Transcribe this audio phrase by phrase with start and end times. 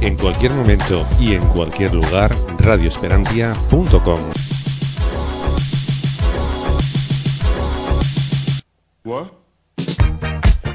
[0.00, 4.20] En cualquier momento y en cualquier lugar, radioesperantia.com.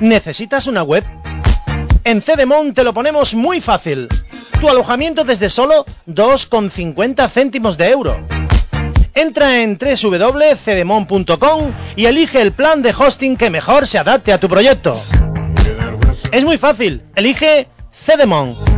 [0.01, 1.05] ¿Necesitas una web?
[2.03, 4.09] En Cedemon te lo ponemos muy fácil.
[4.59, 8.19] Tu alojamiento desde solo 2,50 céntimos de euro.
[9.15, 14.49] Entra en www.cedemon.com y elige el plan de hosting que mejor se adapte a tu
[14.49, 14.99] proyecto.
[16.31, 18.72] Es muy fácil, elige Cedemon.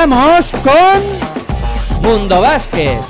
[0.00, 3.09] Comenzamos con Mundo Básquet.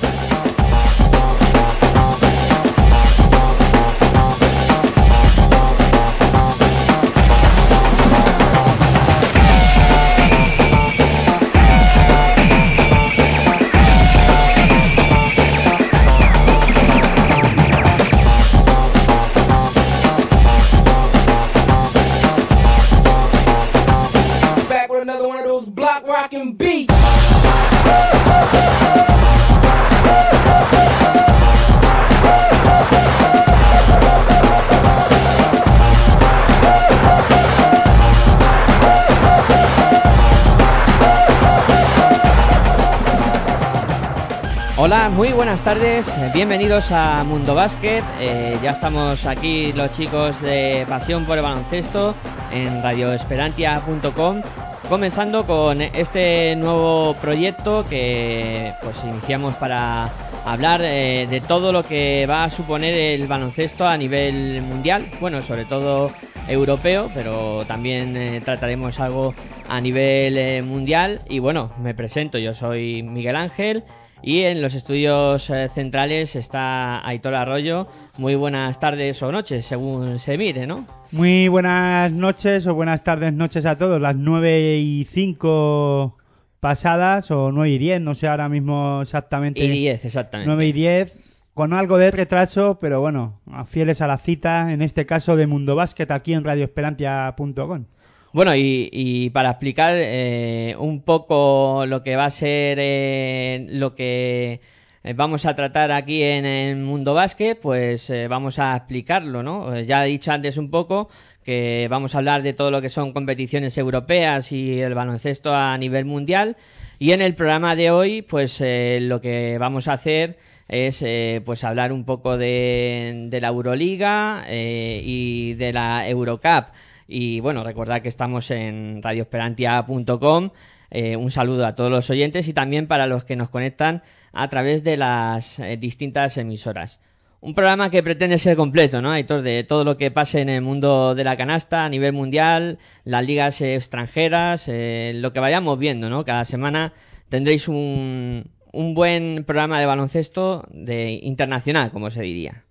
[44.83, 48.03] Hola, muy buenas tardes, bienvenidos a Mundo Básquet.
[48.19, 52.15] Eh, ya estamos aquí los chicos de Pasión por el Baloncesto
[52.51, 54.41] en radioesperantia.com,
[54.89, 60.09] comenzando con este nuevo proyecto que pues iniciamos para
[60.47, 65.43] hablar eh, de todo lo que va a suponer el baloncesto a nivel mundial, bueno,
[65.43, 66.11] sobre todo
[66.49, 69.35] europeo, pero también eh, trataremos algo
[69.69, 71.21] a nivel mundial.
[71.29, 73.85] Y bueno, me presento, yo soy Miguel Ángel.
[74.23, 77.87] Y en los estudios eh, centrales está Aitor Arroyo.
[78.19, 80.87] Muy buenas tardes o noches, según se mire, ¿no?
[81.11, 84.01] Muy buenas noches o buenas tardes, noches a todos.
[84.01, 86.19] Las 9 y 5
[86.61, 89.65] pasadas o 9 y 10, no sé ahora mismo exactamente.
[89.65, 90.49] Y 10, exactamente.
[90.49, 91.15] 9 y 10,
[91.55, 95.75] con algo de retraso, pero bueno, fieles a la cita, en este caso de Mundo
[95.77, 97.87] Básquet, aquí en radioesperantia.com.
[98.33, 103.95] Bueno, y, y para explicar eh, un poco lo que va a ser eh, lo
[103.97, 104.61] que
[105.03, 109.75] eh, vamos a tratar aquí en el Mundo Básquet, pues eh, vamos a explicarlo, ¿no?
[109.75, 111.09] Eh, Ya he dicho antes un poco
[111.45, 115.77] que vamos a hablar de todo lo que son competiciones europeas y el baloncesto a
[115.77, 116.57] nivel mundial.
[117.01, 121.65] Y en el programa de hoy, pues lo que vamos a hacer es eh, pues
[121.65, 126.67] hablar un poco de, de la Euroliga eh, y de la Eurocup.
[127.13, 130.51] Y bueno, recordad que estamos en radioesperantia.com.
[130.93, 134.49] Eh, un saludo a todos los oyentes y también para los que nos conectan a
[134.49, 137.01] través de las eh, distintas emisoras.
[137.41, 139.11] Un programa que pretende ser completo, ¿no?
[139.11, 142.79] Aitor, de todo lo que pase en el mundo de la canasta a nivel mundial,
[143.03, 146.25] las ligas extranjeras, eh, lo que vayamos viendo, ¿no?
[146.25, 146.93] Cada semana
[147.29, 152.63] tendréis un, un buen programa de baloncesto de internacional, como se diría.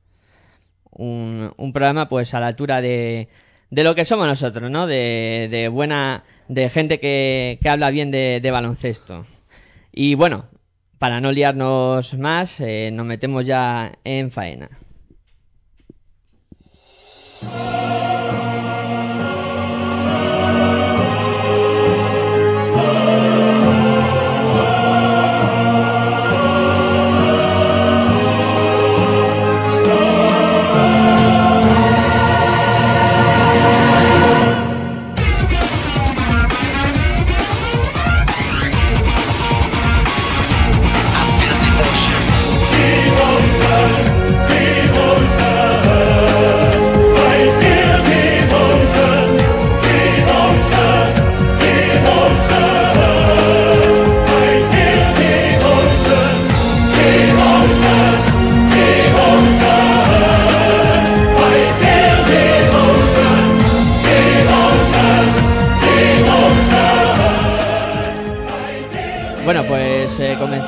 [0.91, 3.29] Un programa pues a la altura de,
[3.69, 4.87] de lo que somos nosotros, ¿no?
[4.87, 9.25] De, de buena, de gente que, que habla bien de, baloncesto.
[9.91, 10.45] Y bueno,
[10.97, 14.69] para no liarnos más, eh, nos metemos ya en faena.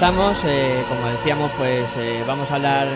[0.01, 2.87] Estamos, eh, como decíamos, pues eh, vamos a hablar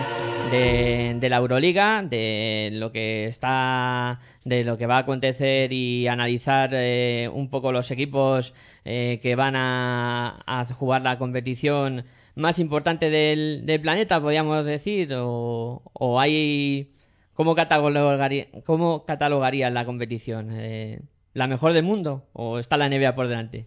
[0.50, 6.08] de, de, la Euroliga, de lo que está, de lo que va a acontecer y
[6.08, 8.54] analizar eh, un poco los equipos
[8.84, 15.14] eh, que van a, a, jugar la competición más importante del, del planeta, podríamos decir,
[15.14, 16.90] o, hay
[17.34, 20.48] ¿Cómo, catalogaría, la competición?
[20.50, 21.02] Eh,
[21.34, 23.66] ¿La mejor del mundo o está la NBA por delante?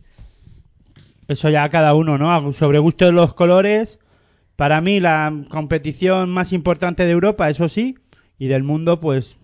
[1.29, 2.53] Eso ya cada uno, ¿no?
[2.53, 3.99] Sobre gusto de los colores,
[4.55, 7.99] para mí la competición más importante de Europa, eso sí,
[8.39, 9.37] y del mundo, pues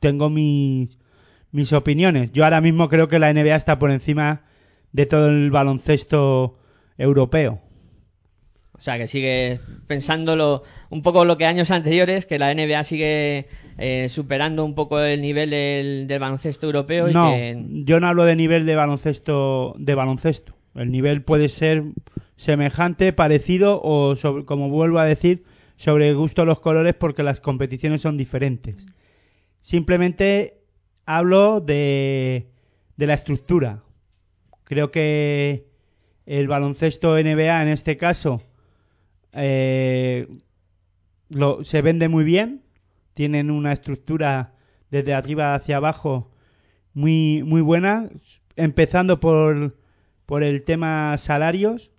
[0.00, 0.96] tengo mis,
[1.50, 2.30] mis opiniones.
[2.32, 4.42] Yo ahora mismo creo que la NBA está por encima
[4.92, 6.56] de todo el baloncesto
[6.98, 7.60] europeo.
[8.78, 9.58] O sea, que sigue
[9.88, 13.48] pensándolo un poco lo que años anteriores, que la NBA sigue
[13.78, 17.08] eh, superando un poco el nivel del, del baloncesto europeo.
[17.08, 17.64] no, y que...
[17.84, 20.54] yo no hablo de nivel de baloncesto, de baloncesto.
[20.74, 21.84] El nivel puede ser
[22.36, 25.44] semejante, parecido o, sobre, como vuelvo a decir,
[25.76, 28.86] sobre el gusto de los colores porque las competiciones son diferentes.
[29.60, 30.58] Simplemente
[31.06, 32.48] hablo de,
[32.96, 33.82] de la estructura.
[34.64, 35.66] Creo que
[36.26, 38.42] el baloncesto NBA en este caso
[39.32, 40.28] eh,
[41.28, 42.62] lo, se vende muy bien,
[43.14, 44.54] tienen una estructura
[44.90, 46.30] desde arriba hacia abajo
[46.92, 48.08] muy, muy buena,
[48.56, 49.76] empezando por,
[50.26, 51.90] por el tema salarios,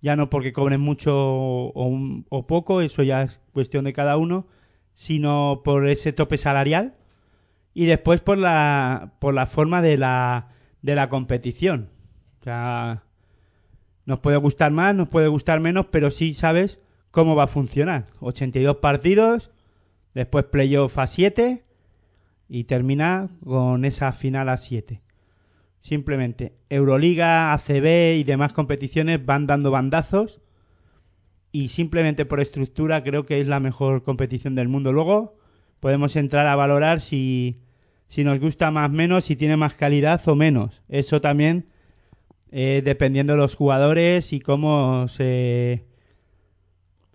[0.00, 4.46] ya no porque cobren mucho o, poco, eso ya es cuestión de cada uno,
[4.94, 6.94] sino por ese tope salarial
[7.72, 10.48] y después por la, por la forma de la,
[10.82, 11.90] de la competición.
[12.40, 13.04] O sea,
[14.04, 18.06] nos puede gustar más, nos puede gustar menos, pero sí sabes cómo va a funcionar.
[18.20, 19.50] 82 partidos,
[20.14, 21.62] después playoff a 7
[22.48, 25.00] y termina con esa final a 7.
[25.84, 30.40] Simplemente Euroliga, ACB y demás competiciones van dando bandazos
[31.52, 34.94] y simplemente por estructura creo que es la mejor competición del mundo.
[34.94, 35.36] Luego
[35.80, 37.60] podemos entrar a valorar si,
[38.06, 40.80] si nos gusta más menos, si tiene más calidad o menos.
[40.88, 41.66] Eso también
[42.50, 45.84] eh, dependiendo de los jugadores y cómo se,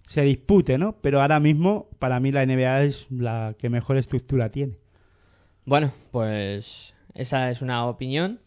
[0.06, 0.98] se dispute, ¿no?
[1.02, 4.78] Pero ahora mismo, para mí, la NBA es la que mejor estructura tiene.
[5.66, 8.40] Bueno, pues esa es una opinión.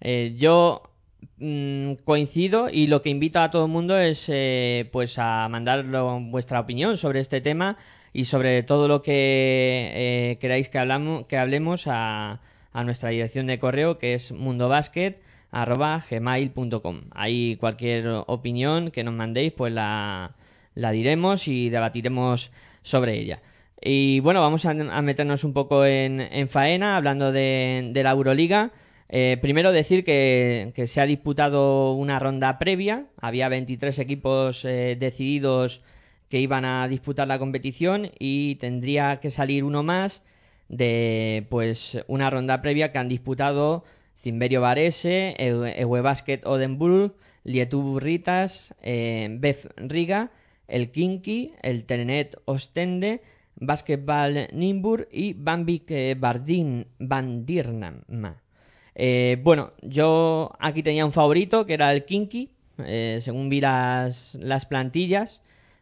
[0.00, 0.82] Eh, yo
[1.38, 5.84] mmm, coincido y lo que invito a todo el mundo es eh, pues a mandar
[6.30, 7.76] vuestra opinión sobre este tema
[8.12, 12.40] y sobre todo lo que eh, queráis que, hablamos, que hablemos a,
[12.72, 15.20] a nuestra dirección de correo que es mundobasket
[15.52, 17.02] arroba gmail.com.
[17.12, 20.34] Ahí cualquier opinión que nos mandéis, pues la,
[20.74, 22.52] la diremos y debatiremos
[22.82, 23.40] sobre ella.
[23.82, 28.10] Y bueno, vamos a, a meternos un poco en, en faena, hablando de, de la
[28.10, 28.70] Euroliga.
[29.12, 35.82] Eh, primero decir que, se ha disputado una ronda previa, había 23 equipos eh, decididos
[36.28, 40.22] que iban a disputar la competición y tendría que salir uno más
[40.68, 43.84] de pues una ronda previa que han disputado
[44.16, 50.30] Cimberio Varese, Ewe Basket Odenburg, Lietu Ritas, eh, Bef Riga,
[50.68, 53.22] el Kinky, el Telenet Ostende,
[53.56, 58.04] Basketball Nimbur y Bambik eh, Bardin Bandirnam.
[59.02, 62.50] Eh, bueno, yo aquí tenía un favorito que era el Kinky,
[62.84, 65.40] eh, según vi las, las plantillas,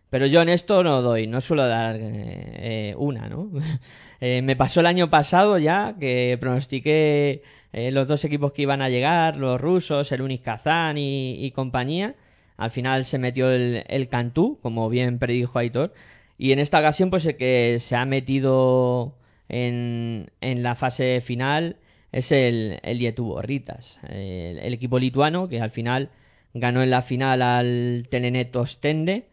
[0.08, 3.50] pero yo en esto no doy, no suelo dar eh, una, ¿no?
[4.20, 8.88] me pasó el año pasado ya que pronostiqué eh, los dos equipos que iban a
[8.88, 12.14] llegar, los rusos, el Unis Kazán y, y, compañía.
[12.56, 15.92] Al final se metió el, el Cantú, como bien predijo Aitor.
[16.38, 19.16] Y en esta ocasión, pues el que se ha metido
[19.48, 21.78] en, en la fase final
[22.12, 26.10] es el, el Yetuborritas, el, el, equipo lituano que al final
[26.54, 29.28] ganó en la final al Telenet Ostende.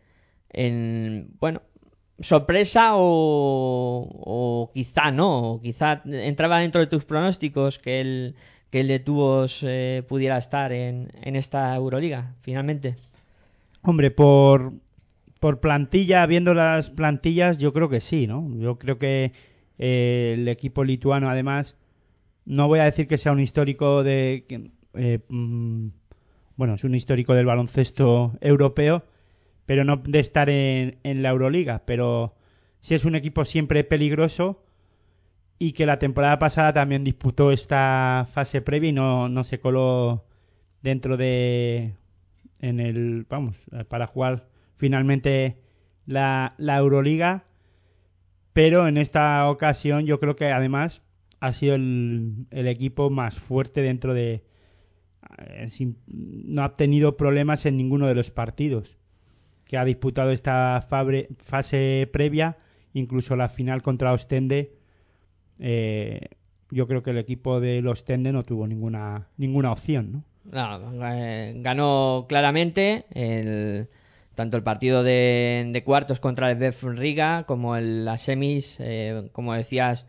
[0.52, 1.62] En, bueno,
[2.20, 8.36] sorpresa o, o quizá no, o quizá entraba dentro de tus pronósticos que el,
[8.70, 9.04] que el de
[9.64, 12.96] eh, pudiera estar en, en esta Euroliga, finalmente.
[13.82, 14.74] Hombre, por,
[15.40, 18.50] por plantilla, viendo las plantillas, yo creo que sí, ¿no?
[18.58, 19.32] Yo creo que
[19.78, 21.76] eh, el equipo lituano, además,
[22.46, 24.46] no voy a decir que sea un histórico de.
[24.94, 25.88] Eh, mm,
[26.56, 29.04] bueno, es un histórico del baloncesto europeo,
[29.66, 31.84] pero no de estar en, en la Euroliga.
[31.86, 32.36] Pero
[32.80, 34.64] sí es un equipo siempre peligroso
[35.58, 40.26] y que la temporada pasada también disputó esta fase previa y no, no se coló
[40.82, 41.96] dentro de
[42.60, 43.56] en el vamos
[43.88, 44.48] para jugar
[44.78, 45.58] finalmente
[46.06, 47.44] la, la Euroliga
[48.54, 51.02] pero en esta ocasión yo creo que además
[51.46, 54.44] ha sido el, equipo más fuerte dentro de
[55.38, 55.70] eh,
[56.08, 58.98] no ha tenido problemas en ninguno de los partidos
[59.66, 62.58] que ha disputado esta fase previa,
[62.94, 64.74] incluso la final contra Ostende.
[65.60, 66.30] eh,
[66.72, 70.24] yo creo que el equipo del Ostende no tuvo ninguna ninguna opción, ¿no?
[70.52, 73.88] Eh, ganó claramente el,
[74.36, 78.80] tanto el partido de, de cuartos contra el Bef Riga como el, las semis,
[79.32, 80.06] como decías,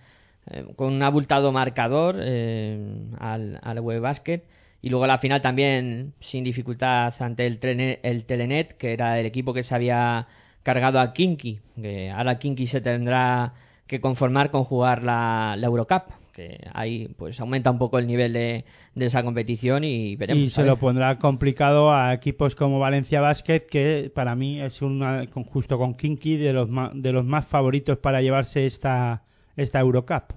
[0.51, 2.79] eh, con un abultado marcador eh,
[3.19, 4.43] al, al Web Basket.
[4.83, 7.59] Y luego la final también sin dificultad ante el,
[8.03, 10.27] el Telenet, que era el equipo que se había
[10.63, 11.61] cargado a Kinky.
[11.81, 13.55] Que ahora Kinky se tendrá
[13.87, 16.05] que conformar con jugar la, la Eurocup.
[16.33, 20.45] Que ahí pues aumenta un poco el nivel de, de esa competición y veremos.
[20.45, 20.71] y a se ver.
[20.73, 25.95] lo pondrá complicado a equipos como Valencia Basket, que para mí es una, justo con
[25.95, 29.23] Kinky de los, de los más favoritos para llevarse esta,
[29.57, 30.33] esta Eurocup.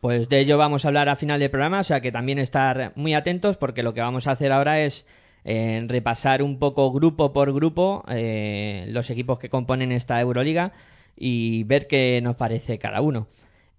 [0.00, 2.92] Pues de ello vamos a hablar a final del programa, o sea que también estar
[2.94, 5.06] muy atentos porque lo que vamos a hacer ahora es
[5.44, 10.72] eh, repasar un poco grupo por grupo eh, los equipos que componen esta Euroliga
[11.16, 13.28] y ver qué nos parece cada uno.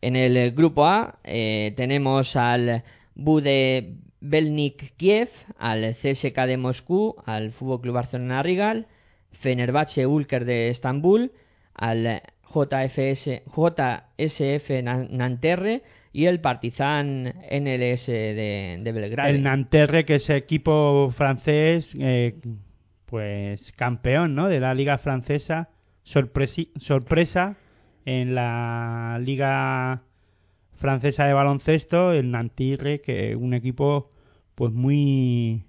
[0.02, 2.84] En el grupo A eh, tenemos al
[3.16, 8.88] Bude Belnik Kiev, al CSK de Moscú, al Fútbol Club Barcelona Rigal,
[9.32, 11.32] Fenerbahce Ulker de Estambul,
[11.74, 12.22] al
[12.54, 15.84] JFS, JSF Nan- Nanterre
[16.14, 19.30] y el Partizan NLS de, de Belgrado.
[19.30, 22.36] El Nanterre, que es equipo francés, eh,
[23.06, 24.48] pues campeón ¿no?
[24.48, 25.70] de la liga francesa,
[26.04, 27.56] sorpresa
[28.06, 30.04] en la liga
[30.74, 34.12] francesa de baloncesto, el Nantirre, que es un equipo
[34.56, 35.66] pues muy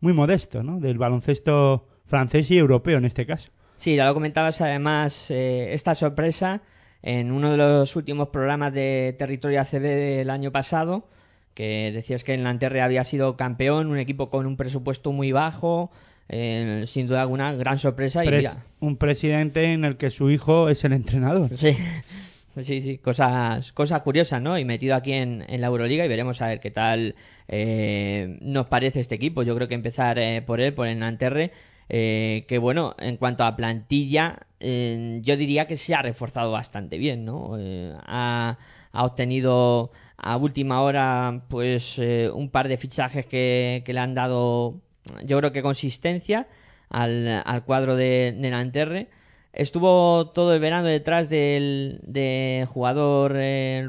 [0.00, 0.80] muy modesto, ¿no?
[0.80, 3.50] Del baloncesto francés y europeo en este caso.
[3.76, 6.62] Sí, ya lo comentabas además eh, esta sorpresa
[7.02, 11.06] en uno de los últimos programas de Territorio ACB del año pasado,
[11.52, 15.90] que decías que el Nanterre había sido campeón, un equipo con un presupuesto muy bajo,
[16.30, 20.70] eh, sin duda alguna gran sorpresa y mira, un presidente en el que su hijo
[20.70, 21.54] es el entrenador.
[21.56, 21.76] Sí,
[22.62, 24.58] sí, sí, cosas, cosas curiosas, ¿no?
[24.58, 27.14] Y metido aquí en, en la Euroliga y veremos a ver qué tal
[27.48, 29.42] eh, nos parece este equipo.
[29.42, 31.52] Yo creo que empezar eh, por él, por el Nanterre,
[31.88, 36.96] eh, que bueno, en cuanto a plantilla, eh, yo diría que se ha reforzado bastante
[36.96, 37.58] bien, ¿no?
[37.58, 38.56] Eh, ha,
[38.92, 44.80] ha obtenido a última hora, pues, eh, un par de fichajes que, le han dado,
[45.24, 46.46] yo creo que consistencia
[46.88, 49.08] al, al cuadro de, de Nanterre.
[49.52, 53.32] Estuvo todo el verano detrás del de jugador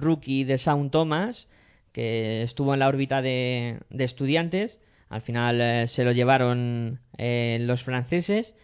[0.01, 1.47] rookie de Sound Thomas,
[1.93, 4.79] que estuvo en la órbita de, de estudiantes.
[5.09, 8.55] Al final se lo llevaron eh, los franceses.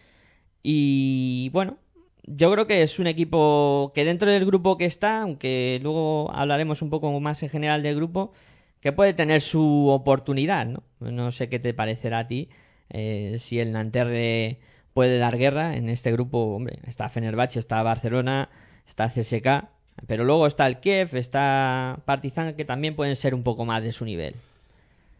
[0.62, 1.78] Y bueno,
[2.24, 6.82] yo creo que es un equipo que dentro del grupo que está, aunque luego hablaremos
[6.82, 8.32] un poco más en general del grupo,
[8.80, 10.82] que puede tener su oportunidad, ¿no?
[11.00, 12.48] No sé qué te parecerá a ti
[12.90, 14.58] eh, si el Nanterre
[14.92, 18.50] puede dar guerra en este grupo, hombre, está Fenerbahce, está Barcelona,
[18.86, 19.68] está CSK,
[20.06, 23.92] pero luego está el Kiev, está Partizan, que también pueden ser un poco más de
[23.92, 24.34] su nivel.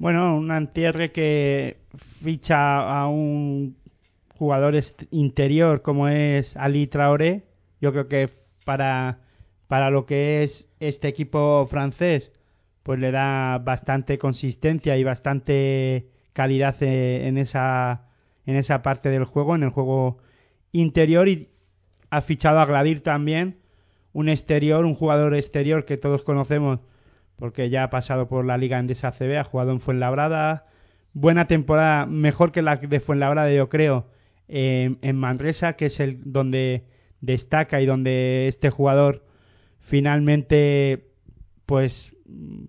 [0.02, 1.76] Bueno, un antierre que
[2.24, 3.76] ficha a un
[4.36, 4.74] jugador
[5.12, 7.44] interior como es Ali Traoré.
[7.80, 8.28] Yo creo que
[8.64, 9.20] para,
[9.68, 12.32] para lo que es este equipo francés,
[12.82, 18.08] pues le da bastante consistencia y bastante calidad eh, en esa,
[18.44, 20.18] en esa parte del juego, en el juego
[20.72, 21.28] interior.
[21.28, 21.48] Y
[22.10, 23.60] ha fichado a Gladir también,
[24.12, 26.80] un exterior, un jugador exterior que todos conocemos
[27.42, 30.64] porque ya ha pasado por la Liga Endesa CB, ha jugado en Fuenlabrada,
[31.12, 34.06] buena temporada, mejor que la de Fuenlabrada yo creo,
[34.46, 36.84] en Manresa, que es el donde
[37.20, 39.26] destaca y donde este jugador
[39.80, 41.10] finalmente
[41.66, 42.14] pues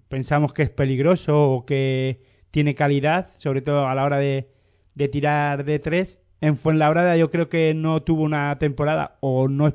[0.09, 4.49] pensamos que es peligroso o que tiene calidad, sobre todo a la hora de,
[4.95, 6.19] de tirar de tres.
[6.41, 9.71] En Fuenlabrada yo creo que no tuvo una temporada o no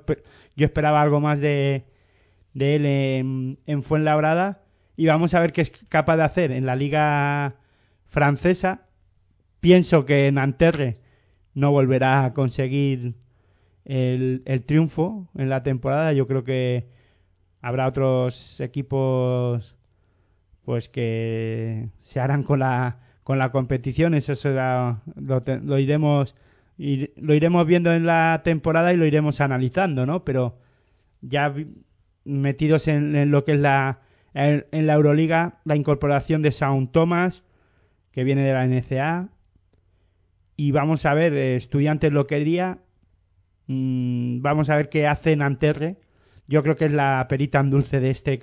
[0.56, 1.84] yo esperaba algo más de,
[2.52, 4.64] de él en, en Fuenlabrada
[4.98, 7.54] y vamos a ver qué es capaz de hacer en la liga
[8.08, 8.82] francesa.
[9.60, 10.98] Pienso que Nanterre
[11.54, 13.14] no volverá a conseguir
[13.84, 16.12] el, el triunfo en la temporada.
[16.12, 16.88] Yo creo que
[17.62, 19.76] habrá otros equipos
[20.64, 24.14] pues que se harán con la con la competición.
[24.14, 26.34] Eso será, lo, lo iremos
[26.76, 30.24] ir- lo iremos viendo en la temporada y lo iremos analizando, ¿no?
[30.24, 30.58] Pero
[31.20, 31.54] ya
[32.24, 34.00] metidos en lo que es la
[34.38, 37.44] en, la Euroliga, la incorporación de Sound Thomas,
[38.12, 39.28] que viene de la NCA.
[40.56, 42.78] Y vamos a ver, eh, Estudiantes lo quería.
[43.66, 45.96] Mm, vamos a ver qué hace Nanterre.
[46.46, 48.38] Yo creo que es la perita en dulce de este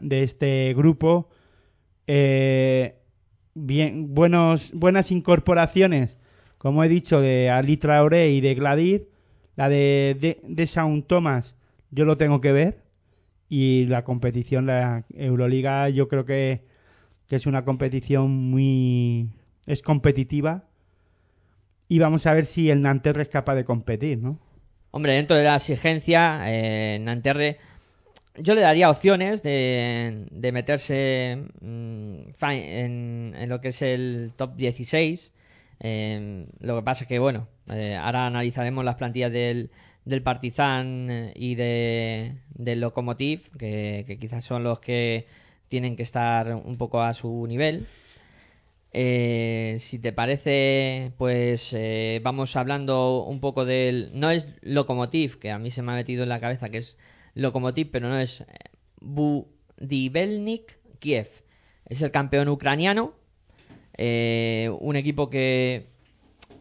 [0.00, 1.30] de este grupo.
[2.06, 2.98] Eh,
[3.54, 6.16] bien, buenos, buenas incorporaciones,
[6.58, 9.08] como he dicho, de Ali Traoré y de Gladir.
[9.56, 11.56] La de, de, de Thomas
[11.90, 12.87] yo lo tengo que ver
[13.48, 16.62] y la competición, la Euroliga, yo creo que,
[17.28, 19.30] que es una competición muy...
[19.66, 20.64] es competitiva
[21.88, 24.38] y vamos a ver si el Nanterre es capaz de competir, ¿no?
[24.90, 27.58] Hombre, dentro de la exigencia, eh, Nanterre,
[28.36, 34.56] yo le daría opciones de, de meterse mm, en, en lo que es el top
[34.56, 35.32] 16.
[35.80, 39.70] Eh, lo que pasa es que, bueno, eh, ahora analizaremos las plantillas del,
[40.04, 45.26] del Partizan eh, y de, del Lokomotiv, que, quizás son los que
[45.68, 47.86] tienen que estar un poco a su nivel.
[48.92, 54.10] Eh, si te parece, pues eh, vamos hablando un poco del...
[54.14, 56.96] No es Lokomotiv, que a mí se me ha metido en la cabeza que es
[57.34, 58.44] Lokomotiv, pero no es
[59.00, 61.28] Budivelnik Kiev.
[61.84, 63.12] Es el campeón ucraniano.
[63.98, 65.86] un equipo que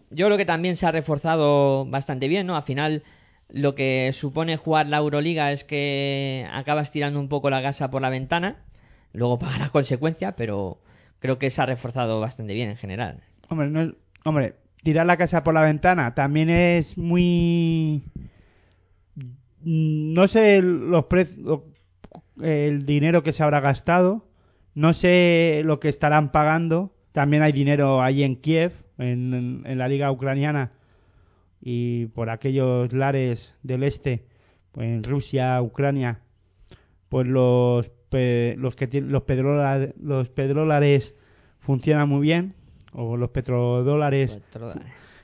[0.09, 2.55] yo creo que también se ha reforzado bastante bien, ¿no?
[2.55, 3.03] Al final
[3.49, 8.01] lo que supone jugar la Euroliga es que acabas tirando un poco la gasa por
[8.01, 8.57] la ventana,
[9.13, 10.79] luego paga las consecuencias, pero
[11.19, 13.21] creo que se ha reforzado bastante bien en general.
[13.49, 13.93] Hombre, no
[14.25, 18.03] hombre, tirar la casa por la ventana también es muy...
[19.63, 21.61] No sé los precios,
[22.41, 24.25] el dinero que se habrá gastado,
[24.75, 26.93] no sé lo que estarán pagando.
[27.11, 30.71] También hay dinero ahí en Kiev, en la liga ucraniana
[31.69, 34.23] y por aquellos lares del este,
[34.71, 36.21] pues en Rusia, Ucrania,
[37.09, 41.13] pues los pe- los que los pedrola- los pedrólares
[41.59, 42.53] funcionan muy bien
[42.93, 44.39] o los petrodólares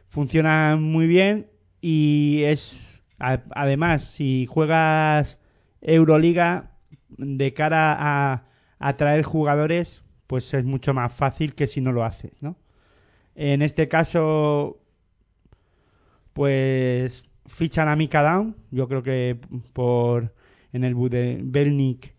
[0.09, 1.47] funcionan muy bien
[1.79, 5.39] y es a- además si juegas
[5.79, 6.71] Euroliga
[7.17, 8.43] de cara a
[8.79, 12.57] atraer jugadores pues es mucho más fácil que si no lo haces ¿no?
[13.35, 14.77] en este caso
[16.33, 19.37] pues fichan a Mika Down yo creo que
[19.73, 20.33] por
[20.71, 22.13] en el Budelnik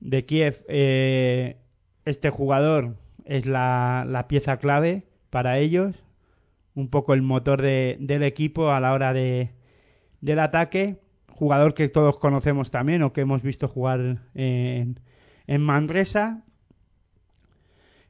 [0.00, 1.56] de Kiev eh,
[2.04, 5.96] este jugador es la, la pieza clave para ellos
[6.74, 9.50] un poco el motor de- del equipo a la hora de,
[10.20, 10.98] del ataque.
[11.28, 14.98] Jugador que todos conocemos también o que hemos visto jugar en,
[15.46, 16.44] en Manresa.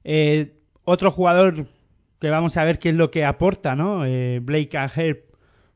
[0.04, 1.66] Eh, otro jugador
[2.22, 4.06] que vamos a ver qué es lo que aporta, ¿no?
[4.06, 5.24] Eh, Blake Herb,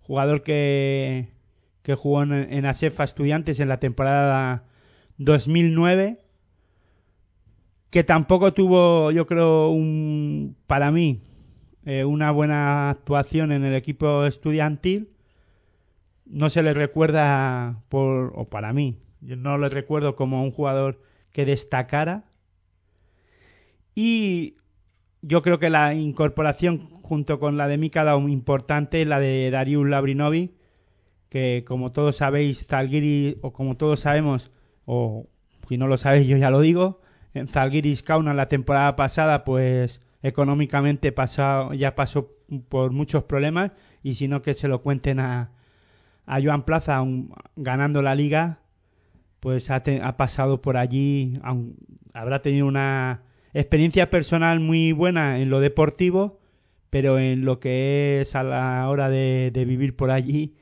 [0.01, 1.33] jugador que,
[1.83, 4.63] que jugó en, en Asefa Estudiantes en la temporada
[5.19, 6.21] 2009
[7.91, 11.21] que tampoco tuvo, yo creo, un, para mí,
[11.85, 15.11] eh, una buena actuación en el equipo estudiantil.
[16.27, 21.03] No se le recuerda por, o para mí, yo no le recuerdo como un jugador
[21.33, 22.23] que destacara.
[23.97, 24.55] Y
[25.27, 29.87] yo creo que la incorporación junto con la de Mika Daum importante, la de Darius
[29.89, 30.55] Labrinovi,
[31.29, 34.53] que como todos sabéis, Zalgiris, o como todos sabemos,
[34.87, 35.27] o
[35.69, 37.01] si no lo sabéis yo ya lo digo,
[37.35, 42.31] en Zalgiris Kaunas la temporada pasada pues económicamente pasado, ya pasó
[42.69, 45.51] por muchos problemas y si no que se lo cuenten a,
[46.27, 47.03] a Joan Plaza
[47.57, 48.61] ganando la liga
[49.41, 51.41] pues ha, te- ha pasado por allí
[52.15, 53.23] habrá tenido una
[53.61, 56.41] experiencia personal muy buena en lo deportivo
[56.91, 60.55] pero en lo que es a la hora de, de vivir por allí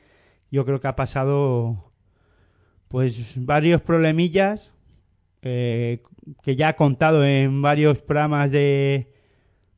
[0.51, 1.93] yo creo que ha pasado
[2.89, 4.73] pues varios problemillas
[5.43, 6.01] eh,
[6.43, 9.13] que ya ha contado en varios programas de,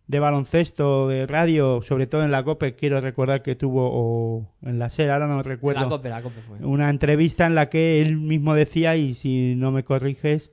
[0.06, 4.78] de baloncesto, de radio, sobre todo en la COPE, quiero recordar que tuvo, o en
[4.78, 6.64] la SER, ahora no recuerdo, La Copa fue.
[6.64, 10.52] una entrevista en la que él mismo decía, y si no me corriges,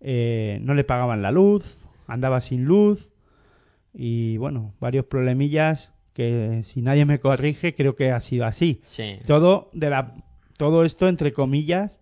[0.00, 1.78] eh, no le pagaban la luz,
[2.12, 3.08] andaba sin luz,
[3.94, 8.80] y bueno, varios problemillas que si nadie me corrige, creo que ha sido así.
[8.84, 9.18] Sí.
[9.26, 10.14] Todo, de la,
[10.56, 12.00] todo esto, entre comillas,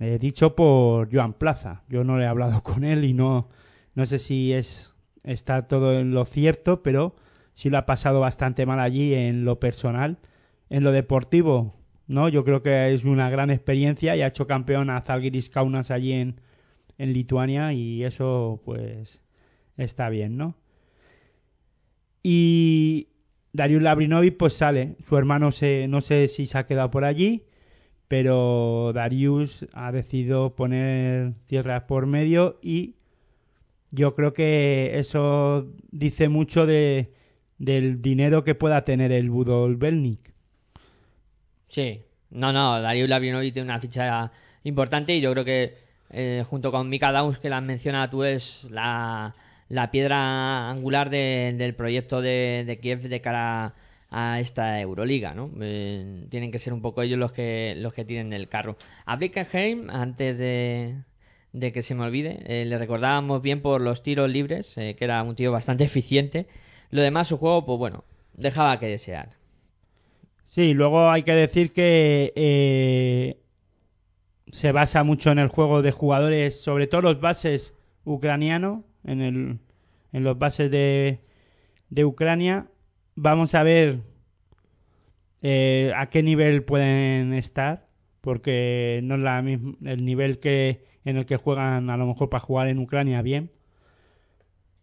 [0.00, 1.82] eh, dicho por Joan Plaza.
[1.88, 3.48] Yo no le he hablado con él y no,
[3.94, 7.16] no sé si es está todo en lo cierto, pero
[7.54, 10.18] sí lo ha pasado bastante mal allí en lo personal.
[10.70, 11.74] En lo deportivo,
[12.06, 12.28] ¿no?
[12.28, 16.12] Yo creo que es una gran experiencia y ha hecho campeón a Zalgiris Kaunas allí
[16.12, 16.40] en,
[16.98, 19.20] en Lituania y eso pues
[19.76, 20.56] está bien, ¿no?
[22.22, 23.08] Y
[23.52, 27.44] Darius Labrinovic pues sale, su hermano se, no sé si se ha quedado por allí,
[28.08, 32.94] pero Darius ha decidido poner tierra por medio y
[33.90, 37.12] yo creo que eso dice mucho de,
[37.58, 40.32] del dinero que pueda tener el Budol Belnik.
[41.68, 42.02] Sí.
[42.30, 44.32] No, no, Darío Labrinovic tiene una ficha
[44.64, 48.64] importante y yo creo que eh, junto con Mika Downs, que la has tú, es
[48.70, 49.34] la,
[49.68, 53.74] la piedra angular de- del proyecto de, de Kiev de cara
[54.10, 55.50] a esta Euroliga, ¿no?
[55.60, 58.76] Eh, tienen que ser un poco ellos los que los que tienen el carro.
[59.06, 60.94] A Blickenheim, antes de,
[61.52, 65.22] de que se me olvide, eh, le recordábamos bien por los tiros libres, que era
[65.22, 66.46] un tío bastante eficiente.
[66.90, 69.30] Lo demás, su juego, pues bueno, dejaba que desear.
[70.46, 72.32] Sí, luego hay que decir que
[74.50, 79.58] se basa mucho en el juego de jugadores, sobre todo los bases ucranianos, en, el,
[80.12, 81.20] en los bases de,
[81.90, 82.66] de Ucrania.
[83.14, 84.00] Vamos a ver
[85.42, 87.86] eh, a qué nivel pueden estar,
[88.20, 92.30] porque no es la misma, el nivel que en el que juegan a lo mejor
[92.30, 93.50] para jugar en Ucrania bien,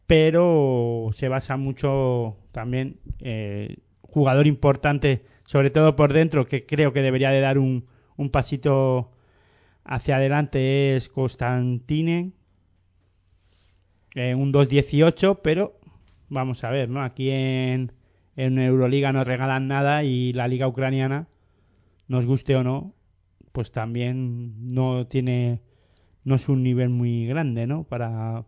[0.05, 7.01] pero se basa mucho también eh, jugador importante, sobre todo por dentro, que creo que
[7.01, 9.11] debería de dar un, un pasito
[9.83, 12.31] hacia adelante es Constantine,
[14.15, 15.79] eh, un 2.18, pero
[16.29, 17.01] vamos a ver, ¿no?
[17.03, 17.91] Aquí en,
[18.35, 21.27] en Euroliga nos regalan nada y la liga ucraniana,
[22.07, 22.93] nos guste o no,
[23.51, 25.59] pues también no tiene,
[26.23, 27.83] no es un nivel muy grande, ¿no?
[27.83, 28.43] Para...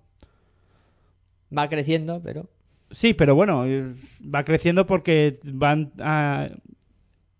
[1.55, 2.49] Va creciendo, pero...
[2.91, 6.49] Sí, pero bueno, eh, va creciendo porque van a-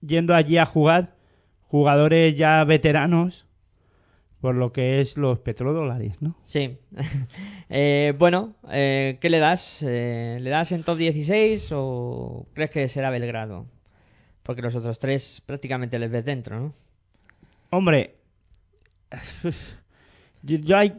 [0.01, 1.15] yendo allí a jugar
[1.67, 3.45] jugadores ya veteranos
[4.43, 6.36] por lo que es los petrodólares, ¿no?
[6.43, 6.77] Sí.
[7.75, 9.82] Eh, bueno, eh, ¿qué le das?
[9.82, 13.65] Eh, ¿Le das en top 16 o crees que será Belgrado?
[14.43, 16.73] Porque los otros tres prácticamente les ves dentro, ¿no?
[17.71, 18.15] Hombre,
[20.43, 20.93] yo, yo hay,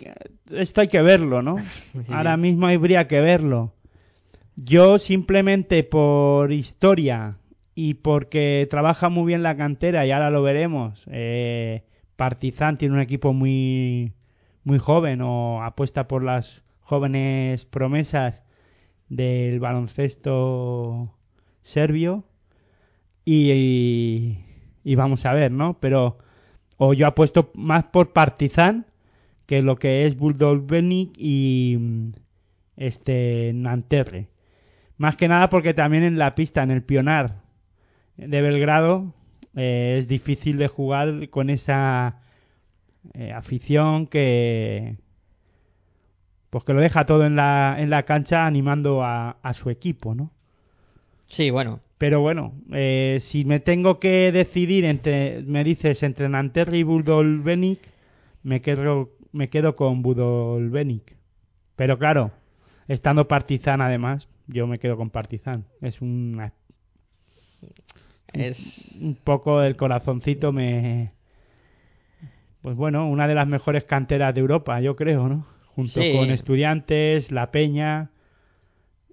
[0.51, 1.57] esto hay que verlo, ¿no?
[2.09, 3.75] Ahora mismo habría que verlo.
[4.57, 7.37] Yo simplemente por historia
[7.77, 11.05] y porque trabaja muy bien la cantera y ahora lo veremos.
[11.09, 11.85] Eh,
[12.17, 14.13] Partizan tiene un equipo muy
[14.65, 18.43] muy joven o apuesta por las jóvenes promesas
[19.09, 21.15] del baloncesto
[21.63, 22.25] serbio
[23.25, 24.39] y,
[24.83, 25.79] y, vamos a ver, ¿no?
[25.81, 26.19] Pero
[26.77, 28.87] o yo apuesto más por Partizan
[29.47, 30.67] que lo que es Bulldog
[31.17, 31.79] y
[32.77, 34.29] este Nanterre.
[34.97, 37.43] Más que nada porque también en la pista, en el Pionar
[38.17, 39.15] de Belgrado,
[39.57, 42.21] eh, es difícil de jugar con esa
[43.15, 44.97] eh, afición que
[46.51, 50.15] pues que lo deja todo en la, en la cancha animando a, a su equipo,
[50.15, 50.31] ¿no?
[51.27, 51.81] Sí, bueno.
[51.99, 57.81] Pero bueno, eh, si me tengo que decidir entre, me dices, entre Nanterre y Budolbenic,
[58.45, 61.17] me quedo, me quedo con Budolbenic.
[61.75, 62.31] Pero claro,
[62.87, 65.65] estando Partizan además, yo me quedo con Partizan.
[65.81, 66.53] Es una,
[68.35, 68.95] Es...
[69.01, 71.13] un poco el corazoncito me...
[72.63, 75.47] Pues bueno, una de las mejores canteras de Europa, yo creo, ¿no?
[75.75, 76.13] Junto Sí.
[76.17, 78.11] con Estudiantes, La Peña,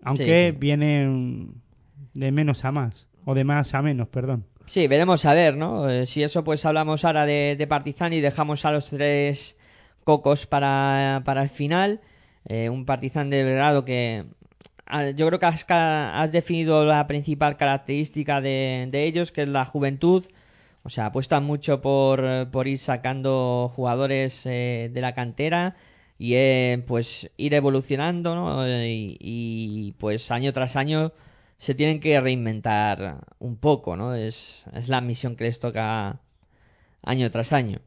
[0.03, 0.57] aunque Sí, sí.
[0.59, 1.55] vienen
[2.13, 4.45] de menos a más, o de más a menos, perdón.
[4.67, 5.89] Sí, veremos a ver, ¿no?
[5.89, 9.57] Eh, si eso, pues hablamos ahora de, de Partizan y dejamos a los tres
[10.05, 11.99] cocos para, para el final.
[12.45, 14.25] Eh, un Partizan de Belgrado que
[15.15, 20.25] yo creo que has, has definido la principal característica de, ellos, que es la juventud.
[20.83, 25.75] O sea, apuestan mucho por, por ir sacando jugadores eh, de la cantera
[26.17, 28.67] y eh, pues ir evolucionando, ¿no?
[28.67, 31.13] Y, y, pues año tras año
[31.57, 34.15] se tienen que reinventar un poco, ¿no?
[34.15, 36.19] Es, es la misión que les toca
[37.03, 37.79] año tras año.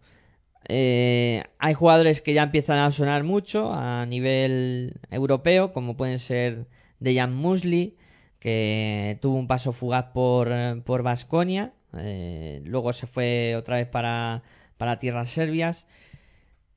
[0.69, 6.67] Eh, hay jugadores que ya empiezan a sonar mucho a nivel europeo, como pueden ser
[7.01, 7.97] Dejan Musli,
[8.39, 14.43] que tuvo un paso fugaz por, eh, por Basconia, luego se fue otra vez para,
[14.77, 15.87] para tierras serbias.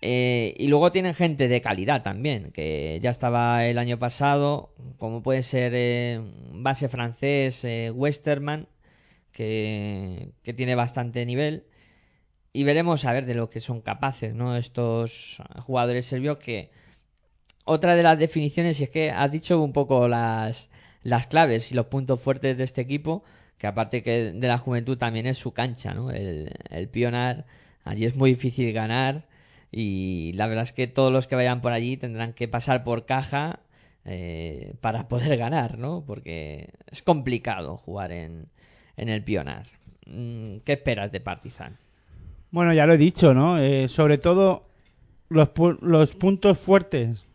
[0.02, 5.24] Eh, y luego tienen gente de calidad también, que ya estaba el año pasado, como
[5.24, 8.68] puede ser eh, base francés, eh, Westerman,
[9.32, 11.66] que, que tiene bastante nivel.
[12.54, 14.58] Y veremos a ver de lo que son capaces, ¿no?
[14.58, 16.72] Estos jugadores serbios que...
[17.70, 20.70] Otra de las definiciones, y es que has dicho un poco las,
[21.04, 23.24] las claves y los puntos fuertes de este equipo,
[23.58, 26.12] que aparte que de la juventud también es su cancha, ¿no?
[26.12, 27.46] El, el Pionar,
[27.84, 29.26] allí es muy difícil ganar
[29.72, 33.06] y la verdad es que todos los que vayan por allí tendrán que pasar por
[33.06, 33.60] caja
[34.06, 36.04] eh, para poder ganar, ¿no?
[36.08, 38.46] Porque es complicado jugar en,
[38.96, 39.66] en el Pionar.
[40.06, 41.78] Mm, ¿Qué esperas de Partizan?
[42.52, 43.60] Bueno, ya lo he dicho, ¿no?
[43.60, 44.64] Eh, sobre todo
[45.28, 47.26] los, pu- los puntos fuertes.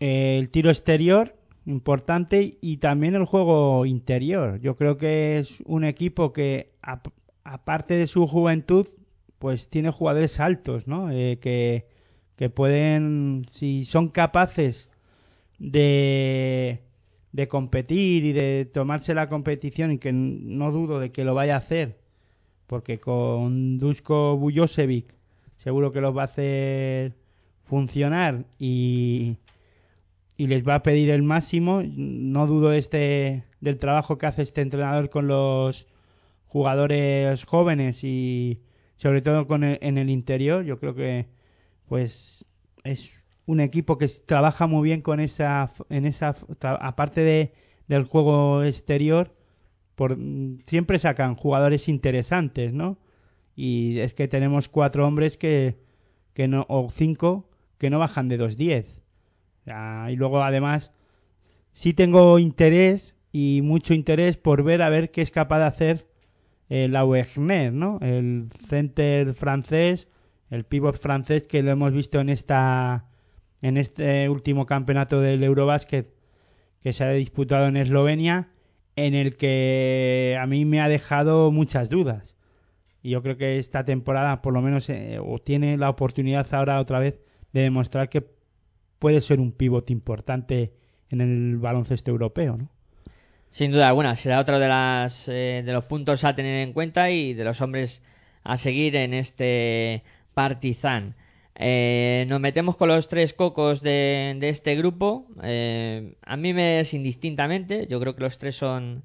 [0.00, 1.34] El tiro exterior,
[1.66, 4.60] importante, y también el juego interior.
[4.60, 7.08] Yo creo que es un equipo que, ap-
[7.44, 8.86] aparte de su juventud,
[9.38, 11.10] pues tiene jugadores altos, ¿no?
[11.10, 11.86] Eh, que,
[12.36, 14.88] que pueden, si son capaces
[15.58, 16.82] de
[17.30, 21.54] de competir y de tomarse la competición y que no dudo de que lo vaya
[21.56, 21.98] a hacer
[22.66, 25.14] porque con Dusko Bujosevic
[25.58, 27.12] seguro que los va a hacer
[27.64, 29.36] funcionar y,
[30.38, 31.82] y les va a pedir el máximo.
[31.84, 35.88] No dudo este del trabajo que hace este entrenador con los
[36.48, 38.60] jugadores jóvenes y
[38.96, 40.64] sobre todo con el- en el interior.
[40.64, 41.26] Yo creo que
[41.88, 42.44] pues
[42.84, 43.12] es
[43.46, 47.52] un equipo que trabaja muy bien con esa en esa aparte de
[47.88, 49.34] del juego exterior
[49.96, 50.16] por
[50.66, 52.98] siempre sacan jugadores interesantes, ¿no?
[53.56, 55.76] Y es que tenemos cuatro hombres que
[56.34, 57.48] que no o cinco
[57.78, 58.97] que no bajan de 2.10.
[60.10, 60.92] Y luego además
[61.72, 66.06] sí tengo interés y mucho interés por ver a ver qué es capaz de hacer
[66.68, 67.98] el Auerner, ¿no?
[68.00, 70.08] El center francés,
[70.50, 73.06] el pivot francés que lo hemos visto en esta
[73.60, 76.14] en este último campeonato del Eurobasket
[76.82, 78.50] que se ha disputado en Eslovenia
[78.96, 82.36] en el que a mí me ha dejado muchas dudas.
[83.02, 86.80] Y yo creo que esta temporada por lo menos eh, o tiene la oportunidad ahora
[86.80, 87.20] otra vez
[87.52, 88.37] de demostrar que
[88.98, 90.72] puede ser un pivot importante
[91.10, 92.68] en el baloncesto europeo, ¿no?
[93.50, 97.10] Sin duda alguna, será otro de, las, eh, de los puntos a tener en cuenta
[97.10, 98.02] y de los hombres
[98.44, 100.02] a seguir en este
[100.34, 101.16] Partizan.
[101.60, 105.26] Eh, nos metemos con los tres cocos de, de este grupo.
[105.42, 107.86] Eh, a mí me es indistintamente.
[107.88, 109.02] Yo creo que los tres son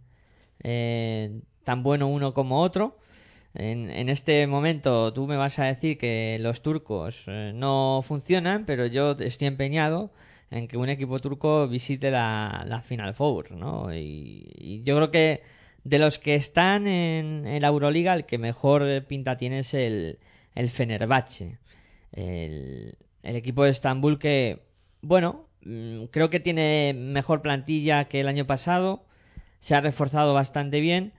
[0.61, 2.97] eh, tan bueno uno como otro.
[3.55, 8.65] En, en este momento tú me vas a decir que los turcos eh, no funcionan,
[8.65, 10.11] pero yo estoy empeñado
[10.49, 13.93] en que un equipo turco visite la, Final Four, ¿no?
[13.93, 15.41] Y, yo creo que
[15.83, 20.19] de los que están en, la Euroliga, el que mejor pinta tiene es el,
[20.55, 21.57] el Fenerbahce.
[22.11, 24.63] El, el equipo de Estambul que,
[25.01, 29.05] bueno, mm, creo que tiene mejor plantilla que el año pasado,
[29.59, 31.13] se ha reforzado bastante bien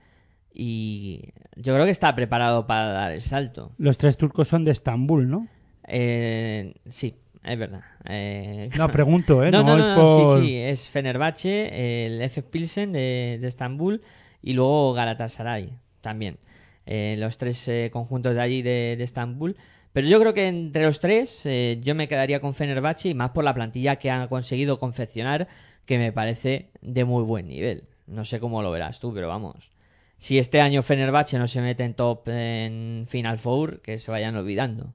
[0.55, 1.21] y
[1.55, 3.71] yo creo que está preparado para dar el salto.
[3.77, 5.47] Los tres turcos son de Estambul, ¿no?
[5.87, 7.81] Eh, sí, es verdad.
[8.05, 9.51] Eh, No, pregunto, ¿eh?
[9.51, 12.41] no, no, es no, no, por- sí, sí, es Fenerbahce, el F.
[12.41, 14.01] Pilsen de, de Estambul
[14.41, 15.69] y luego Galatasaray
[16.01, 16.37] también.
[16.85, 19.55] Eh, los tres eh, conjuntos de allí de, de Estambul.
[19.91, 23.31] Pero yo creo que entre los tres eh, yo me quedaría con Fenerbahce y más
[23.31, 25.47] por la plantilla que han conseguido confeccionar
[25.85, 27.83] que me parece de muy buen nivel.
[28.07, 29.71] No sé cómo lo verás tú, pero vamos.
[30.17, 34.35] Si este año Fenerbahce no se mete en top en Final Four, que se vayan
[34.35, 34.93] olvidando.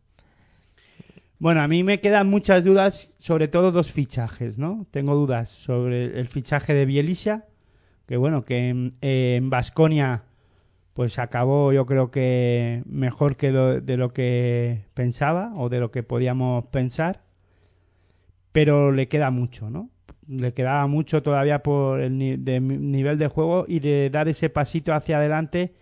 [1.38, 4.87] Bueno, a mí me quedan muchas dudas, sobre todo dos fichajes, ¿no?
[4.90, 7.46] Tengo dudas sobre el fichaje de Bielisa,
[8.06, 10.24] que bueno, que en- en Basconia
[10.94, 16.02] pues acabó yo creo que mejor que de lo que pensaba o de lo que
[16.02, 17.22] podíamos pensar,
[18.52, 19.88] pero le queda mucho, ¿no?
[20.30, 24.48] Le quedaba mucho todavía por el ni- de nivel de juego y de dar ese
[24.48, 25.74] pasito hacia adelante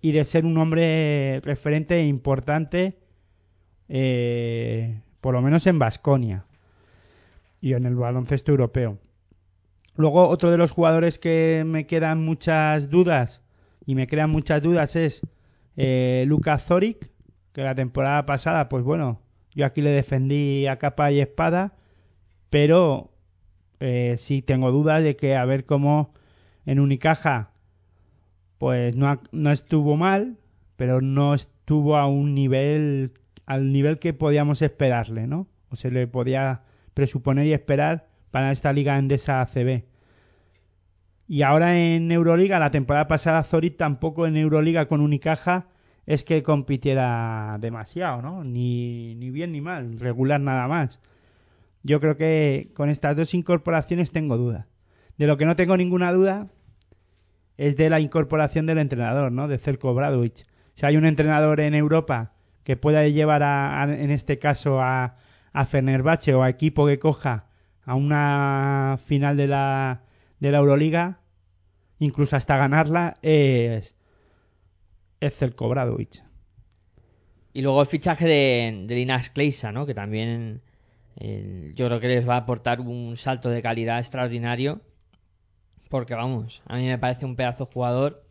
[0.00, 2.96] y de ser un hombre referente e importante
[3.90, 6.46] eh, por lo menos en Basconia
[7.60, 8.98] y en el baloncesto europeo.
[9.96, 13.42] Luego, otro de los jugadores que me quedan muchas dudas
[13.84, 15.20] y me crean muchas dudas es
[15.76, 17.10] eh, Luka Zoric,
[17.52, 19.20] que la temporada pasada, pues bueno,
[19.54, 21.74] yo aquí le defendí a capa y espada,
[22.50, 23.10] pero
[23.80, 26.12] eh, sí tengo dudas de que a ver cómo
[26.64, 27.50] en Unicaja,
[28.58, 30.36] pues no, no estuvo mal,
[30.76, 33.12] pero no estuvo a un nivel
[33.46, 35.46] al nivel que podíamos esperarle, ¿no?
[35.70, 36.62] O se le podía
[36.94, 39.84] presuponer y esperar para esta liga endesa ACB.
[41.28, 45.68] Y ahora en Euroliga, la temporada pasada Zorit tampoco en Euroliga con Unicaja
[46.06, 48.44] es que compitiera demasiado, ¿no?
[48.44, 51.00] Ni, ni bien ni mal, regular nada más.
[51.86, 54.66] Yo creo que con estas dos incorporaciones tengo dudas.
[55.18, 56.48] De lo que no tengo ninguna duda
[57.56, 59.46] es de la incorporación del entrenador, ¿no?
[59.46, 60.48] De Zelko Bradovic.
[60.74, 62.32] Si hay un entrenador en Europa
[62.64, 65.16] que pueda llevar a, en este caso a,
[65.52, 67.46] a Fenerbahce o a equipo que coja
[67.84, 70.02] a una final de la,
[70.40, 71.20] de la Euroliga,
[72.00, 73.94] incluso hasta ganarla, es,
[75.20, 76.20] es Zelko Bradovic.
[77.52, 79.86] Y luego el fichaje de, de Linas Kleisa, ¿no?
[79.86, 80.62] Que también
[81.18, 84.80] yo creo que les va a aportar un salto de calidad extraordinario.
[85.88, 88.24] Porque vamos, a mí me parece un pedazo jugador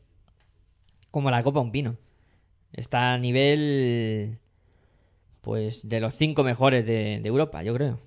[1.09, 1.95] como la copa un pino.
[2.73, 4.37] Está a nivel,
[5.41, 7.99] pues, de los cinco mejores de, de Europa, yo creo.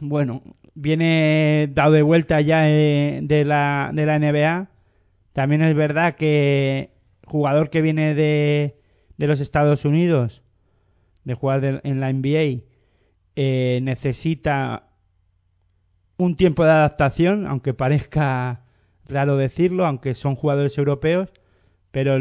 [0.00, 0.42] Bueno,
[0.74, 4.68] viene dado de vuelta ya eh, de la, de la NBA.
[5.32, 6.90] También es verdad que
[7.26, 8.76] jugador que viene de,
[9.16, 10.43] de los Estados Unidos,
[11.24, 12.64] de jugar de- en la NBA,
[13.36, 14.88] eh, necesita
[16.16, 18.62] un tiempo de adaptación, aunque parezca
[19.08, 21.32] raro decirlo, aunque son jugadores europeos,
[21.90, 22.18] pero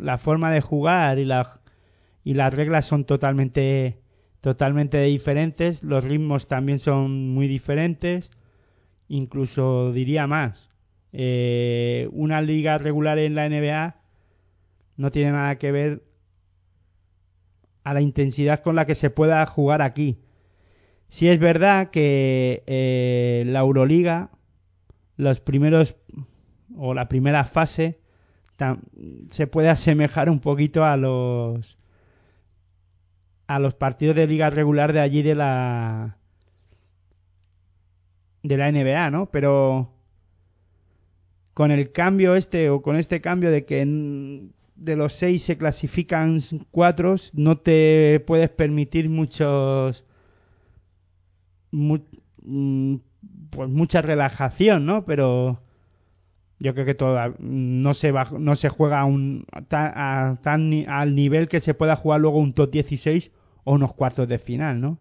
[0.00, 1.60] la forma de jugar y, la,
[2.24, 3.98] y las reglas son totalmente,
[4.40, 8.30] totalmente diferentes, los ritmos también son muy diferentes,
[9.08, 10.70] incluso diría más,
[11.12, 13.96] eh, una liga regular en la NBA
[14.96, 16.02] no tiene nada que ver
[17.84, 20.18] a la intensidad con la que se pueda jugar aquí.
[21.08, 24.30] Sí es verdad que eh, la Euroliga,
[25.16, 25.96] los primeros
[26.76, 28.00] o la primera fase
[29.30, 31.78] se puede asemejar un poquito a los
[33.46, 36.16] a los partidos de liga regular de allí de la
[38.42, 39.26] de la NBA, ¿no?
[39.30, 39.92] Pero
[41.52, 43.80] con el cambio este o con este cambio de que
[44.76, 46.38] de los seis se clasifican
[46.70, 50.04] cuatro, no te puedes permitir muchos
[51.70, 51.98] mu-
[52.42, 52.96] mm,
[53.50, 55.04] pues mucha relajación, ¿no?
[55.04, 55.60] Pero
[56.58, 61.14] yo creo que toda, no se baj- no se juega a un, a tan al
[61.14, 63.30] nivel que se pueda jugar luego un top 16
[63.64, 64.98] o unos cuartos de final, ¿no?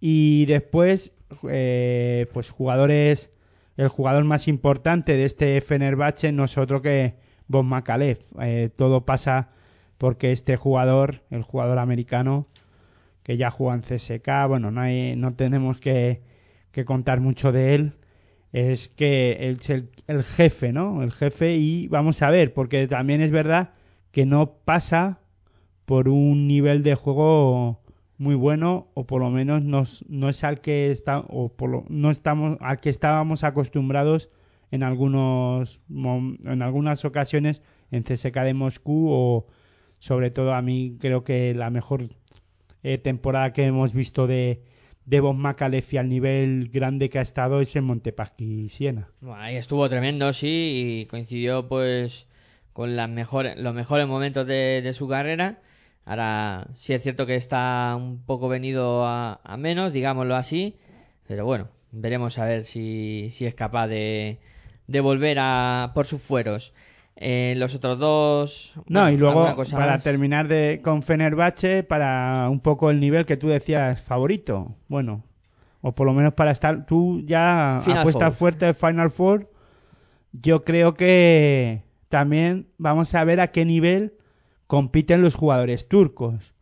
[0.00, 1.12] Y después,
[1.48, 3.30] eh, pues jugadores,
[3.76, 7.14] el jugador más importante de este Fenerbahce no es otro que
[7.54, 8.18] Bob Makalev.
[8.40, 9.50] Eh, todo pasa
[9.98, 12.46] porque este jugador, el jugador americano,
[13.22, 16.20] que ya juega en CSK, bueno, no, hay, no tenemos que,
[16.72, 17.92] que contar mucho de él,
[18.52, 21.02] es que es el, el jefe, ¿no?
[21.02, 23.70] El jefe y vamos a ver, porque también es verdad
[24.12, 25.18] que no pasa
[25.86, 27.80] por un nivel de juego
[28.18, 31.84] muy bueno o por lo menos nos- no es al que está o por lo-
[31.88, 34.30] no estamos al que estábamos acostumbrados
[34.74, 39.46] en algunos en algunas ocasiones en CSKA de Moscú o
[40.00, 42.08] sobre todo a mí creo que la mejor
[42.82, 44.62] eh, temporada que hemos visto de
[45.06, 49.08] de Bob al nivel grande que ha estado es en Montepaschi Siena.
[49.36, 52.26] Ahí estuvo tremendo, sí, y coincidió pues
[52.72, 55.60] con las mejores, los mejores momentos de, de su carrera.
[56.06, 60.78] Ahora sí es cierto que está un poco venido a, a menos, digámoslo así,
[61.28, 64.38] pero bueno, veremos a ver si, si es capaz de,
[64.86, 66.74] de volver a por sus fueros.
[67.16, 68.72] Eh, los otros dos.
[68.88, 70.02] No, bueno, y luego ¿alguna cosa para más?
[70.02, 74.74] terminar de con Fenerbahce para un poco el nivel que tú decías favorito.
[74.88, 75.22] Bueno,
[75.80, 78.38] o por lo menos para estar tú ya Final apuestas Four.
[78.38, 79.50] fuerte de Final Four.
[80.32, 84.14] Yo creo que también vamos a ver a qué nivel
[84.66, 86.54] compiten los jugadores turcos.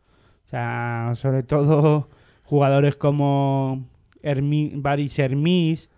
[0.46, 2.10] O sea, sobre todo
[2.44, 3.86] jugadores como
[4.22, 5.88] Hermi, Baris Hermis,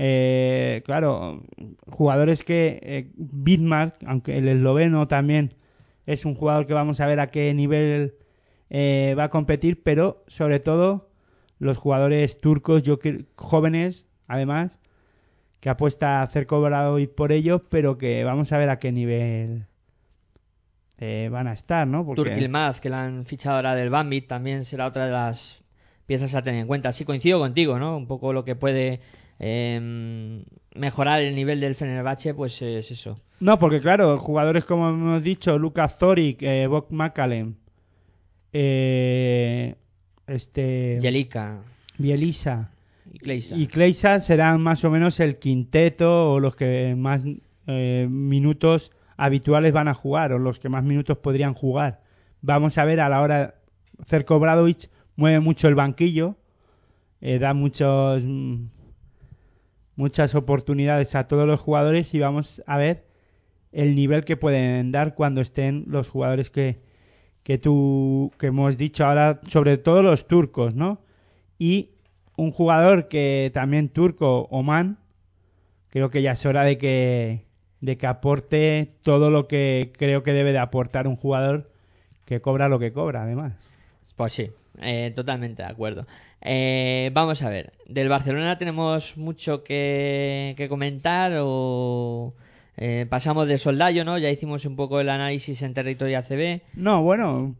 [0.00, 1.42] eh, claro,
[1.90, 5.54] jugadores que eh, Bismarck, aunque el esloveno también
[6.06, 8.14] es un jugador que vamos a ver a qué nivel
[8.70, 11.10] eh, va a competir, pero sobre todo
[11.58, 13.00] los jugadores turcos, yo
[13.34, 14.78] jóvenes, además,
[15.58, 18.92] que apuesta a hacer cobrado y por ellos, pero que vamos a ver a qué
[18.92, 19.66] nivel
[20.98, 22.04] eh, van a estar, ¿no?
[22.06, 25.60] Porque- Turkilmaz, que la han fichado ahora del Bambit, también será otra de las
[26.06, 26.92] piezas a tener en cuenta.
[26.92, 27.96] Sí, coincido contigo, ¿no?
[27.96, 29.00] Un poco lo que puede
[29.38, 33.20] em, mejorar el nivel del Fenerbahce, pues es eso.
[33.40, 37.54] No, porque claro, jugadores como hemos dicho, Lucas Zorik, eh, Bob McCallum,
[38.52, 39.74] eh,
[40.26, 41.60] este, Jelica
[41.98, 42.70] Bielisa
[43.12, 43.56] y Kleisa.
[43.56, 47.22] y Kleisa serán más o menos el quinteto o los que más
[47.66, 52.00] eh, minutos habituales van a jugar o los que más minutos podrían jugar.
[52.40, 53.54] Vamos a ver a la hora,
[54.06, 56.36] Cerco Bradovic mueve mucho el banquillo,
[57.20, 58.66] eh, da muchos mm,
[59.98, 63.04] muchas oportunidades a todos los jugadores y vamos a ver
[63.72, 66.78] el nivel que pueden dar cuando estén los jugadores que,
[67.42, 71.00] que tú que hemos dicho ahora, sobre todo los turcos, ¿no?
[71.58, 71.90] Y
[72.36, 74.98] un jugador que también turco, Oman,
[75.88, 77.44] creo que ya es hora de que
[77.80, 81.72] de que aporte todo lo que creo que debe de aportar un jugador
[82.24, 83.54] que cobra lo que cobra, además.
[84.14, 86.06] Pues sí, eh, totalmente de acuerdo.
[86.40, 92.34] Eh, vamos a ver, del Barcelona tenemos mucho que, que comentar o
[92.80, 94.18] eh, pasamos de soldado, ¿no?
[94.18, 96.62] Ya hicimos un poco el análisis en territorio ACB.
[96.74, 97.56] No, bueno,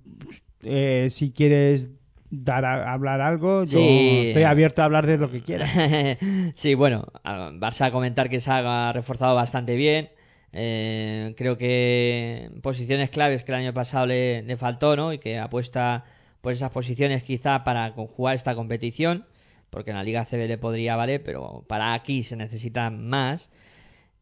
[0.63, 1.91] eh, si quieres
[2.31, 5.73] dar a, hablar algo, yo estoy abierto a hablar de lo que quieras.
[6.55, 7.09] sí, bueno,
[7.55, 10.11] vas a comentar que se ha reforzado bastante bien.
[10.53, 15.13] Eh, creo que posiciones claves que el año pasado le, le faltó, ¿no?
[15.13, 16.05] Y que apuesta
[16.41, 19.27] por esas posiciones quizá para conjugar esta competición,
[19.71, 23.51] porque en la Liga CB le podría valer, pero para aquí se necesita más.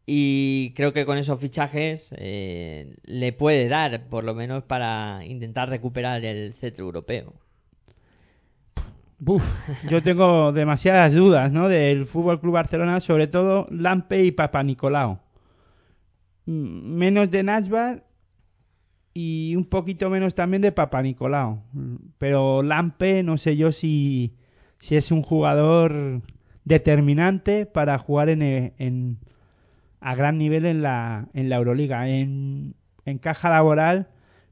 [0.05, 5.69] Y creo que con esos fichajes eh, le puede dar, por lo menos para intentar
[5.69, 7.33] recuperar el cetro europeo.
[9.19, 9.43] Buf,
[9.89, 11.67] yo tengo demasiadas dudas, ¿no?
[11.67, 15.19] Del Fútbol Club Barcelona, sobre todo Lampe y Papa Nicolau.
[16.45, 18.06] Mm, Menos de Nasbar
[19.17, 21.63] y un poquito menos también de Papa Nicolau.
[22.19, 24.33] Pero Lampe, no sé yo si,
[24.79, 26.21] si es un jugador
[26.65, 29.17] determinante para jugar en, e- en-
[30.01, 32.07] a gran nivel en la, en la Euroliga.
[32.09, 34.07] En, en caja laboral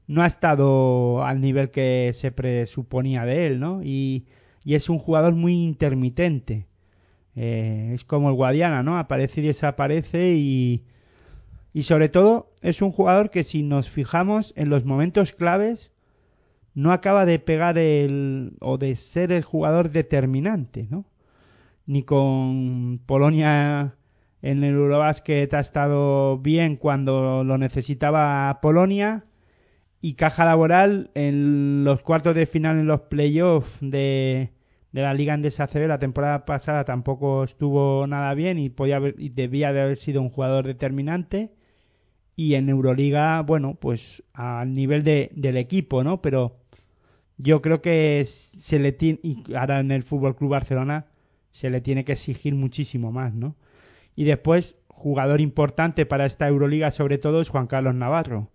[0.08, 3.82] no ha estado al nivel que se presuponía de él, ¿no?
[3.84, 4.26] Y,
[4.64, 6.66] y es un jugador muy intermitente.
[7.36, 8.98] Eh, es como el Guadiana, ¿no?
[8.98, 10.84] Aparece y desaparece y,
[11.76, 15.92] y sobre todo es un jugador que si nos fijamos en los momentos claves
[16.72, 21.04] no acaba de pegar el o de ser el jugador determinante, ¿no?
[21.84, 23.94] Ni con Polonia
[24.40, 29.26] en el Eurobasket ha estado bien cuando lo necesitaba Polonia
[30.00, 34.50] y caja laboral en los cuartos de final en los playoffs de,
[34.92, 39.14] de la Liga Endesa CB la temporada pasada tampoco estuvo nada bien y podía haber,
[39.18, 41.50] y debía de haber sido un jugador determinante
[42.36, 46.56] y en Euroliga bueno pues al nivel de, del equipo no pero
[47.38, 51.06] yo creo que se le tiene y ahora en el Fútbol Club Barcelona
[51.50, 53.56] se le tiene que exigir muchísimo más no
[54.14, 58.50] y después jugador importante para esta Euroliga sobre todo es Juan Carlos Navarro.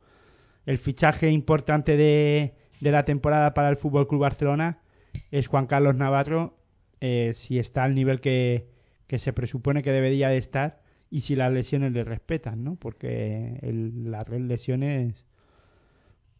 [0.65, 4.79] El fichaje importante de, de la temporada para el Fútbol Club Barcelona
[5.31, 6.57] es Juan Carlos Navarro
[6.99, 8.67] eh, si está al nivel que,
[9.07, 10.80] que se presupone que debería de estar
[11.11, 12.75] y si las lesiones le respetan, ¿no?
[12.75, 15.25] Porque el- las lesiones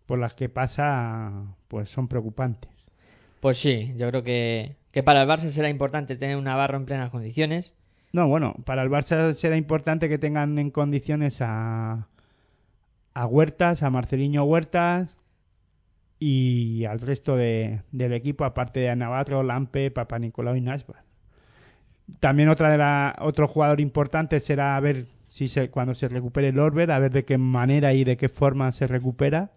[0.06, 1.32] por las que pasa
[1.68, 2.72] pues son preocupantes.
[3.40, 6.86] Pues sí, yo creo que, que para el Barça será importante tener un Navarro en
[6.86, 7.74] plenas condiciones.
[8.14, 12.08] No, bueno, para el Barça será importante que tengan en condiciones a,
[13.14, 15.18] a Huertas, a Marceliño Huertas
[16.20, 21.04] y al resto de, del equipo, aparte de Navarro, Lampe, Papa Nicolau y Nasbar.
[22.20, 26.50] También otra de la, otro jugador importante será a ver si se, cuando se recupere
[26.50, 29.52] el Orber, a ver de qué manera y de qué forma se recupera.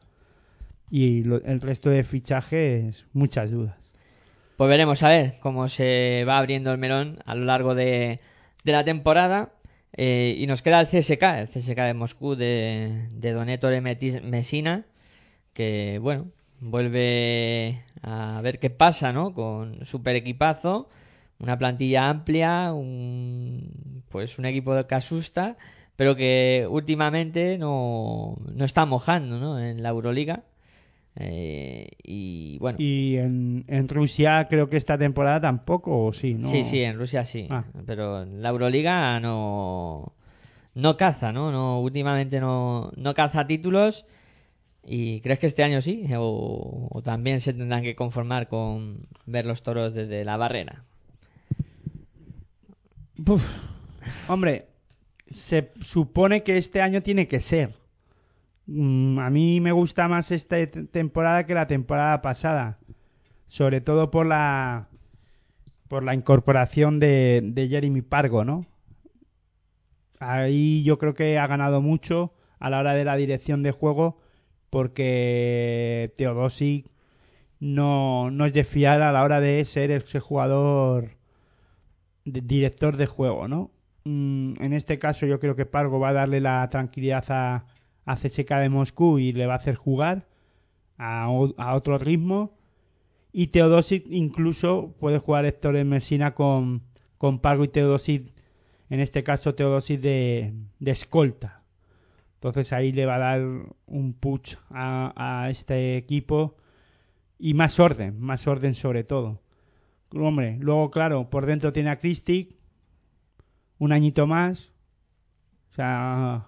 [0.91, 3.77] Y lo- el resto de fichajes, muchas dudas.
[4.57, 8.21] Pues veremos a ver cómo se va abriendo el melón a lo largo de,
[8.63, 9.51] de la temporada.
[9.97, 14.85] Eh, y nos queda el CSK, el CSK de Moscú de, de Donetore Messina,
[15.53, 16.27] que bueno,
[16.61, 19.33] vuelve a ver qué pasa, ¿no?
[19.35, 20.89] Con super equipazo,
[21.45, 25.57] una plantilla amplia, un, pues un equipo que asusta,
[25.95, 29.61] pero que últimamente no, no está mojando, ¿no?
[29.61, 30.45] En la Euroliga.
[31.17, 36.49] Eh, y bueno, Y en, en Rusia creo que esta temporada tampoco, o sí, ¿no?
[36.51, 37.47] Sí, sí, en Rusia sí.
[37.51, 37.65] Ah.
[37.87, 40.15] Pero en la Euroliga no,
[40.75, 41.53] no caza, ¿no?
[41.53, 44.07] no Últimamente no, no caza títulos.
[44.87, 46.07] ¿Y crees que este año sí?
[46.17, 50.85] O, o también se tendrán que conformar con ver los toros desde la barrera?
[54.29, 54.67] Hombre,
[55.31, 57.75] se supone que este año tiene que ser.
[58.67, 62.79] Mm, a mí me gusta más esta te- temporada que la temporada pasada.
[63.49, 64.89] Sobre todo por la
[65.89, 68.67] por la incorporación de, de Jeremy Pargo, ¿no?
[70.21, 74.19] Ahí yo creo que ha ganado mucho a la hora de la dirección de juego
[74.71, 76.91] porque Teodosic
[77.61, 81.12] no, no es de fiar a la hora de ser ese jugador
[82.25, 83.70] director de juego, ¿no?
[84.05, 87.66] Mm, en este caso yo creo que Pargo va a darle la tranquilidad a,
[88.05, 90.27] a CSK de Moscú y le va a hacer jugar
[90.99, 92.57] a, a otro ritmo.
[93.33, 96.83] Y Teodosic incluso puede jugar Héctor en Messina con,
[97.18, 98.33] con Pargo y Teodosic,
[98.91, 101.62] en este caso Teodosic de, de escolta.
[102.37, 103.41] Entonces ahí le va a dar
[103.87, 106.57] un push a, a este equipo
[107.39, 109.41] y más orden, más orden sobre todo.
[110.15, 112.49] Hombre, luego, claro, por dentro tiene a Christie,
[113.79, 114.71] un añito más.
[115.71, 116.47] O sea.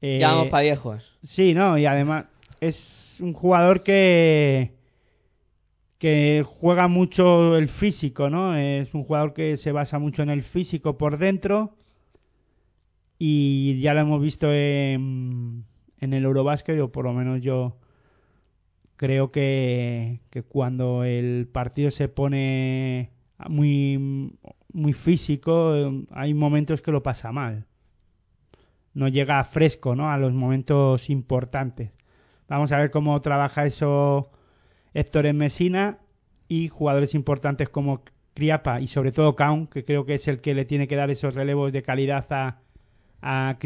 [0.00, 1.18] eh, Ya vamos para viejos.
[1.22, 2.26] Sí, no, y además
[2.60, 4.76] es un jugador que
[5.98, 8.56] que juega mucho el físico, ¿no?
[8.56, 11.74] Es un jugador que se basa mucho en el físico por dentro
[13.18, 15.64] y ya lo hemos visto en,
[16.00, 17.76] en el Eurobasket, o por lo menos yo
[18.98, 23.10] creo que, que cuando el partido se pone
[23.48, 24.36] muy,
[24.72, 27.64] muy físico, eh, hay momentos que lo pasa mal.
[28.92, 30.10] No llega fresco, ¿no?
[30.10, 31.92] A los momentos importantes.
[32.48, 34.30] Vamos a ver cómo trabaja eso
[34.94, 35.98] Héctor en Mesina
[36.48, 38.02] y jugadores importantes como
[38.34, 41.10] Criapa y sobre todo Kaun, que creo que es el que le tiene que dar
[41.10, 42.60] esos relevos de calidad a,
[43.22, 43.58] a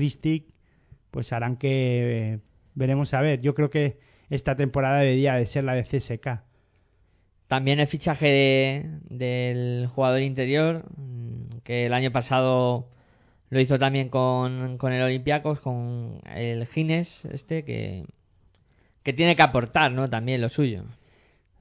[1.11, 2.41] pues harán que eh,
[2.75, 3.41] veremos a ver.
[3.41, 3.99] Yo creo que
[4.35, 6.43] esta temporada debería de ser la de CSK.
[7.49, 12.89] también el fichaje de- del jugador interior, mm, que el año pasado
[13.51, 18.05] lo hizo también con, con el Olympiacos, con el Gines, este, que,
[19.05, 20.09] que tiene que aportar, ¿no?
[20.11, 20.85] También lo suyo.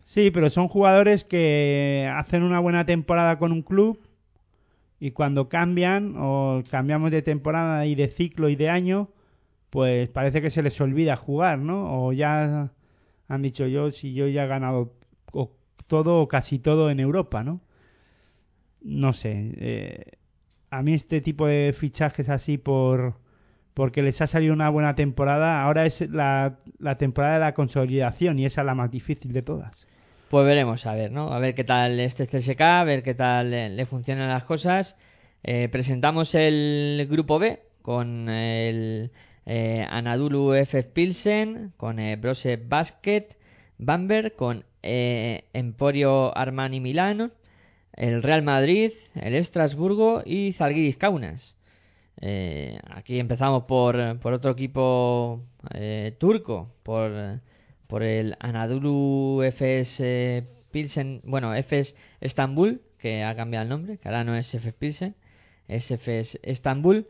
[0.03, 3.99] Sí, pero son jugadores que hacen una buena temporada con un club
[4.99, 9.09] y cuando cambian o cambiamos de temporada y de ciclo y de año,
[9.71, 12.05] pues parece que se les olvida jugar, ¿no?
[12.07, 12.71] O ya
[13.27, 14.93] han dicho yo si yo ya he ganado
[15.87, 17.61] todo o casi todo en Europa, ¿no?
[18.81, 19.53] No sé.
[19.57, 20.05] eh,
[20.71, 23.19] a mí este tipo de fichajes así por
[23.73, 28.39] porque les ha salido una buena temporada, ahora es la, la temporada de la consolidación
[28.39, 29.87] y esa es la más difícil de todas.
[30.29, 31.33] Pues veremos, a ver, ¿no?
[31.33, 34.95] A ver qué tal este CSK, a ver qué tal le, le funcionan las cosas.
[35.43, 39.11] Eh, presentamos el grupo B con el
[39.45, 40.83] eh, Anadolu F.
[40.83, 43.37] Pilsen, con eh, Brose Basket,
[43.77, 47.31] Bamberg, con eh, Emporio Armani Milano,
[47.93, 51.55] el Real Madrid, el Estrasburgo y Zalgiris Kaunas.
[52.19, 55.41] Eh, aquí empezamos por, por otro equipo
[55.73, 57.39] eh, turco, por,
[57.87, 60.01] por el Anadolu Efes
[60.71, 65.15] Pilsen, bueno, Efes Estambul, que ha cambiado el nombre, que ahora no es Efes Pilsen,
[65.67, 67.07] es Efes Estambul.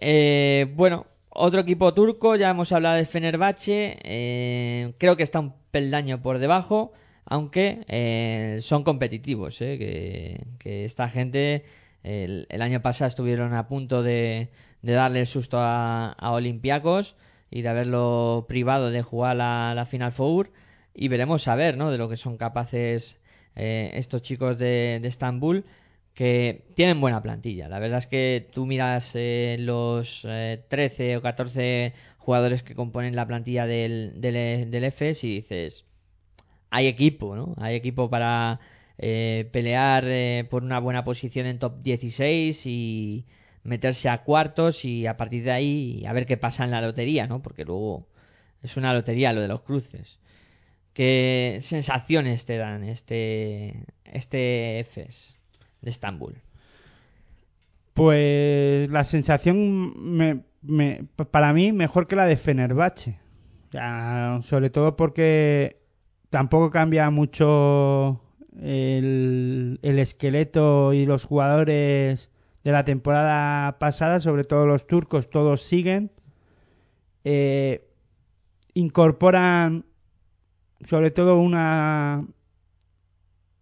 [0.00, 5.54] Eh, bueno, otro equipo turco, ya hemos hablado de Fenerbahce, eh, creo que está un
[5.70, 6.92] peldaño por debajo,
[7.24, 11.64] aunque eh, son competitivos, eh, que, que esta gente
[12.02, 14.48] el, año pasado estuvieron a punto de,
[14.82, 17.16] de darle el susto a, a Olympiacos
[17.50, 20.50] y de haberlo privado de jugar la, la Final Four
[20.94, 21.90] y veremos a ver ¿no?
[21.90, 23.16] de lo que son capaces
[23.56, 25.64] eh, estos chicos de, de Estambul
[26.18, 27.68] que tienen buena plantilla.
[27.68, 33.14] La verdad es que tú miras eh, los eh, 13 o 14 jugadores que componen
[33.14, 35.84] la plantilla del, del, del EFES y dices,
[36.70, 37.54] hay equipo, ¿no?
[37.58, 38.58] Hay equipo para
[38.98, 43.24] eh, pelear eh, por una buena posición en top 16 y
[43.62, 47.28] meterse a cuartos y a partir de ahí a ver qué pasa en la lotería,
[47.28, 47.42] ¿no?
[47.42, 48.08] Porque luego
[48.62, 50.18] es una lotería lo de los cruces.
[50.94, 55.37] ¿Qué sensaciones te dan este este EFES
[55.82, 56.34] de Estambul?
[57.94, 60.16] Pues la sensación
[60.62, 63.18] me- para mí mejor que la de Fenerbahce.
[64.42, 65.80] Sobre todo porque
[66.30, 68.20] tampoco cambia mucho
[68.60, 72.30] el, el esqueleto y los jugadores
[72.64, 76.10] de la temporada pasada, sobre todo los turcos, todos siguen.
[77.24, 77.86] Eh,
[78.74, 79.84] incorporan
[80.84, 82.24] sobre todo una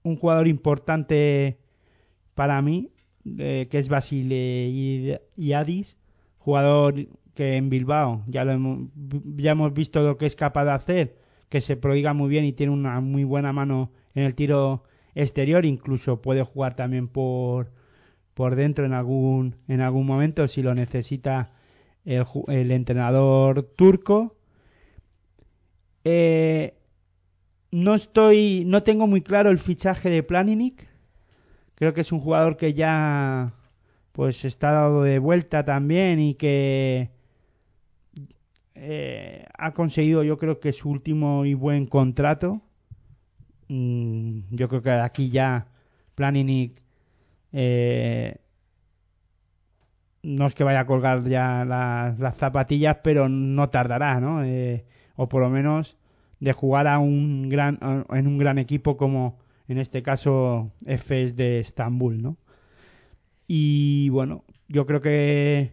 [0.03, 1.59] un jugador importante
[2.37, 2.91] para mí
[3.39, 5.97] eh, que es Basile Iadis,
[6.39, 6.95] jugador
[7.34, 8.89] que en Bilbao ya lo hemos,
[9.37, 11.16] ya hemos visto lo que es capaz de hacer,
[11.49, 14.84] que se prodiga muy bien y tiene una muy buena mano en el tiro
[15.16, 17.72] exterior, incluso puede jugar también por
[18.34, 21.51] por dentro en algún en algún momento si lo necesita
[22.05, 24.37] el, entrenador turco.
[26.05, 26.74] Eh,
[27.72, 30.87] no estoy, no tengo muy claro el fichaje de Planinic.
[31.77, 33.53] Creo que es un jugador que ya
[34.12, 37.11] pues está dado de vuelta también y que
[38.74, 42.62] eh, ha conseguido yo creo que su último y buen contrato.
[43.68, 45.66] Mm, yo creo que aquí ya
[46.14, 46.81] Planinic
[47.53, 48.37] eh,
[50.22, 54.45] no es que vaya a colgar ya las, las zapatillas, pero no tardará, ¿no?
[54.45, 54.85] Eh,
[55.16, 55.97] o por lo menos
[56.41, 57.79] de jugar a un gran,
[58.11, 59.39] en un gran equipo como
[59.69, 62.37] en este caso Efes de Estambul, ¿no?
[63.47, 65.73] Y bueno, yo creo que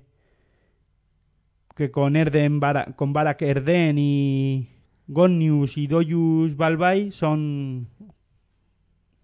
[1.75, 2.59] que con Erden
[2.95, 4.69] con Barak Erden y
[5.07, 7.87] Gonnius y Doyus Balbay son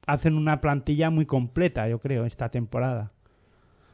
[0.05, 3.11] hacen una plantilla muy completa, yo creo, esta temporada.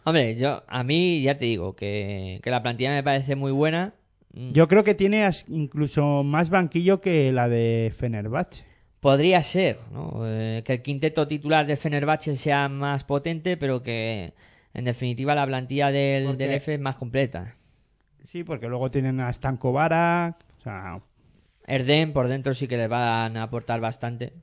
[0.05, 3.93] Hombre, yo a mí ya te digo que, que la plantilla me parece muy buena.
[4.32, 8.65] Yo creo que tiene incluso más banquillo que la de Fenerbahce.
[9.05, 10.21] Podría ser, ¿no?
[10.25, 14.33] Eh, que el quinteto titular de Fenerbahce sea más potente, pero que
[14.73, 17.55] en definitiva la plantilla del, Porque- del F es más completa.
[18.31, 21.01] Sí, porque luego tienen a Stanko Barak, o sea,
[21.67, 24.33] Erden por dentro sí que le van a aportar bastante.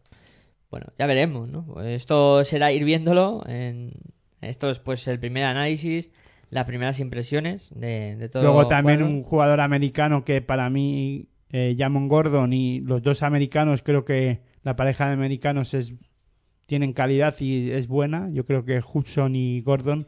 [0.70, 1.82] Bueno, ya veremos, ¿no?
[1.82, 3.42] Esto será ir viéndolo.
[3.48, 3.90] En...
[4.42, 6.12] Esto es pues el primer análisis,
[6.50, 8.44] las primeras impresiones de, de todo.
[8.44, 9.12] Luego también cuadro.
[9.16, 14.51] un jugador americano que para mí, eh, Jamon Gordon y los dos americanos, creo que
[14.62, 15.94] la pareja de americanos es
[16.66, 18.28] tienen calidad y es buena.
[18.30, 20.06] Yo creo que Hudson y Gordon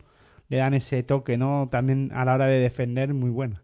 [0.48, 1.68] le dan ese toque, ¿no?
[1.70, 3.62] También a la hora de defender, muy buena.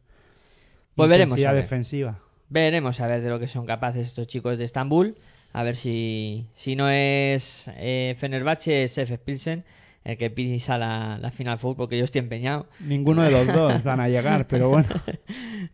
[0.96, 1.62] Pues veremos, a ver.
[1.62, 2.18] defensiva.
[2.48, 5.14] Veremos a ver de lo que son capaces estos chicos de Estambul.
[5.52, 9.18] A ver si, si no es eh, Fenerbahce, es F.
[9.18, 9.64] Pilsen
[10.04, 12.66] el que pisa la, la final four, porque yo estoy empeñado.
[12.80, 14.88] Ninguno de los dos van a llegar, pero bueno.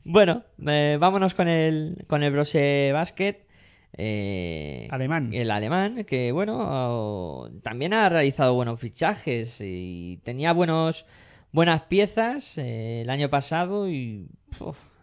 [0.05, 3.46] Bueno, eh, vámonos con el, con el Brose Basket.
[3.95, 5.33] Eh, Alemán.
[5.33, 11.07] El alemán, que bueno, también ha realizado buenos fichajes y tenía buenos
[11.53, 14.29] buenas piezas eh, el año pasado y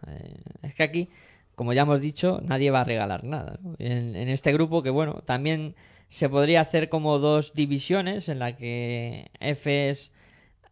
[0.07, 1.09] eh, es que aquí,
[1.55, 3.59] como ya hemos dicho, nadie va a regalar nada.
[3.63, 3.75] ¿no?
[3.79, 5.75] En, en este grupo que bueno, también
[6.09, 10.11] se podría hacer como dos divisiones en la que Efes,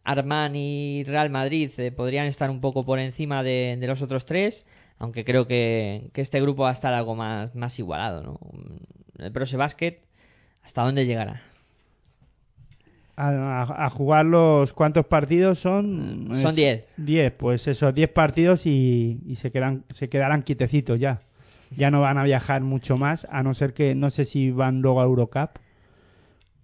[0.04, 4.24] Armani y Real Madrid eh, podrían estar un poco por encima de, de los otros
[4.24, 4.66] tres,
[5.02, 8.22] aunque creo que, que este grupo va a estar algo más, más igualado.
[8.22, 8.40] ¿no?
[9.18, 9.98] El Brose Basket,
[10.62, 11.42] ¿hasta dónde llegará?
[13.14, 16.84] A, a- a jugar los cuántos partidos son Son Es 10.
[16.96, 21.20] 10 pues esos 10 partidos y, y se quedan se quedarán quietecitos ya
[21.76, 24.80] ya no van a viajar mucho más a no ser que no sé si van
[24.80, 25.50] luego a Eurocup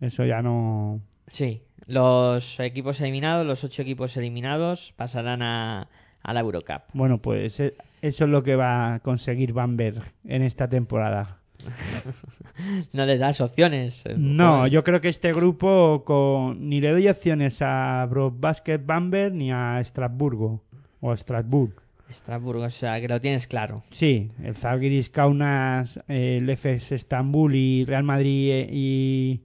[0.01, 5.89] eso ya no Sí, los equipos eliminados, los ocho equipos eliminados, pasarán a,
[6.22, 6.82] a la Eurocup.
[6.95, 11.38] bueno pues eh, eso es lo que va a conseguir Bamberg en esta temporada
[12.92, 14.03] No les das opciones.
[14.07, 18.78] eh, no yo creo que este grupo con, ni le doy opciones a Bro Basket
[18.78, 20.62] Bamberg ni a Estrasburgo
[21.01, 21.72] o a Strasbourg
[22.11, 23.82] Estrasburgo, o sea, que lo tienes claro.
[23.90, 29.42] Sí, el Zalgiris Kaunas, eh, el FS Estambul y Real Madrid eh, y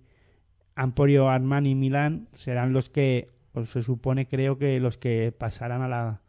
[0.77, 5.89] Emporio Armani Milán serán los que, o se supone, creo que los que pasarán a
[5.89, 6.21] la,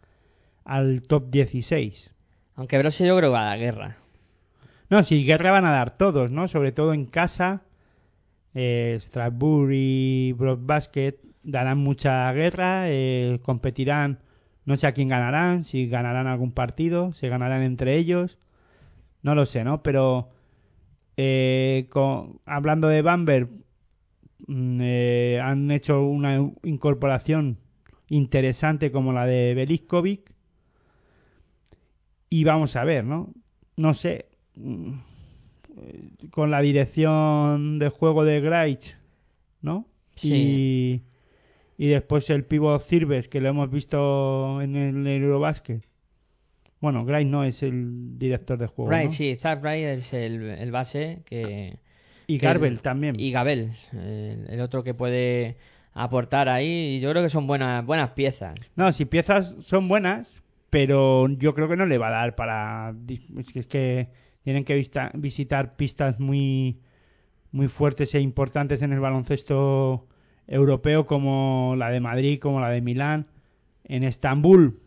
[0.65, 2.14] al top 16.
[2.57, 3.97] Aunque Brose yo creo que va a la guerra.
[4.91, 6.49] No, sí, guerra van a dar todos, ¿no?
[6.49, 7.63] Sobre todo en casa.
[8.55, 14.21] Eh, Strasbourg y Broad Basket darán mucha guerra, eh, competirán,
[14.67, 18.39] no sé a quién ganarán, si ganarán algún partido, se ganarán entre ellos,
[19.23, 19.83] no lo sé, ¿no?
[19.83, 20.31] Pero
[21.17, 23.49] eh, con- hablando de Bamberg,
[24.47, 27.59] mm, eh, han hecho una incorporación
[28.09, 30.34] interesante como la de Beliskovic
[32.41, 33.33] y vamos a ver, ¿no?
[33.77, 34.27] No sé,
[34.57, 34.93] mm,
[36.31, 38.97] con la dirección de juego de Graich,
[39.63, 39.87] ¿no?
[40.17, 41.03] Sí.
[41.79, 45.83] Y, y después el pivot Cirves, que lo hemos visto en el Eurobasket.
[46.81, 48.91] Bueno, Graich no es el director de juego.
[48.91, 49.13] Wright, ¿no?
[49.13, 51.79] sí, Zach Wright es el, el base que...
[52.27, 53.19] Y que- Garbel también.
[53.19, 55.57] Y Gabel, el, el otro que puede
[55.93, 56.97] aportar ahí.
[56.97, 58.55] Y yo creo que son buenas, buenas piezas.
[58.77, 60.43] No, si piezas son buenas,
[60.75, 62.97] pero yo creo que no le va a dar para.
[63.55, 64.09] Es que,
[64.43, 64.75] tienen que
[65.15, 66.81] visitar pistas muy,
[67.53, 70.09] muy fuertes e importantes en el baloncesto
[70.49, 73.29] europeo, como la de Madrid, como la de Milán.
[73.85, 74.81] En Estambul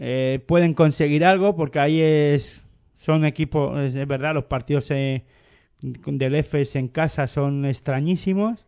[0.00, 2.64] eh, pueden conseguir algo porque ahí es
[2.96, 5.26] son equipos, es, es verdad, los partidos eh,
[5.82, 8.64] del EFES en casa son extrañísimos.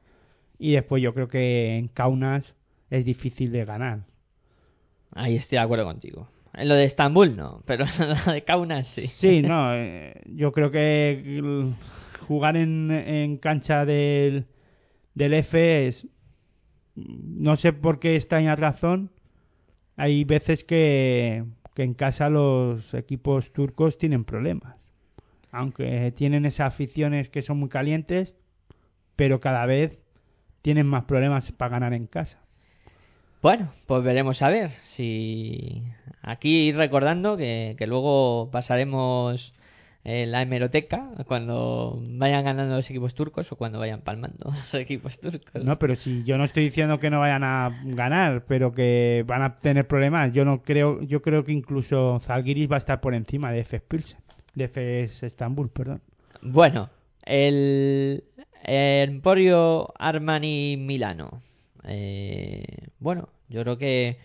[0.58, 2.54] Y después yo creo que en Kaunas
[2.90, 4.13] es difícil de ganar.
[5.14, 6.28] Ahí estoy de acuerdo contigo.
[6.52, 9.06] En lo de Estambul no, pero en lo de Kaunas sí.
[9.06, 11.72] Sí, no, eh, yo creo que
[12.26, 14.46] jugar en, en cancha del,
[15.14, 16.08] del F es,
[16.94, 19.10] no sé por qué extraña razón,
[19.96, 21.44] hay veces que,
[21.74, 24.76] que en casa los equipos turcos tienen problemas.
[25.50, 28.36] Aunque tienen esas aficiones que son muy calientes,
[29.14, 30.00] pero cada vez
[30.62, 32.43] tienen más problemas para ganar en casa.
[33.44, 35.82] Bueno, pues veremos a ver si
[36.22, 39.52] aquí ir recordando que, que luego pasaremos
[40.02, 45.18] eh, la hemeroteca cuando vayan ganando los equipos turcos o cuando vayan palmando los equipos
[45.18, 45.62] turcos.
[45.62, 49.42] No, pero si yo no estoy diciendo que no vayan a ganar, pero que van
[49.42, 50.32] a tener problemas.
[50.32, 53.84] Yo no creo, yo creo que incluso Zalgiris va a estar por encima de FS
[53.86, 54.20] Pilsen,
[54.54, 56.00] de FS Estambul, perdón.
[56.40, 56.88] Bueno,
[57.26, 58.24] el
[58.62, 61.42] Emporio Armani Milano.
[61.86, 64.18] Eh, bueno, yo creo que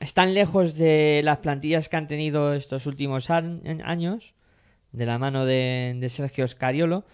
[0.00, 4.34] están lejos de las plantillas que han tenido estos últimos años,
[4.92, 7.04] de la mano de, Sergio Scariolo,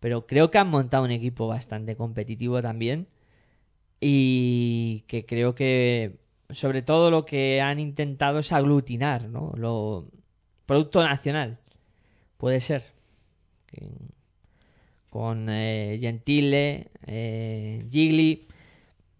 [0.00, 3.08] pero creo que han montado un equipo bastante competitivo también
[4.00, 6.18] y que creo que
[6.50, 9.52] sobre todo lo que han intentado es aglutinar, ¿no?
[9.56, 10.06] Lo
[10.66, 11.58] producto nacional,
[12.36, 12.84] puede ser.
[15.10, 18.47] Con eh, Gentile, eh, Gigli.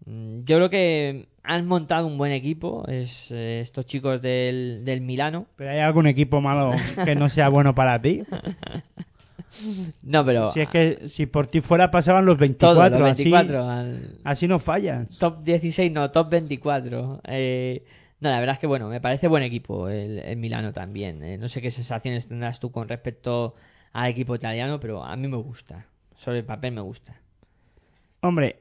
[0.09, 5.01] Mm, Yo creo que han montado un buen equipo es, eh, estos chicos del, del
[5.01, 5.45] Milano.
[5.55, 6.71] Pero hay algún equipo malo
[7.05, 8.23] que no sea bueno para ti.
[10.03, 13.23] No, pero Si es que si por ti fuera pasaban los 24, todos los así-
[13.23, 15.17] 24 al así, no fallas.
[15.17, 17.21] top 16, no, top 24.
[17.25, 17.83] Eh,
[18.19, 21.23] no, la verdad es que bueno, me parece buen equipo el, el Milano también.
[21.23, 23.55] Eh, no sé qué sensaciones tendrás tú con respecto
[23.91, 25.85] al equipo italiano, pero a mí me gusta.
[26.15, 27.15] Sobre el papel me gusta.
[28.21, 28.57] Hombre,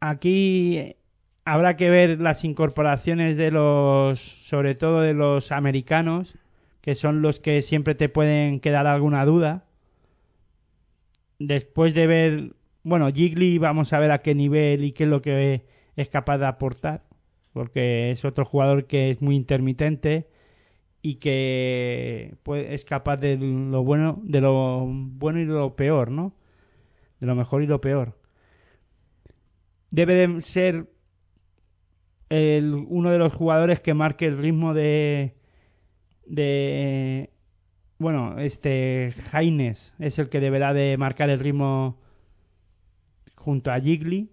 [0.00, 0.96] aquí
[1.44, 6.34] habrá que ver las incorporaciones de los, sobre todo de los americanos,
[6.80, 9.64] que son los que siempre te pueden quedar alguna duda.
[11.38, 15.22] Después de ver, bueno, Gigli, vamos a ver a qué nivel y qué es lo
[15.22, 15.64] que
[15.96, 17.02] es capaz de aportar,
[17.52, 20.28] porque es otro jugador que es muy intermitente
[21.02, 26.34] y que pues, es capaz de lo bueno, de lo bueno y lo peor, ¿no?
[27.20, 28.16] De lo mejor y lo peor.
[29.96, 30.90] Debe de ser
[32.28, 35.36] uno de los jugadores que marque el ritmo de
[36.26, 37.30] de
[37.96, 41.98] bueno, este Jaines es el que deberá de marcar el ritmo
[43.36, 44.28] junto a Gigli.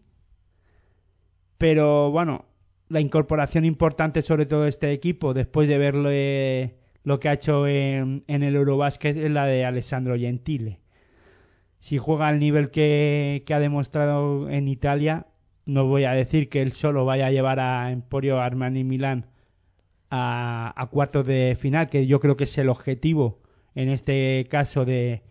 [1.58, 2.44] Pero bueno,
[2.90, 7.68] la incorporación importante sobre todo de este equipo, después de verle lo que ha hecho
[7.68, 10.82] en, el Eurobasket, es la de Alessandro Gentile.
[11.80, 15.28] Si juega al nivel que ha demostrado en Italia,
[15.66, 19.28] no voy a decir que él solo vaya a llevar a Emporio Armani Milán
[20.10, 23.42] a, a cuartos de final, que yo creo que es el objetivo
[23.76, 25.24] en este caso de,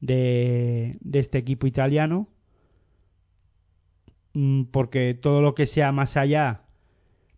[0.00, 2.28] de, de este equipo italiano,
[4.34, 6.62] Mm, porque todo lo que sea más allá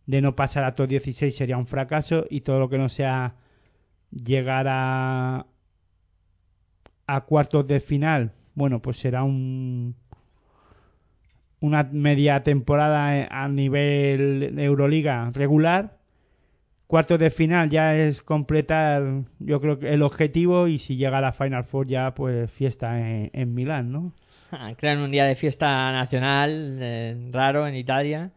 [0.07, 3.37] de no pasar a top 16 sería un fracaso y todo lo que no sea
[4.13, 5.47] llegar a
[7.07, 9.95] a cuartos de final, bueno, pues será un
[11.65, 15.97] una media temporada a nivel Euroliga regular.
[16.87, 21.23] Cuartos de final ya es completar, yo creo que el objetivo y si llega a
[21.23, 24.13] la Final Four ya pues fiesta en, en Milán, ¿no?
[24.77, 28.31] Crean un día de fiesta nacional eh, raro en Italia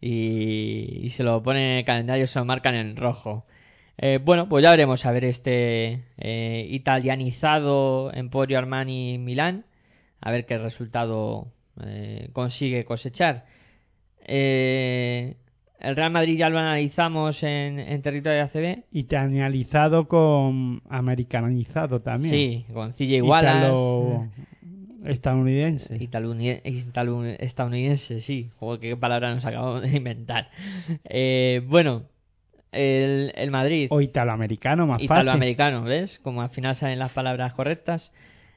[0.00, 3.46] y, y se lo ponen en el calendario, se lo marcan en rojo.
[3.96, 9.64] Eh, bueno, pues ya veremos a ver este eh, italianizado Emporio Armani Milán,
[10.20, 13.44] a ver qué resultado eh, consigue cosechar.
[14.26, 15.36] Eh,
[15.80, 18.84] el Real Madrid ya lo analizamos en, en territorio de ACB.
[18.92, 22.34] Italianizado con americanizado también.
[22.34, 23.58] Sí, con CJ Wallace.
[23.68, 24.28] Italo-
[25.04, 25.98] estadounidense.
[25.98, 28.48] Italuni- italu- estadounidense, sí.
[28.58, 30.48] Joder, qué palabra nos acabamos de inventar.
[31.04, 32.04] Eh, bueno,
[32.72, 33.88] el, el Madrid.
[33.90, 35.04] O italoamericano, más fácil.
[35.04, 36.18] Italoamericano, ¿ves?
[36.20, 38.12] Como al final salen las palabras correctas.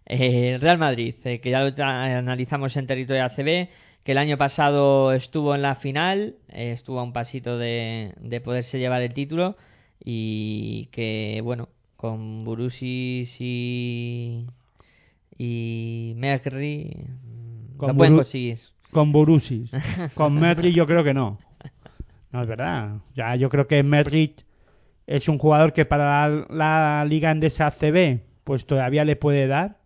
[0.10, 3.68] Eh, Real Madrid, eh, que ya lo analizamos en territorio ACB,
[4.04, 8.40] que el año pasado estuvo en la final, eh, estuvo a un pasito de, de
[8.40, 9.58] poderse llevar el título
[10.02, 14.48] y que, bueno, con Burusis y,
[15.38, 18.60] y Mercury mm, Con lo pueden conseguir.
[18.92, 19.70] Con Burusis.
[20.14, 21.38] Con Merrick yo creo que no.
[22.32, 23.00] No es verdad.
[23.14, 24.46] Ya yo creo que Merrick
[25.06, 29.77] es un jugador que para la, la liga endesa CB pues todavía le puede dar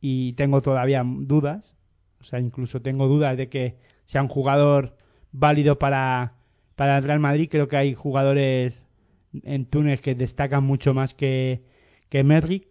[0.00, 1.74] y tengo todavía dudas.
[2.20, 3.76] O sea, incluso tengo dudas de que
[4.06, 4.96] sea un jugador
[5.32, 6.34] válido para,
[6.76, 7.48] para el Real Madrid.
[7.50, 8.84] Creo que hay jugadores
[9.44, 11.62] en Túnez que destacan mucho más que,
[12.08, 12.66] que Merrick.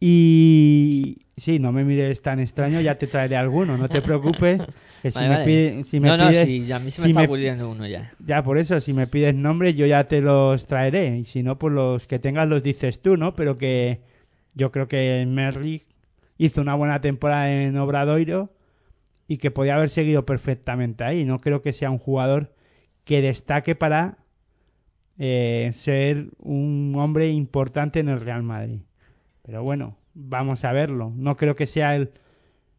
[0.00, 4.60] Y sí, no me mires tan extraño, ya te traeré alguno, no te preocupes.
[5.02, 5.44] Que si Vale, me vale.
[5.44, 7.86] pide- si me no, no, pides- sí, a mí se me si está me- uno
[7.86, 8.12] ya.
[8.26, 11.18] ya, por eso, si me pides nombres, yo ya te los traeré.
[11.18, 13.34] Y si no, pues los que tengas los dices tú, ¿no?
[13.36, 14.00] Pero que
[14.54, 15.84] yo creo que Merrick
[16.38, 18.50] hizo una buena temporada en Obradoiro
[19.28, 21.24] y que podía haber seguido perfectamente ahí.
[21.24, 22.54] No creo que sea un jugador
[23.04, 24.18] que destaque para
[25.18, 28.80] eh, ser un hombre importante en el Real Madrid.
[29.42, 31.12] Pero bueno, vamos a verlo.
[31.16, 32.12] No creo que sea el,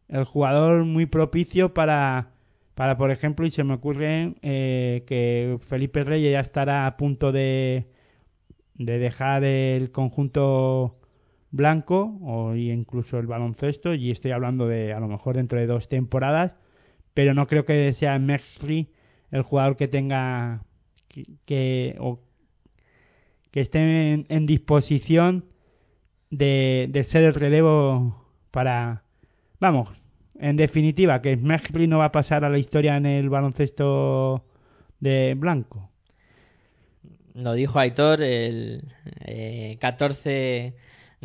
[0.08, 2.30] el jugador muy propicio para,
[2.74, 7.32] para, por ejemplo, y se me ocurre eh, que Felipe Reyes ya estará a punto
[7.32, 7.86] de,
[8.74, 10.98] de dejar el conjunto
[11.54, 15.88] blanco o incluso el baloncesto y estoy hablando de a lo mejor dentro de dos
[15.88, 16.56] temporadas
[17.14, 18.88] pero no creo que sea Mesri
[19.30, 20.64] el jugador que tenga
[21.08, 22.20] que, que- o
[23.50, 23.78] que esté
[24.28, 25.44] en, disposición
[26.30, 29.04] de, de ser el relevo para
[29.60, 29.90] vamos
[30.38, 34.44] en definitiva que Mesri no va a pasar a la historia en el baloncesto
[35.00, 35.90] de blanco.
[37.34, 38.84] Lo dijo Aitor el
[39.24, 40.74] eh, 14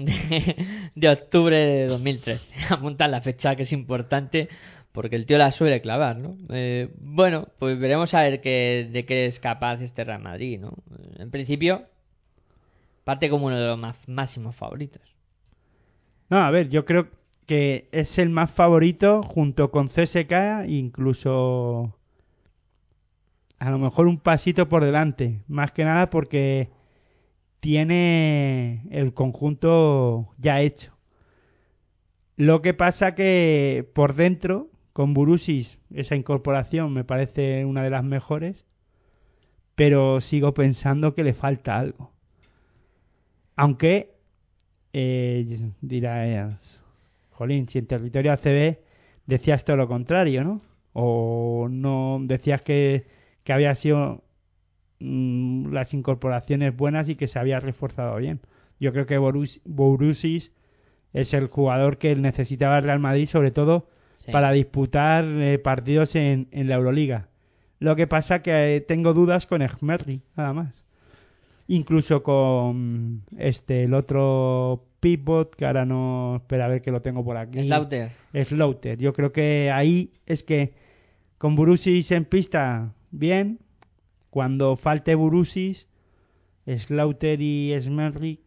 [0.06, 0.56] de,
[0.96, 2.54] de octubre de 2013.
[2.74, 4.50] Apunta la fecha que es importante
[4.92, 6.36] porque el tío la suele clavar, ¿no?
[6.50, 10.74] Eh, bueno, pues veremos a ver qué, de qué es capaz este Real Madrid, ¿no?
[11.18, 11.86] En principio,
[13.04, 15.02] parte como uno de los más, máximos favoritos.
[16.30, 17.08] No, a ver, yo creo
[17.46, 21.96] que es el más favorito junto con CSK, incluso
[23.60, 25.44] a lo mejor un pasito por delante.
[25.48, 26.70] Más que nada porque
[27.60, 30.98] tiene el conjunto ya hecho.
[32.36, 38.04] Lo que pasa que por dentro, con Burusis, esa incorporación me parece una de las
[38.04, 38.66] mejores,
[39.76, 42.12] pero sigo pensando que le falta algo.
[43.56, 44.16] Aunque
[44.94, 45.70] eh,
[47.32, 48.78] jolín, si en territorio ACB
[49.26, 50.62] decías todo lo contrario, ¿no?
[50.94, 53.06] O no decías que,
[53.44, 54.24] que había sido
[55.00, 58.40] mm, las incorporaciones buenas y que se había reforzado bien.
[58.80, 60.52] Yo creo que Borus, Borussis
[61.14, 63.88] es el jugador que necesitaba el Real Madrid, sobre todo
[64.20, 64.32] Sí.
[64.34, 67.30] para disputar eh, partidos en, en la Euroliga.
[67.80, 70.86] Lo que pasa que eh, tengo dudas con Esmerri, nada más.
[71.68, 77.24] Incluso con este el otro pivot, que ahora no espera a ver que lo tengo
[77.24, 77.64] por aquí.
[77.64, 78.12] Slaughter.
[78.44, 78.98] Slaughter.
[78.98, 80.74] Yo creo que ahí es que
[81.38, 83.60] con Burusis en pista, bien.
[84.30, 85.88] Cuando falte Burusis,
[86.66, 88.42] Slaughter y Smerrick,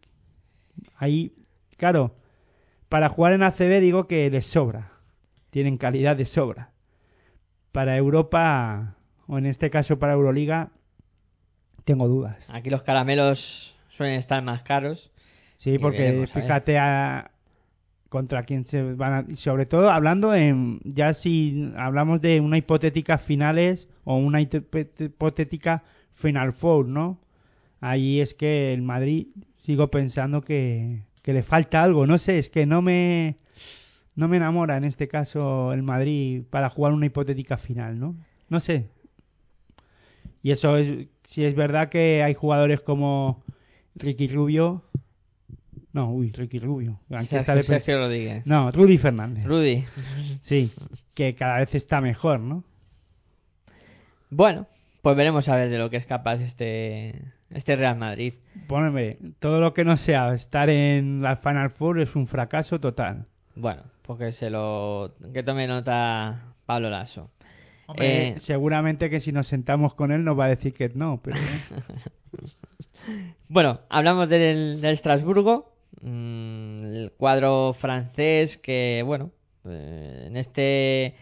[0.95, 1.33] ahí,
[1.77, 2.15] claro,
[2.89, 4.91] para jugar en ACB digo que les sobra.
[5.49, 6.71] Tienen calidad de sobra.
[7.71, 8.95] Para Europa,
[9.27, 10.71] o en este caso para Euroliga,
[11.83, 12.49] tengo dudas.
[12.51, 15.11] Aquí los caramelos suelen estar más caros.
[15.57, 17.31] Sí, porque veremos, fíjate a,
[18.13, 19.35] contra quién se van a...
[19.35, 20.79] Sobre todo hablando en...
[20.83, 25.83] Ya si hablamos de una hipotética finales o una hipotética
[26.13, 27.17] Final Four, ¿no?
[27.81, 29.29] Ahí es que el Madrid
[29.63, 32.05] sigo pensando que, que le falta algo.
[32.05, 33.37] No sé, es que no me...
[34.15, 38.15] No me enamora en este caso el Madrid para jugar una hipotética final, ¿no?
[38.47, 38.89] No sé.
[40.43, 41.07] Y eso es...
[41.23, 43.41] Si es verdad que hay jugadores como
[43.95, 44.83] Ricky Rubio...
[45.93, 46.99] No, uy, Ricky Rubio.
[47.27, 48.47] Sergio Rodríguez.
[48.47, 49.45] No, Rudy Fernández.
[49.45, 49.85] Rudy.
[50.41, 50.71] Sí,
[51.13, 52.63] que cada vez está mejor, ¿no?
[54.31, 54.65] Bueno,
[55.03, 57.21] pues veremos a ver de lo que es capaz este,
[57.51, 58.33] este Real Madrid.
[58.67, 63.27] Ponme, todo lo que no sea estar en la Final Four es un fracaso total.
[63.55, 67.29] Bueno, pues que se lo que tome nota Pablo Lasso.
[67.85, 71.21] Hombre, Eh, seguramente que si nos sentamos con él nos va a decir que no,
[71.21, 71.37] pero
[73.49, 75.72] Bueno, hablamos del, del Estrasburgo,
[76.03, 79.31] mm, el cuadro francés que, bueno,
[79.65, 81.15] eh, en este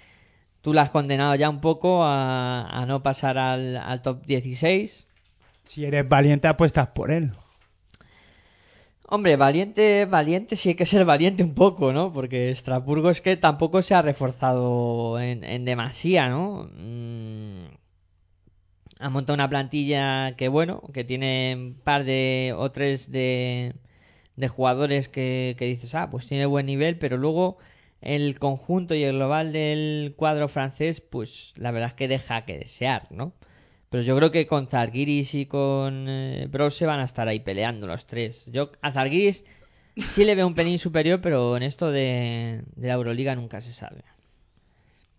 [0.62, 5.08] tú lo has condenado ya un poco a, a no pasar al, al top 16.
[5.66, 7.32] si eres valiente apuestas por él.
[9.14, 12.14] Hombre, valiente, valiente, sí hay que ser valiente un poco, ¿no?
[12.14, 16.70] Porque Estrasburgo es que tampoco se ha reforzado en, en demasía, ¿no?
[16.74, 17.66] Mm,
[19.00, 23.74] ha montado una plantilla que, bueno, que tiene un par de o tres de,
[24.42, 27.58] de jugadores que, que dices, ah, pues tiene buen nivel, pero luego
[28.02, 32.58] el conjunto y el global del cuadro francés, pues la verdad es que deja que
[32.58, 33.32] desear, ¿no?
[33.90, 37.88] Pero yo creo que con Zarguiris y con eh, Brose van a estar ahí peleando
[37.88, 38.46] los tres.
[38.48, 39.46] Yo a Zarguiris
[40.10, 43.74] sí le veo un pelín superior, pero en esto de, de la Euroliga nunca se
[43.74, 44.04] sabe.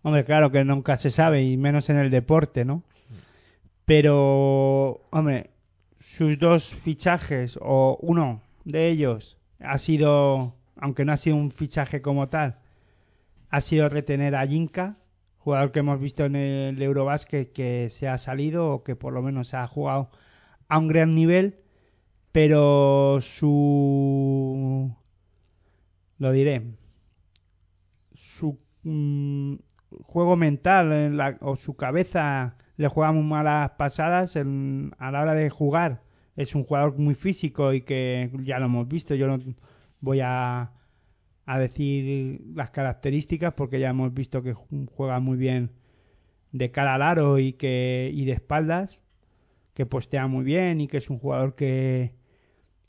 [0.01, 2.83] Hombre, claro que nunca se sabe, y menos en el deporte, ¿no?
[3.85, 5.51] Pero, hombre,
[6.01, 12.01] sus dos fichajes, o uno de ellos, ha sido, aunque no ha sido un fichaje
[12.01, 12.57] como tal,
[13.49, 14.97] ha sido retener a Jinka,
[15.39, 19.21] jugador que hemos visto en el Eurobasket que se ha salido, o que por lo
[19.23, 20.09] menos ha jugado
[20.69, 21.59] a un gran nivel,
[22.33, 24.91] pero su...
[26.17, 26.63] lo diré,
[28.15, 29.55] su mm,
[30.03, 35.21] juego mental en la- o su cabeza le juega muy malas pasadas en- a la
[35.21, 36.02] hora de jugar.
[36.35, 39.15] Es un jugador muy físico y que ya lo hemos visto.
[39.15, 39.39] Yo no
[40.01, 40.71] voy a,
[41.45, 45.71] a decir las características porque ya hemos visto que ju- juega muy bien
[46.51, 49.03] de cara al aro y que y de espaldas,
[49.75, 52.13] que postea muy bien y que es un jugador que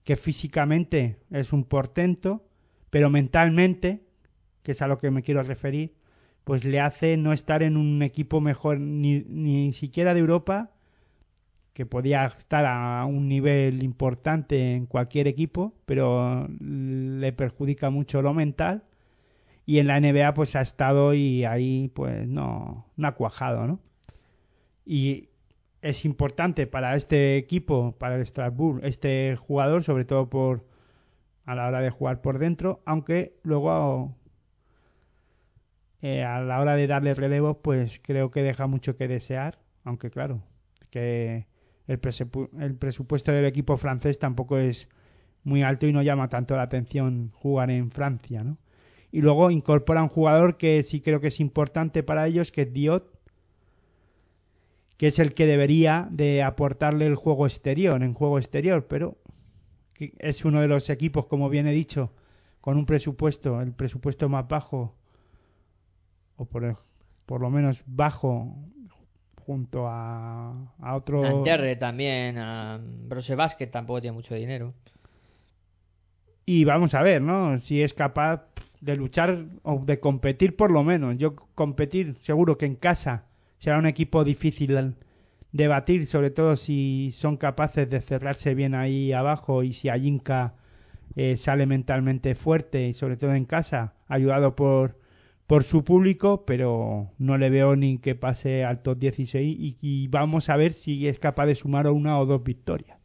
[0.05, 2.47] que físicamente es un portento,
[2.91, 4.05] pero mentalmente,
[4.63, 5.95] que es a lo que me quiero referir,
[6.45, 10.74] pues le hace no estar en un equipo mejor ni, ni siquiera de Europa,
[11.75, 18.33] que podía estar a un nivel importante en cualquier equipo, pero le perjudica mucho lo
[18.33, 18.85] mental.
[19.67, 23.81] Y en la NBA pues ha estado y ahí pues no, no ha cuajado, ¿no?
[24.87, 25.31] Y
[25.83, 30.65] es importante para este equipo, para el Strasbourg, este jugador, sobre todo por
[31.45, 34.15] a la hora de jugar por dentro, aunque luego
[36.03, 40.11] eh, a la hora de darle relevos, pues creo que deja mucho que desear, aunque
[40.11, 40.43] claro,
[40.91, 41.47] que
[41.87, 44.89] el, presupu- el presupuesto del equipo francés tampoco es
[45.43, 48.59] muy alto y no llama tanto la atención jugar en Francia, ¿no?
[49.13, 52.73] Y luego incorpora un jugador que sí creo que es importante para ellos, que es
[52.73, 53.17] Diot,
[54.97, 59.17] que es el que debería de aportarle el juego exterior, en juego exterior, pero
[60.19, 62.13] es uno de los equipos, como bien he dicho,
[62.61, 64.97] con un presupuesto, el presupuesto más bajo,
[66.37, 66.79] o por,
[67.27, 68.57] por lo menos bajo,
[69.47, 71.23] junto a, a otro...
[71.79, 74.75] También, a Brose Basket tampoco tiene mucho dinero.
[76.47, 77.61] Y vamos a ver, ¿no?
[77.61, 78.47] Si es capaz
[78.81, 81.17] de luchar o de competir por lo menos.
[81.17, 83.25] Yo competir, seguro que en casa
[83.59, 84.95] será un equipo difícil
[85.53, 90.55] de batir, sobre todo si son capaces de cerrarse bien ahí abajo y si Ayinka
[91.17, 94.99] eh, sale mentalmente fuerte y sobre todo en casa, ayudado por
[95.47, 100.49] por su público, pero no le veo ni que pase al top 16 y, vamos
[100.49, 102.99] a ver si es capaz de sumar una o dos victorias.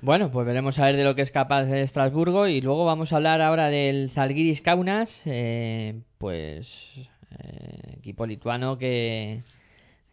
[0.00, 3.12] Bueno, pues veremos a ver de lo que es capaz de Estrasburgo y luego vamos
[3.12, 9.42] a hablar ahora del Zalgiris Kaunas, eh, pues eh, equipo lituano que,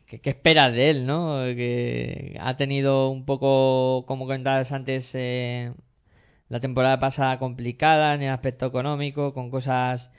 [0.06, 1.38] que, que esperas de él, ¿no?
[1.44, 5.72] Que ha tenido un poco, como comentabas antes, eh,
[6.50, 10.12] la temporada pasada complicada en el aspecto económico, con cosas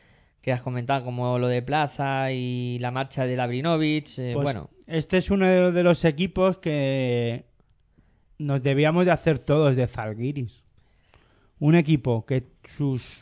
[0.43, 4.71] que has comentado como lo de Plaza y la marcha de Labrinovic, eh, Pues bueno,
[4.87, 7.45] Este es uno de de los equipos que
[8.39, 10.63] nos debíamos de hacer todos de Zalgiris.
[11.59, 12.45] Un equipo que
[12.77, 13.21] sus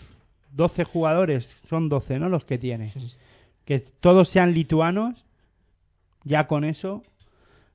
[0.52, 2.28] 12 jugadores, son 12, ¿no?
[2.28, 2.90] Los que tiene.
[3.64, 5.26] Que todos sean lituanos,
[6.24, 7.02] ya con eso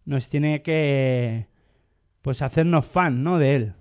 [0.06, 1.48] nos tiene que
[2.22, 3.38] pues hacernos fan, ¿no?
[3.38, 3.74] De él.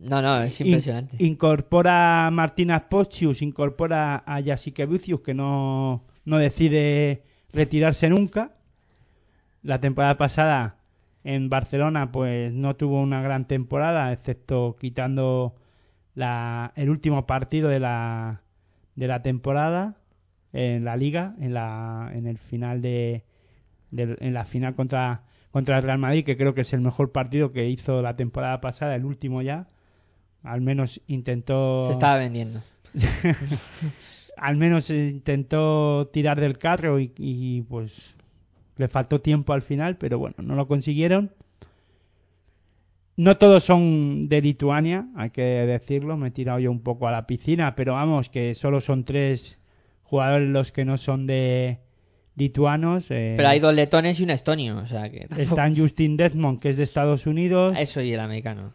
[0.00, 1.16] No, no, es In- impresionante.
[1.22, 7.22] incorpora a Martina Pochius, incorpora a Jasikevicius, que no, no decide
[7.52, 8.52] retirarse nunca.
[9.62, 10.76] La temporada pasada
[11.24, 15.54] en Barcelona, pues no tuvo una gran temporada, excepto quitando
[16.14, 18.40] la, el último partido de la,
[18.96, 19.96] de la temporada
[20.52, 23.24] en la liga, en, la, en el final de,
[23.90, 27.12] de- en la final contra, contra el Real Madrid, que creo que es el mejor
[27.12, 29.66] partido que hizo la temporada pasada, el último ya.
[30.42, 32.62] Al menos intentó Se estaba vendiendo.
[34.36, 38.14] al menos intentó tirar del carro y, y, pues
[38.76, 41.30] le faltó tiempo al final, pero bueno, no lo consiguieron.
[43.16, 47.12] No todos son de Lituania, hay que decirlo, me he tirado yo un poco a
[47.12, 49.60] la piscina, pero vamos, que solo son tres
[50.04, 51.80] jugadores los que no son de
[52.36, 53.10] lituanos.
[53.10, 55.26] eh, Pero hay dos letones y un estonio, o sea que...
[55.28, 58.72] tampoco- Están Justin Desmond, que es de Estados Unidos, Eso y el americano.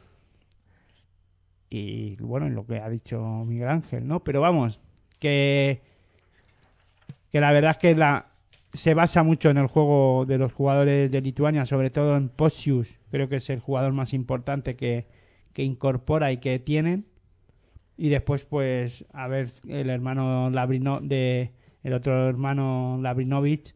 [1.70, 4.24] Y bueno, lo que ha dicho Miguel Ángel, ¿no?
[4.24, 4.80] Pero vamos,
[5.20, 5.82] que,
[7.32, 8.28] que la verdad es que la,
[8.74, 12.96] se basa mucho en el juego de los jugadores de Lituania, sobre todo en Posius,
[13.12, 15.06] creo que es el jugador más importante que,
[15.54, 17.06] que incorpora y que tienen.
[17.98, 21.52] Y después, pues, a ver el hermano Labrino, de
[21.84, 23.76] el otro hermano Labrinovic,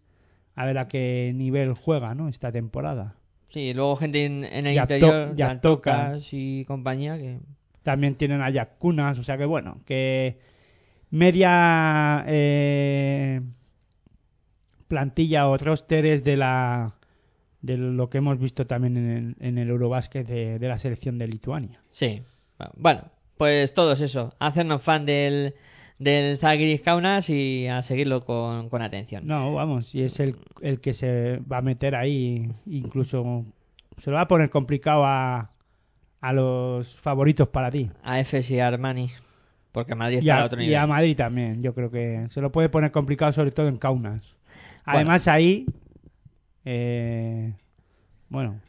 [0.55, 2.29] a ver a qué nivel juega, ¿no?
[2.29, 3.15] Esta temporada.
[3.49, 5.59] Sí, luego gente en, en el Ya to- interior, ya.
[5.61, 7.39] Tocas y compañía, que...
[7.89, 10.37] También tienen a Jack Kunas, o sea que bueno, que
[11.09, 13.41] media eh,
[14.87, 16.93] plantilla o roster es de la
[17.63, 21.17] de lo que hemos visto también en el, en el Eurobasket de, de la selección
[21.17, 21.81] de Lituania.
[21.89, 22.21] Sí.
[22.77, 23.05] Bueno,
[23.37, 24.35] pues todos eso.
[24.37, 25.55] Hacernos fan del,
[25.97, 29.25] del Zalgiris Kaunas y a seguirlo con, con atención.
[29.25, 33.45] No, vamos, y es el, el que se va a meter ahí, incluso
[33.97, 35.49] se lo va a poner complicado a,
[36.21, 37.89] a los favoritos para ti.
[38.03, 39.09] A Efes y a Armani.
[39.71, 40.79] Porque Madrid Y está a, a otro y nivel.
[40.79, 44.35] a Madrid también, yo creo que se lo puede poner complicado sobre todo en Kaunas.
[44.85, 45.65] Además ahí,
[46.65, 47.53] eh,
[48.29, 48.59] bueno,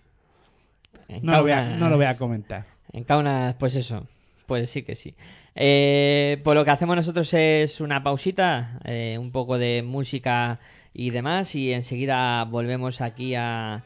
[1.09, 2.67] En no lo, voy a, no lo voy a comentar.
[2.93, 4.07] En Kaunas, pues eso.
[4.47, 5.15] Pues sí que sí.
[5.55, 10.61] Eh, pues lo que hacemos nosotros es una pausita, eh, un poco de música
[10.93, 13.85] y demás, y enseguida volvemos aquí a,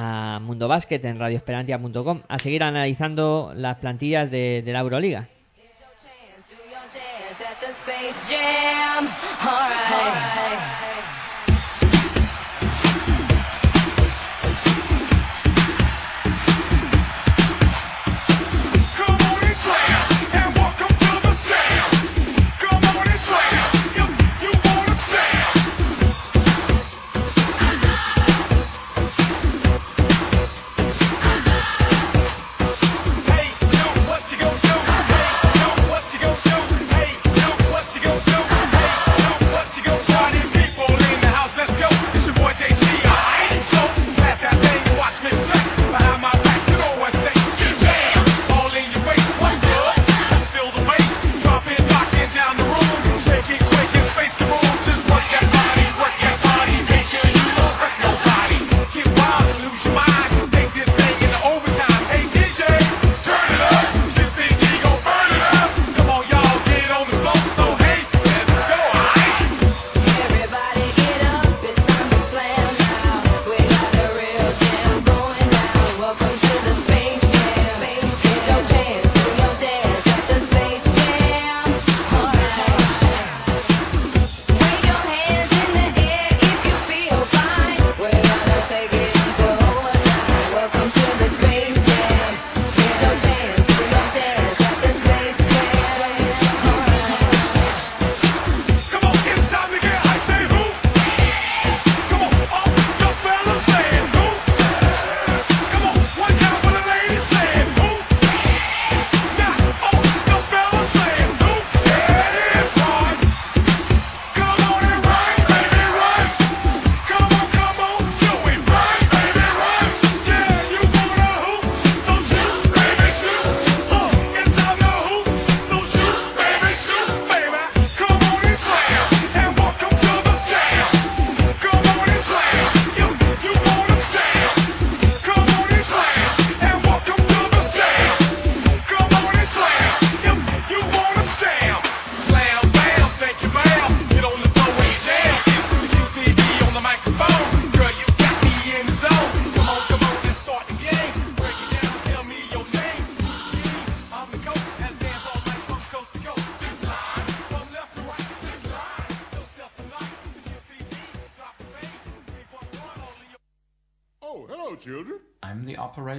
[0.00, 5.26] a Mundo Básquet en radioesperantia.com a seguir analizando las plantillas de, la Euroliga.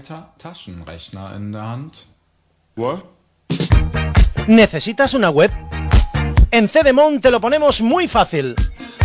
[0.01, 1.93] The operator, Taschenrechner in der Hand.
[2.75, 3.03] What?
[4.47, 5.51] ¿Necesitas una web?
[6.51, 8.55] En Cedemon te lo ponemos muy fácil.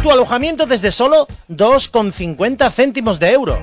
[0.02, 3.58] Tu alojamiento desde solo 2,50 céntimos de euro.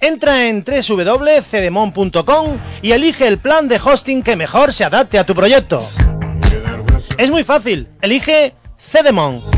[0.00, 5.34] Entra en www.cedemon.com y elige el plan de hosting que mejor se adapte a tu
[5.34, 5.82] proyecto.
[7.18, 7.88] Es muy fácil.
[8.00, 9.57] Elige Cedemon.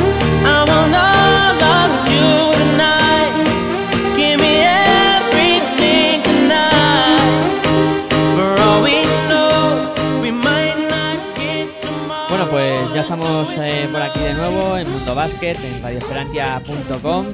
[13.11, 17.25] Estamos eh, por aquí de nuevo en Mundo Básquet, en radioesperantia.com,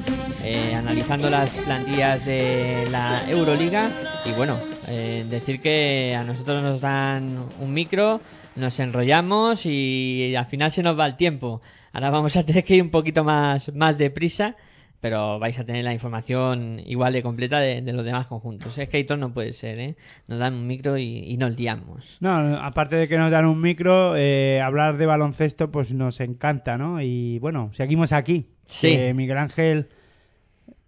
[0.42, 3.88] eh, analizando las plantillas de la Euroliga.
[4.24, 8.20] Y bueno, eh, decir que a nosotros nos dan un micro,
[8.56, 11.62] nos enrollamos y al final se nos va el tiempo.
[11.92, 14.56] Ahora vamos a tener que ir un poquito más, más deprisa,
[15.00, 18.76] pero vais a tener la información igual de completa de, de los demás conjuntos.
[18.78, 19.96] Es que no puede ser, ¿eh?
[20.26, 22.18] Nos dan un micro y, y nos liamos.
[22.20, 26.76] No, aparte de que nos dan un micro, eh, hablar de baloncesto pues nos encanta,
[26.78, 27.00] ¿no?
[27.00, 28.46] Y bueno, seguimos aquí.
[28.66, 28.98] Sí.
[29.14, 29.88] Miguel Ángel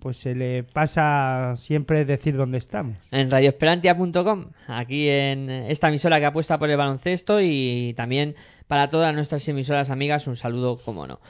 [0.00, 2.96] pues se le pasa siempre decir dónde estamos.
[3.10, 8.34] en radioesperantia.com, aquí en esta emisora que apuesta por el baloncesto y también
[8.66, 11.20] para todas nuestras emisoras amigas un saludo como no.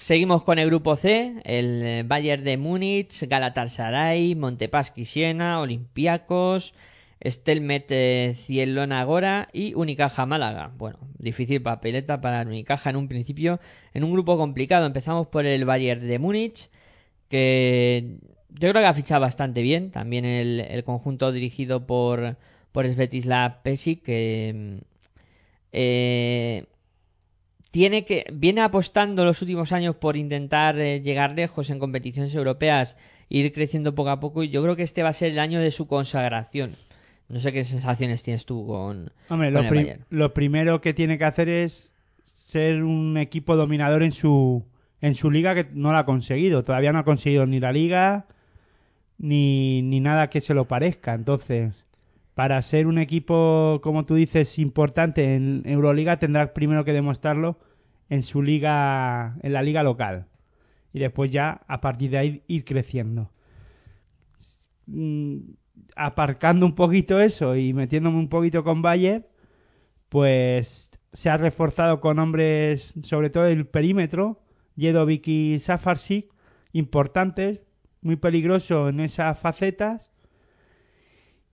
[0.00, 6.72] Seguimos con el grupo C, el eh, Bayern de Múnich, Galatasaray, Montepaschi Siena, Olympiacos,
[7.22, 10.72] Stelmet eh, Cielona Gora y Unicaja Málaga.
[10.74, 13.60] Bueno, difícil papeleta para Unicaja en un principio,
[13.92, 14.86] en un grupo complicado.
[14.86, 16.70] Empezamos por el Bayern de Múnich,
[17.28, 18.16] que
[18.48, 19.90] yo creo que ha fichado bastante bien.
[19.90, 22.38] También el, conjunto dirigido por,
[22.72, 24.80] por Svetislav Pesic, que
[25.72, 26.64] eh,
[27.70, 32.96] tiene que viene apostando los últimos años por intentar eh, llegar lejos en competiciones europeas,
[33.28, 35.60] ir creciendo poco a poco y yo creo que este va a ser el año
[35.60, 36.74] de su consagración.
[37.28, 40.04] No sé qué sensaciones tienes tú con, Hombre, con lo, el pri- Bayern.
[40.10, 41.94] lo primero que tiene que hacer es
[42.24, 44.64] ser un equipo dominador en su
[45.00, 46.64] en su liga que no lo ha conseguido.
[46.64, 48.26] Todavía no ha conseguido ni la liga
[49.18, 51.14] ni, ni nada que se lo parezca.
[51.14, 51.86] Entonces,
[52.40, 57.58] para ser un equipo, como tú dices, importante en Euroliga, tendrá primero que demostrarlo
[58.08, 60.26] en su liga, en la liga local.
[60.94, 63.30] Y después ya, a partir de ahí, ir creciendo.
[64.86, 65.50] Mm,
[65.96, 69.28] Aparcando un poquito eso y metiéndome un poquito con Bayer,
[70.08, 74.42] pues se ha reforzado con hombres, sobre todo el perímetro,
[74.78, 76.32] Jedovic y Safarsik,
[76.72, 77.60] importantes,
[78.00, 80.09] muy peligroso en esas facetas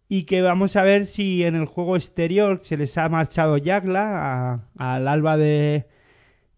[0.09, 4.63] y que vamos a ver si en el juego exterior se les ha marchado Yagla
[4.77, 5.87] a- al alba de,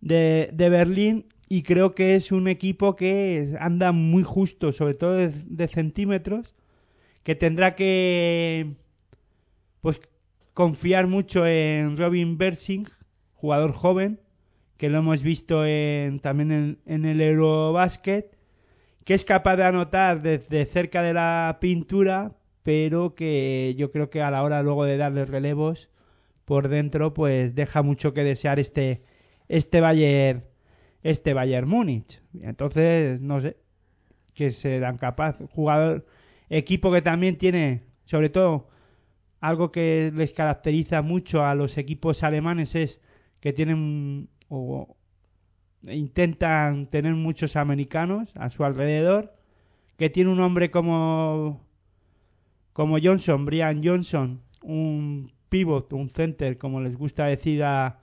[0.01, 5.15] de, de Berlín y creo que es un equipo que anda muy justo, sobre todo
[5.15, 6.55] de, de centímetros,
[7.23, 8.76] que tendrá que
[9.81, 10.01] pues
[10.53, 12.88] confiar mucho en Robin Bersing,
[13.34, 14.19] jugador joven,
[14.77, 18.38] que lo hemos visto en, también en, en el Eurobasket,
[19.05, 22.34] que es capaz de anotar desde cerca de la pintura,
[22.69, 25.89] pero que yo creo que a la hora luego de darle relevos
[26.45, 29.01] por dentro, pues deja mucho que desear este
[29.47, 30.43] este Bayern
[31.01, 32.21] este Bayern Múnich.
[32.39, 33.57] Entonces, no sé
[34.35, 36.05] que serán capaz jugador
[36.49, 38.69] equipo que también tiene sobre todo
[39.41, 43.01] algo que les caracteriza mucho a los equipos alemanes es
[43.39, 44.95] que tienen o
[45.87, 49.33] intentan tener muchos americanos a su alrededor,
[49.97, 51.67] que tiene un hombre como
[52.80, 57.99] como Johnson, Brian Johnson, un pivot, un center, como les gusta decir a,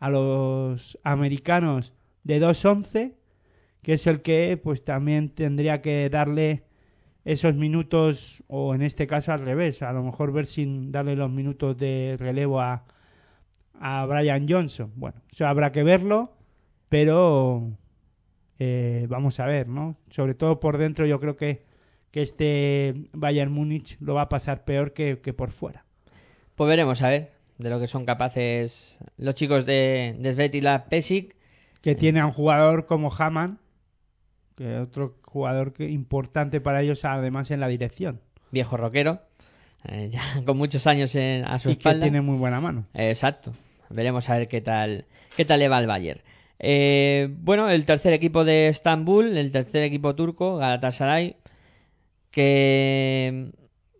[0.00, 1.92] a los americanos,
[2.24, 3.14] de 2-11,
[3.82, 6.64] que es el que pues también tendría que darle
[7.24, 11.30] esos minutos, o en este caso al revés, a lo mejor ver sin darle los
[11.30, 12.82] minutos de relevo a,
[13.78, 14.90] a Brian Johnson.
[14.96, 16.32] Bueno, habrá que verlo,
[16.88, 17.70] pero
[18.58, 19.94] eh, vamos a ver, ¿no?
[20.10, 21.69] Sobre todo por dentro yo creo que,
[22.10, 25.84] que este Bayern Múnich lo va a pasar peor que, que por fuera.
[26.56, 27.32] Pues veremos, a ver.
[27.58, 31.36] de lo que son capaces los chicos de, de Svetlana Pesic.
[31.82, 33.58] Que tiene a un jugador como Haman,
[34.54, 38.20] que es otro jugador que, importante para ellos, además en la dirección.
[38.50, 39.22] viejo rockero,
[39.88, 42.02] eh, ya con muchos años en- a su Y que espalda.
[42.02, 42.84] tiene muy buena mano.
[42.92, 43.54] Exacto.
[43.88, 45.06] Veremos a ver qué tal,
[45.36, 46.20] qué tal le va al Bayern.
[46.58, 51.36] Eh, bueno, el tercer equipo de Estambul, el tercer equipo turco, Galatasaray,
[52.30, 53.50] que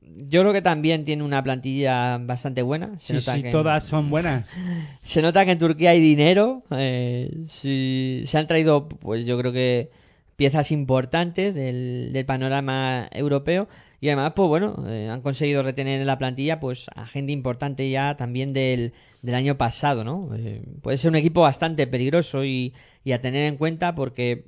[0.03, 2.99] yo creo que también tiene una plantilla bastante buena.
[2.99, 4.51] Se Sí, nota sí, que en- todas son buenas.
[5.03, 6.63] se nota que en Turquía hay dinero.
[6.71, 9.91] eh, sí, se han traído, pues yo creo que
[10.37, 13.69] piezas importantes del, del panorama europeo.
[14.01, 17.91] Y además, pues bueno, eh, han conseguido retener en la plantilla pues a gente importante
[17.91, 20.31] ya también del, del año pasado, ¿no?
[20.37, 22.73] Eh, puede ser un equipo bastante peligroso y,
[23.05, 24.47] y a tener en cuenta porque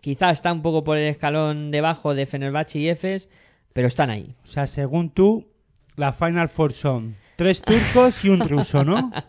[0.00, 3.28] quizá está un poco por el escalón debajo de Fenerbahce y Efes,
[3.72, 4.34] pero están ahí.
[4.44, 5.48] O sea, según tú,
[5.96, 9.10] la Final Four son tres turcos y un ruso, ¿no?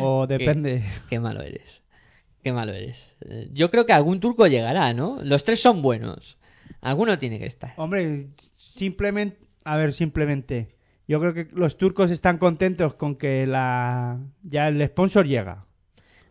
[0.00, 0.80] O depende.
[0.80, 1.84] Qué, qué malo eres.
[2.42, 3.14] Qué malo eres.
[3.20, 5.20] Eh, Yo creo que algún turco llegará, ¿no?
[5.22, 6.38] Los tres son buenos.
[6.80, 7.72] Alguno tiene que estar.
[7.76, 8.26] Hombre,
[8.56, 10.74] simplemente, a ver, simplemente,
[11.06, 15.66] yo creo que los turcos están contentos con que la ya el sponsor llega.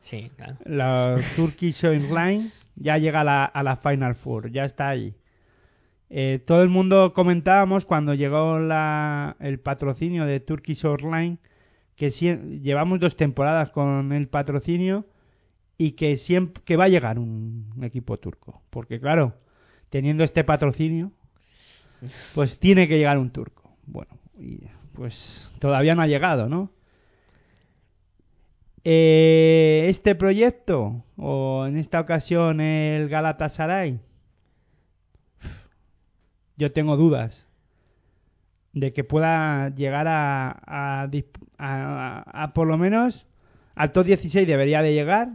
[0.02, 0.58] Sí, claro.
[0.66, 5.16] La Turkish Airlines ya llega a la, a la Final Four, ya está ahí.
[6.10, 11.40] Eh, todo el mundo comentábamos cuando llegó la, el patrocinio de Turkish Airlines
[11.96, 15.08] que llevamos dos temporadas con el patrocinio
[15.78, 19.34] y que siempre que va a llegar un equipo turco, porque claro,
[19.90, 21.12] teniendo este patrocinio,
[22.34, 23.76] pues tiene que llegar un turco.
[23.86, 24.60] Bueno, y
[24.94, 26.72] pues todavía no ha llegado, ¿no?
[28.86, 34.00] Eh, este proyecto, o en esta ocasión el Galatasaray,
[36.58, 37.48] yo tengo dudas
[38.74, 41.10] de que pueda llegar a, a,
[41.58, 43.26] a- a por lo menos
[43.76, 45.30] al top 16 debería de llegar.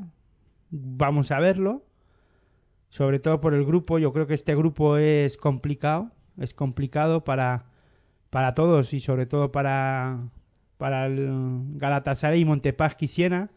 [0.70, 1.84] Vamos a verlo.
[2.88, 3.98] Sobre todo por el grupo.
[3.98, 6.10] Yo creo que este grupo es complicado.
[6.38, 7.66] Es complicado para,
[8.30, 10.20] para todos y sobre todo para,
[10.80, 11.28] para el
[11.76, 13.50] Galatasaray y Montepaschi Siena.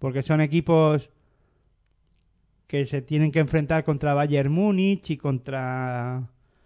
[0.00, 1.08] Porque son equipos
[2.66, 6.24] que se tienen que enfrentar contra Bayern Múnich y contra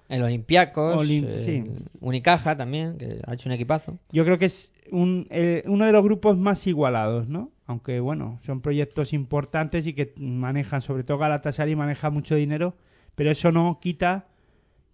[0.09, 1.85] El Olympiacos, Olim- eh, sí.
[2.01, 3.99] Unicaja también, que ha hecho un equipazo.
[4.11, 5.28] Yo creo que es un,
[5.66, 7.51] uno de los grupos más igualados, ¿no?
[7.66, 12.74] Aunque, bueno, son proyectos importantes y que manejan, sobre todo Galatasaray maneja mucho dinero,
[13.15, 14.27] pero eso no quita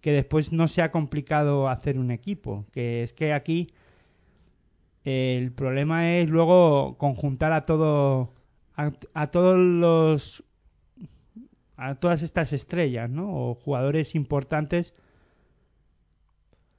[0.01, 2.65] que después no sea complicado hacer un equipo.
[2.71, 3.71] Que es que aquí
[5.07, 8.33] el problema es luego conjuntar a todo
[8.75, 10.43] a, todos los
[11.77, 13.29] a todas estas estrellas, ¿no?
[13.51, 14.93] O jugadores importantes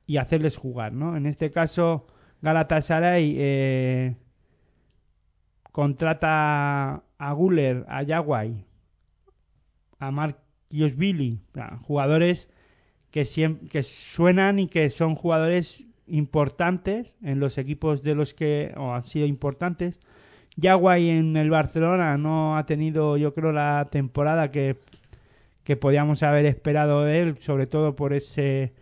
[0.07, 1.17] y hacerles jugar, ¿no?
[1.17, 2.07] En este caso,
[2.43, 4.17] Galatasaray eh,
[5.73, 8.65] contrata a Guller, a Yaguay,
[9.99, 11.41] a Marquios Billy,
[11.83, 12.49] jugadores
[13.11, 18.75] que, siem- que suenan y que son jugadores importantes en los equipos de los que
[18.77, 20.01] han sido importantes.
[20.57, 24.77] Yaguay en el Barcelona no ha tenido, yo creo, la temporada que,
[25.65, 28.73] que podíamos haber esperado de él, sobre todo por ese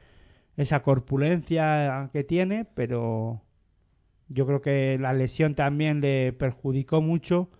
[0.56, 3.42] esa corpulencia que tiene, pero
[4.28, 7.50] yo creo que la lesión también le perjudicó mucho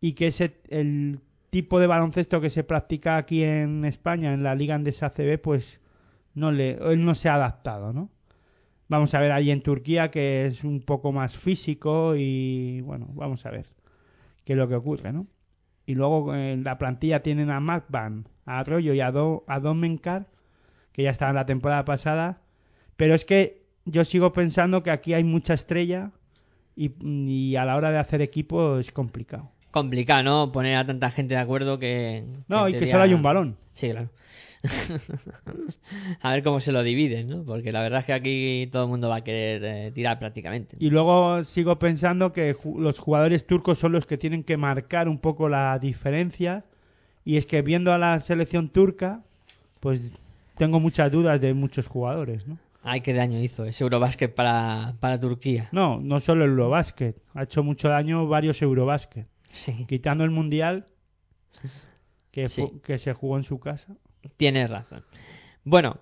[0.00, 1.20] y que ese el
[1.50, 5.80] tipo de baloncesto que se practica aquí en España en la Liga Andesa ACB pues
[6.34, 8.10] no le él no se ha adaptado, ¿no?
[8.92, 13.46] Vamos a ver ahí en Turquía que es un poco más físico y bueno, vamos
[13.46, 13.64] a ver
[14.44, 15.26] qué es lo que ocurre, ¿no?
[15.86, 20.26] Y luego en la plantilla tienen a Macban, a Arroyo y a, Do, a Domenkar,
[20.92, 22.42] que ya estaban la temporada pasada.
[22.98, 26.10] Pero es que yo sigo pensando que aquí hay mucha estrella
[26.76, 29.50] y, y a la hora de hacer equipo es complicado.
[29.70, 30.52] Complicado, ¿no?
[30.52, 32.26] Poner a tanta gente de acuerdo que...
[32.46, 33.56] No, y que solo hay un balón.
[33.72, 34.10] Sí, claro.
[36.20, 37.44] a ver cómo se lo dividen, ¿no?
[37.44, 40.76] Porque la verdad es que aquí todo el mundo va a querer eh, tirar prácticamente.
[40.78, 45.08] Y luego sigo pensando que ju- los jugadores turcos son los que tienen que marcar
[45.08, 46.64] un poco la diferencia.
[47.24, 49.22] Y es que viendo a la selección turca,
[49.80, 50.00] pues
[50.56, 52.58] tengo muchas dudas de muchos jugadores, ¿no?
[52.84, 55.68] Ay, qué daño hizo ese Eurobásquet para, para Turquía.
[55.70, 57.16] No, no solo el Eurobásquet.
[57.32, 59.26] Ha hecho mucho daño varios Eurobásquet.
[59.50, 60.86] Sí, Quitando el Mundial,
[62.32, 62.66] que, Sí.
[62.82, 63.94] que se jugó en su casa.
[64.36, 65.04] Tienes razón.
[65.64, 65.98] Bueno,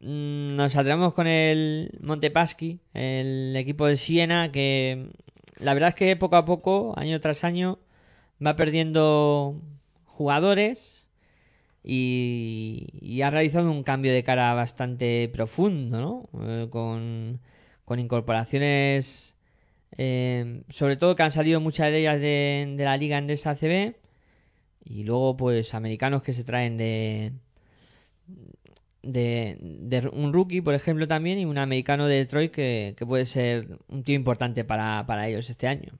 [0.00, 5.10] mm, nos saldremos con el Montepaschi, el equipo de Siena, que
[5.58, 7.78] la verdad es que poco a poco, año tras año,
[8.44, 9.60] va perdiendo
[10.06, 11.08] jugadores
[11.82, 16.28] y, ha realizado un cambio de cara bastante profundo, ¿no?
[16.46, 17.40] Eh, con,
[17.98, 19.36] incorporaciones,
[19.98, 23.96] eh, sobre todo que han salido muchas de ellas de, de la liga Endesa ACB
[24.84, 27.32] y luego pues americanos que se traen de,
[29.02, 33.78] de, un rookie, por ejemplo, también, y un americano de Detroit que, que puede ser
[33.88, 35.92] un tío importante para, para ellos este año.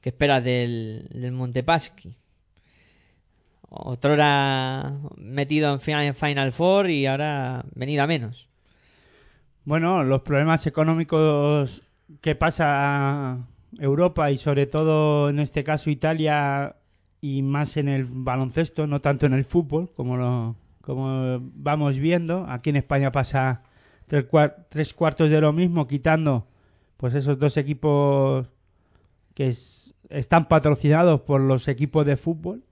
[0.00, 2.16] ¿Qué esperas del, del Montepaschi?
[3.68, 8.48] Otrora metido en final, en Final Four y ahora venido a menos.
[9.64, 11.82] Bueno, los problemas económicos
[12.20, 13.46] que pasa
[13.78, 16.76] Europa y sobre todo en este caso Italia
[17.20, 22.46] y más en el baloncesto, no tanto en el fútbol, como lo, como vamos viendo.
[22.48, 23.62] Aquí en España pasa
[24.06, 24.26] tres,
[24.68, 26.46] tres cuartos de lo mismo, quitando
[26.96, 28.48] pues esos dos equipos
[29.34, 32.62] que es- están patrocinados por los equipos de fútbol.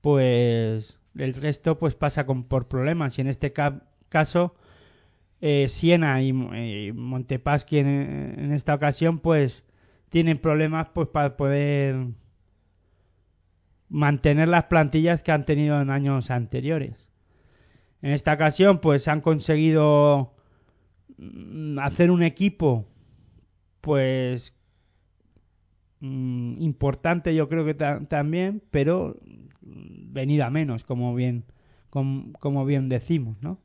[0.00, 4.54] Pues el resto pues pasa con, por problemas y en este ca- caso
[5.40, 9.64] eh, Siena y, y Montepaschi en, en esta ocasión pues
[10.08, 12.06] tienen problemas pues para poder
[13.90, 17.10] mantener las plantillas que han tenido en años anteriores.
[18.02, 20.34] En esta ocasión pues han conseguido
[21.18, 22.86] mm, hacer un equipo
[23.82, 24.54] pues
[26.00, 29.16] mm, importante yo creo que ta- también, pero
[29.62, 31.44] mm, venida menos, como bien
[31.90, 33.58] com- como bien decimos, ¿no?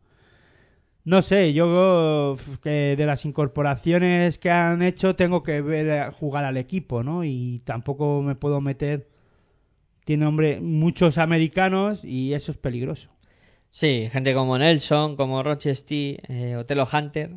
[1.04, 6.46] No sé, yo que de las incorporaciones que han hecho tengo que ver eh, jugar
[6.46, 7.24] al equipo, ¿no?
[7.24, 9.08] Y tampoco me puedo meter.
[10.06, 13.10] Tiene hombre muchos americanos y eso es peligroso.
[13.72, 17.32] Sí, gente como Nelson, como Rochester, eh, Otelo Hunter.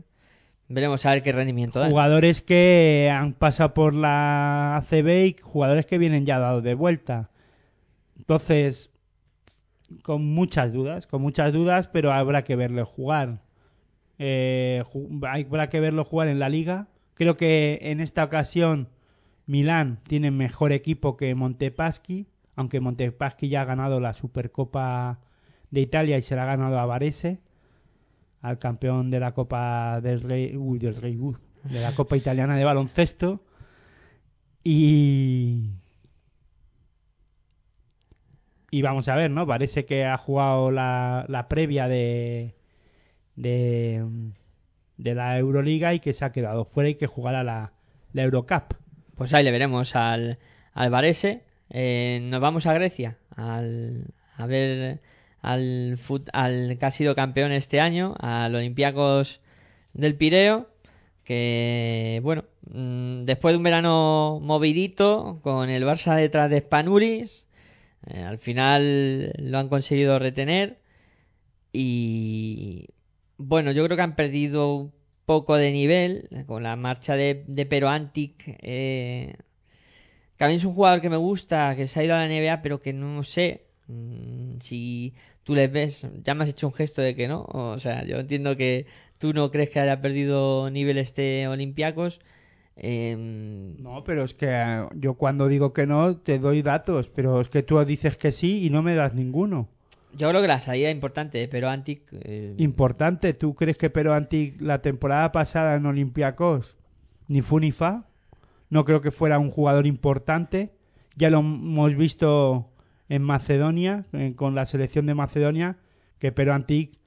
[0.69, 1.91] Veremos a ver qué rendimiento dan.
[1.91, 7.31] Jugadores que han pasado por la ACB y jugadores que vienen ya dados de vuelta.
[8.19, 8.91] Entonces,
[10.03, 13.41] con muchas dudas, con muchas dudas, pero habrá que verlo jugar.
[14.19, 16.89] Eh, ju- habrá que verlo jugar en la liga.
[17.15, 18.89] Creo que en esta ocasión
[19.47, 22.27] Milán tiene mejor equipo que Montepaschi,
[22.59, 25.21] aunque Montepaschi ya ha ganado la Supercopa
[25.71, 27.39] de Italia y se la ha ganado a Varese,
[28.43, 31.01] al campeón de la Copa del Rey, del
[31.63, 33.45] de la Copa Italiana de baloncesto.
[34.65, 35.71] Y
[38.73, 39.47] y vamos a ver, ¿no?
[39.47, 42.57] Parece que ha jugado la, la previa de,
[43.37, 44.05] de
[44.97, 47.73] de la Euroliga y que se ha quedado fuera y que jugará la,
[48.13, 48.75] la Eurocup.
[49.15, 50.41] Pues ahí le veremos al,
[50.73, 51.48] al Varese.
[51.71, 55.01] Eh, nos vamos a Grecia al, a ver
[55.43, 59.41] al, fut- al que ha sido campeón este año, al Olympiacos
[59.95, 60.69] del Pireo.
[61.25, 67.47] Que bueno, mm, después de un verano movidito con el Barça detrás de Spanulis,
[68.07, 70.79] eh, al final lo han conseguido retener.
[71.73, 72.89] Y
[73.39, 74.93] bueno, yo creo que han perdido un
[75.27, 78.43] poco de nivel con la marcha de, de Pero Antic.
[78.63, 79.35] Eh,
[80.39, 82.27] que a mí es un jugador que me gusta, que se ha ido a la
[82.29, 86.07] NBA, pero que no sé mm, si tú les ves.
[86.25, 87.43] Ya me has hecho un gesto de que no.
[87.53, 88.87] O sea, yo entiendo que
[89.19, 92.21] tú no crees que haya perdido nivel este Olympiacos.
[92.77, 97.41] Em, No, pero es que eh, yo cuando digo que no te doy datos, pero
[97.41, 99.69] es que tú dices que sí y no me das ninguno.
[100.13, 102.03] yo creo que la salida es importante, pero Antic.
[102.13, 106.77] eh, Importante, ¿tú crees que Pero Antic la temporada pasada en Olympiacos
[107.29, 108.07] ni fu ni fa?
[108.71, 110.73] No creo que fuera un jugador importante.
[111.17, 112.71] Ya lo hemos visto
[113.09, 115.77] en Macedonia, eh, con la selección de Macedonia,
[116.19, 116.99] que Pero Antic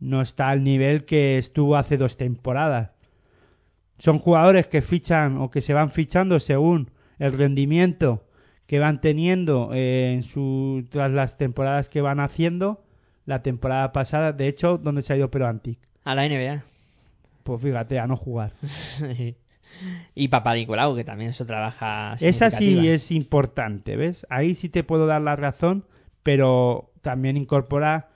[0.00, 2.92] no está al nivel que estuvo hace dos temporadas.
[3.98, 8.24] Son jugadores que fichan o que se van fichando según el rendimiento
[8.68, 12.84] que van teniendo eh, en su, tras las temporadas que van haciendo.
[13.24, 15.78] La temporada pasada, de hecho, donde se ha ido Pero Antic.
[16.04, 16.62] a la NBA.
[17.44, 18.52] Pues fíjate, a no jugar.
[20.14, 22.16] y Papa Nicolau, que también es otra baja.
[22.20, 24.26] Esa sí es importante, ¿ves?
[24.30, 25.84] Ahí sí te puedo dar la razón,
[26.22, 28.10] pero también incorpora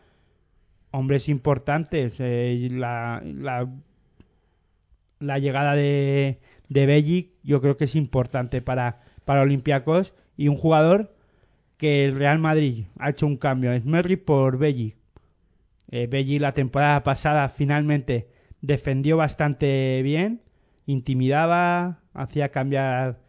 [0.91, 2.17] hombres importantes.
[2.21, 3.69] eh, la, la,
[5.21, 10.57] la llegada de, de Bellic yo creo que es importante para, para Olympiacos y un
[10.57, 11.15] jugador
[11.77, 13.73] que el Real Madrid ha hecho un cambio.
[13.73, 14.97] Es Merry por Bellic.
[15.91, 18.29] Eh, Bellic la temporada pasada finalmente
[18.61, 20.41] defendió bastante bien,
[20.87, 23.21] intimidaba, hacía cambiar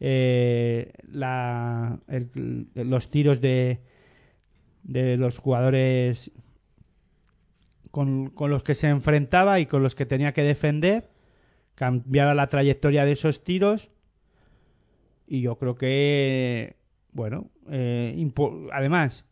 [0.00, 3.80] eh, la, el- los tiros de,
[4.82, 6.30] de los jugadores
[7.90, 11.10] con, con los que se enfrentaba y con los que tenía que defender,
[11.74, 13.90] cambiaba la trayectoria de esos tiros
[15.26, 16.76] y yo creo que,
[17.12, 18.30] bueno, eh,
[18.72, 19.24] además,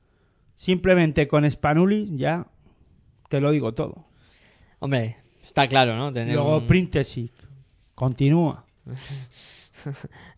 [0.57, 2.47] simplemente con Spanulis ya
[3.29, 4.07] te lo digo todo.
[4.79, 6.13] Hombre, Está claro, ¿no?
[6.13, 7.33] Tener Luego un- Printesic.
[8.03, 8.65] Continúa.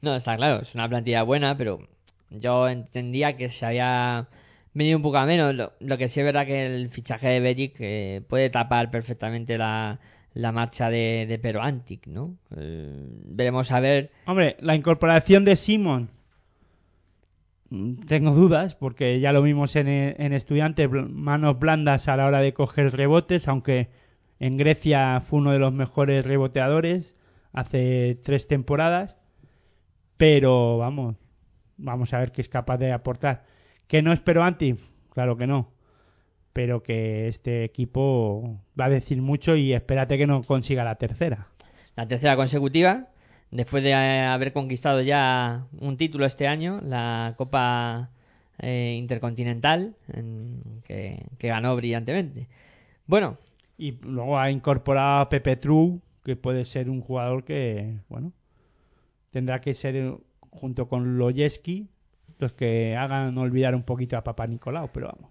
[0.03, 1.81] No, está claro, es una plantilla buena, pero
[2.31, 4.27] yo entendía que se había
[4.75, 5.55] venido un poco a menos.
[5.55, 9.59] Lo, lo que sí es verdad que el fichaje de Bellic eh, puede tapar perfectamente
[9.59, 9.99] la,
[10.35, 12.37] la marcha de, de Pero Antic, ¿no?
[12.57, 14.11] Eh, veremos a ver.
[14.27, 16.09] Hombre, la incorporación de Simon.
[17.71, 22.27] mm, Tengo dudas, porque ya lo vimos en, e- en Estudiantes, manos blandas a la
[22.27, 23.89] hora de coger rebotes, aunque
[24.41, 27.15] en Grecia fue uno de los mejores reboteadores
[27.55, 29.17] hace tres temporadas.
[30.19, 31.17] Pero vamos,
[31.77, 33.45] vamos a ver qué es capaz de aportar.
[33.89, 34.77] ¿Que no espero anti?
[35.11, 35.73] Claro que no.
[36.53, 41.49] Pero que este equipo va a decir mucho y espérate que no consiga la tercera.
[41.97, 43.09] La tercera consecutiva,
[43.51, 48.11] después de haber conquistado ya un título este año, la Copa
[48.59, 52.49] eh, Intercontinental, en- que, que ganó brillantemente.
[53.07, 53.39] Bueno,
[53.77, 58.33] Y luego ha incorporado a Pepe True, que puede ser un jugador que, bueno,
[59.31, 60.17] tendrá que ser eh,
[60.51, 61.89] junto con Loyeski
[62.39, 65.31] los que hagan olvidar un poquito a Papá Nicolau, pero vamos.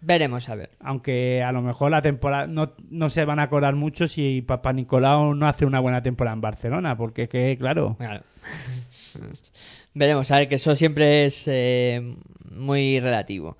[0.00, 0.70] veremos a ver.
[0.80, 4.72] Aunque a lo mejor la temporada no, no se van a acordar mucho si Papá
[4.72, 8.22] Nicolau no hace una buena temporada en Barcelona, porque que, claro, Claro.
[9.94, 12.16] Veremos, a ver, que eso siempre es eh,
[12.50, 13.56] muy relativo.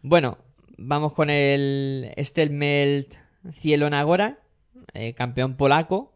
[0.00, 0.38] Bueno,
[0.78, 3.14] vamos con el Stelmelt
[3.52, 4.38] Cielo Nagora,
[4.94, 6.11] eh, campeón polaco,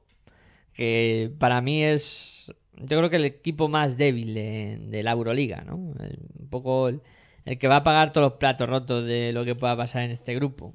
[0.77, 5.77] que para mí es, yo creo que el equipo más débil de, la Euroliga, ¿no?
[5.77, 7.01] Un poco el,
[7.59, 10.35] que va a pagar todos los platos rotos de lo que pueda pasar en este
[10.35, 10.75] grupo.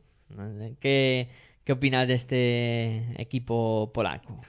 [0.80, 1.30] ¿Qué,
[1.64, 4.42] qué opinas de este equipo polaco?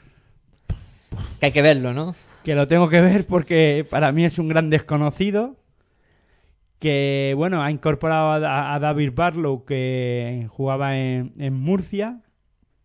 [1.40, 2.14] Que hay que verlo, ¿no?
[2.42, 5.56] que lo tengo que ver porque para mí es un gran desconocido
[6.78, 12.20] que bueno ha incorporado a, a David Barlow que jugaba en, en Murcia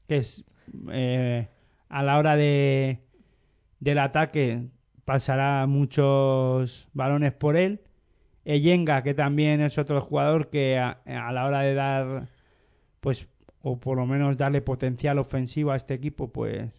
[0.07, 0.45] que es
[0.91, 1.47] eh,
[1.89, 2.99] a la hora de
[3.79, 4.67] del ataque
[5.05, 7.81] pasará muchos balones por él
[8.45, 12.29] Eyenga que también es otro jugador que a, a la hora de dar
[13.01, 13.27] pues
[13.61, 16.71] o por lo menos darle potencial ofensivo a este equipo pues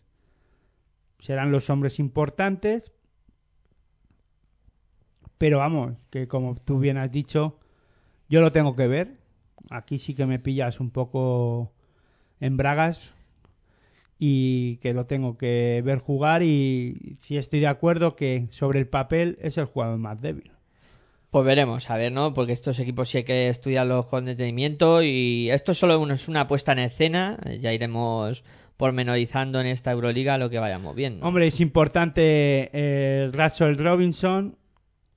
[1.18, 2.92] serán los hombres importantes.
[5.36, 7.58] Pero vamos, que como tú bien has dicho,
[8.28, 9.18] yo lo tengo que ver.
[9.70, 11.72] Aquí sí que me pillas un poco
[12.40, 13.14] en bragas
[14.18, 18.88] y que lo tengo que ver jugar y si estoy de acuerdo que sobre el
[18.88, 20.50] papel es el jugador más débil.
[21.30, 22.32] Pues veremos, a ver, ¿no?
[22.32, 26.72] Porque estos equipos sí hay que estudiarlos con detenimiento y esto solo es una puesta
[26.72, 27.38] en escena.
[27.60, 28.44] Ya iremos
[28.78, 31.26] pormenorizando en esta Euroliga lo que vayamos viendo.
[31.26, 34.56] Hombre, es importante eh, Russell Robinson,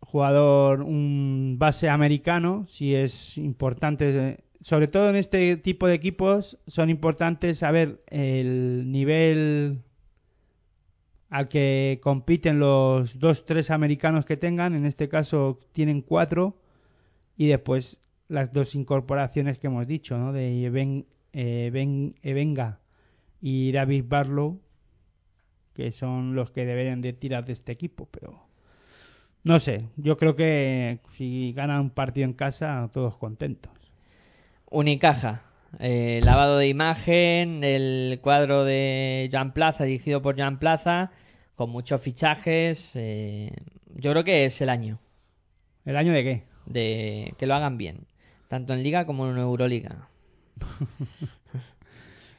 [0.01, 6.57] jugador, un base americano, si es importante, eh, sobre todo en este tipo de equipos,
[6.67, 9.79] son importantes saber el nivel
[11.29, 16.57] al que compiten los dos, tres americanos que tengan, en este caso tienen cuatro,
[17.37, 20.33] y después las dos incorporaciones que hemos dicho, ¿no?
[20.33, 22.79] De Eben, Ben- Ebenga
[23.41, 24.59] y David Barlow,
[25.73, 28.43] que son los que deberían de tirar de este equipo, pero
[29.43, 33.71] no sé, yo creo que si ganan un partido en casa, todos contentos.
[34.71, 35.41] Unicaja,
[35.79, 41.11] eh, lavado de imagen, el cuadro de Jan Plaza, dirigido por Jan Plaza,
[41.55, 42.91] con muchos fichajes.
[42.95, 43.51] eh,
[43.95, 44.99] yo creo que es el año
[45.85, 46.43] ¿El año de qué?
[46.65, 48.05] de que lo hagan bien,
[48.47, 50.07] tanto en Liga como en Euroliga.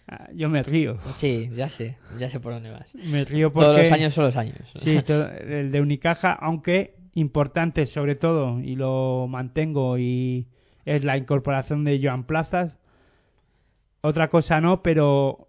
[0.08, 0.98] Ah, Yo me río.
[1.16, 2.92] Sí, ya sé, ya sé por dónde vas.
[2.94, 3.66] Me río porque...
[3.66, 4.58] Todos los años son los años.
[4.74, 10.48] Sí, el de Unicaja, aunque importante sobre todo, y lo mantengo, y
[10.84, 12.76] es la incorporación de Joan Plazas.
[14.00, 15.48] Otra cosa no, pero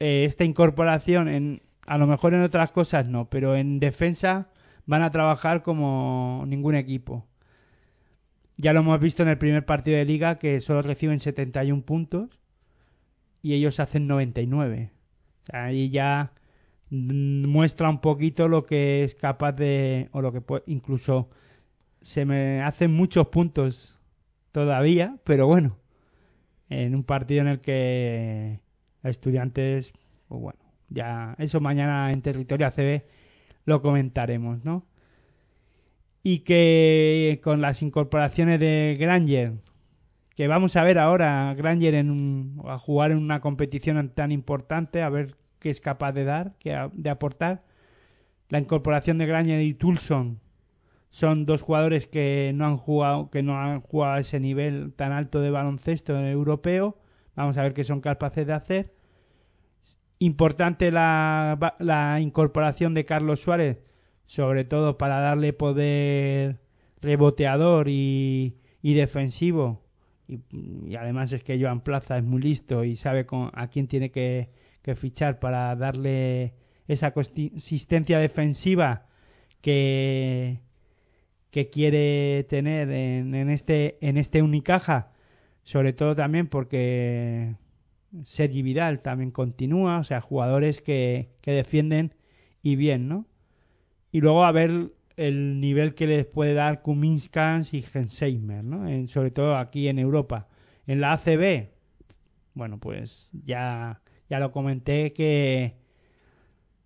[0.00, 4.48] eh, esta incorporación, en, a lo mejor en otras cosas no, pero en defensa
[4.86, 7.26] van a trabajar como ningún equipo.
[8.56, 12.40] Ya lo hemos visto en el primer partido de liga que solo reciben 71 puntos
[13.42, 14.90] y ellos hacen 99.
[15.42, 16.32] O sea, ahí ya
[16.90, 21.30] mm, muestra un poquito lo que es capaz de o lo que puede, incluso
[22.02, 23.99] se me hacen muchos puntos
[24.52, 25.76] todavía pero bueno
[26.68, 28.60] en un partido en el que
[29.02, 29.92] estudiantes
[30.28, 30.58] pues bueno
[30.88, 33.02] ya eso mañana en territorio ACB
[33.64, 34.84] lo comentaremos no
[36.22, 39.54] y que con las incorporaciones de Granger
[40.36, 44.32] que vamos a ver ahora a Granger en un- a jugar en una competición tan
[44.32, 47.62] importante a ver qué es capaz de dar, que de aportar.
[48.48, 50.40] La incorporación de Granger y Tulson
[51.10, 55.12] son dos jugadores que no han jugado, que no han jugado a ese nivel tan
[55.12, 56.98] alto de baloncesto europeo.
[57.36, 58.94] Vamos a ver qué son capaces de hacer.
[60.18, 63.82] importante la, la incorporación de Carlos Suárez,
[64.26, 66.60] sobre todo para darle poder
[67.00, 69.82] reboteador y, y defensivo.
[70.28, 70.40] Y,
[70.86, 74.10] y además es que Joan Plaza es muy listo y sabe con- a quién tiene
[74.10, 74.50] que,
[74.82, 76.54] que fichar para darle
[76.86, 79.06] esa consistencia defensiva
[79.60, 80.60] que,
[81.50, 85.12] que quiere tener en, en este en este Unicaja,
[85.64, 87.56] sobre todo también porque
[88.24, 92.14] Sergi Vidal también continúa, o sea, jugadores que, que defienden
[92.62, 93.26] y bien, ¿no?
[94.12, 98.88] Y luego a ver el nivel que les puede dar Kuminskans y Gensheimer, ¿no?
[98.88, 100.48] En- sobre todo aquí en Europa.
[100.86, 101.70] En la ACB,
[102.54, 105.76] bueno, pues ya, ya lo comenté que,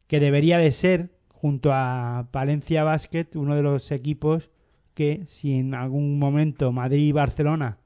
[0.07, 4.51] que debería de ser, junto a Valencia Basket, uno de los equipos
[4.95, 7.79] que si en algún momento Madrid y Barcelona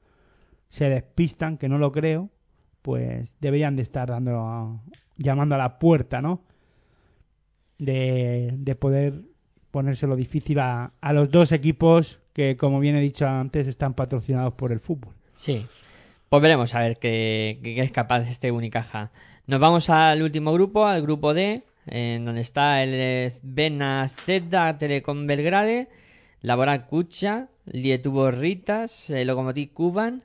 [0.67, 2.29] se despistan, que no lo creo,
[2.81, 4.81] pues deberían de estar dando
[5.17, 6.41] llamando a la puerta, ¿no?
[7.77, 9.21] De, de poder
[9.71, 14.53] ponérselo difícil a, a los dos equipos que, como bien he dicho antes, están patrocinados
[14.53, 15.13] por el fútbol.
[15.35, 15.65] Sí.
[16.29, 19.11] Pues veremos a ver qué, es capaz este Unicaja.
[19.47, 25.89] Nos vamos al último grupo, al grupo D, en donde está el Benazeda Telecom Belgrade,
[26.41, 30.23] Laboral Kucha, Lietuvo Ritas, el Lokomotiv Kuban,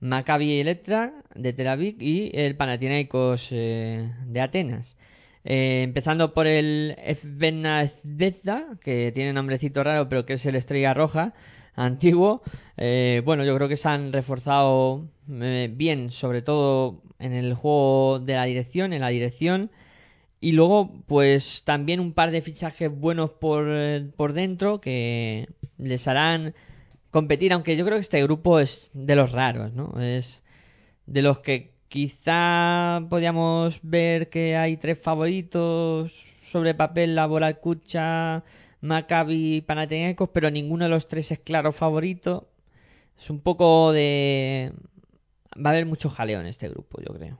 [0.00, 4.96] Maccabi Electra de Tel Aviv y el Panathinaikos eh, de Atenas.
[5.44, 11.34] Eh, empezando por el Benazeda, que tiene nombrecito raro, pero que es el Estrella Roja
[11.74, 12.42] antiguo.
[12.76, 18.18] Eh, bueno, yo creo que se han reforzado eh, bien, sobre todo en el juego
[18.20, 19.70] de la dirección, en la dirección.
[20.40, 23.68] Y luego, pues también un par de fichajes buenos por,
[24.16, 25.48] por dentro que
[25.78, 26.54] les harán
[27.10, 30.00] competir, aunque yo creo que este grupo es de los raros, ¿no?
[30.00, 30.42] Es
[31.06, 38.44] de los que quizá podíamos ver que hay tres favoritos sobre papel, Laboral Kucha,
[38.80, 42.48] Maccabi y Panathinaikos, pero ninguno de los tres es claro favorito.
[43.20, 44.72] Es un poco de...
[45.54, 47.38] Va a haber mucho jaleo en este grupo, yo creo.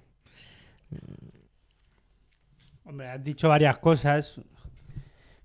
[2.90, 4.40] Hombre, has dicho varias cosas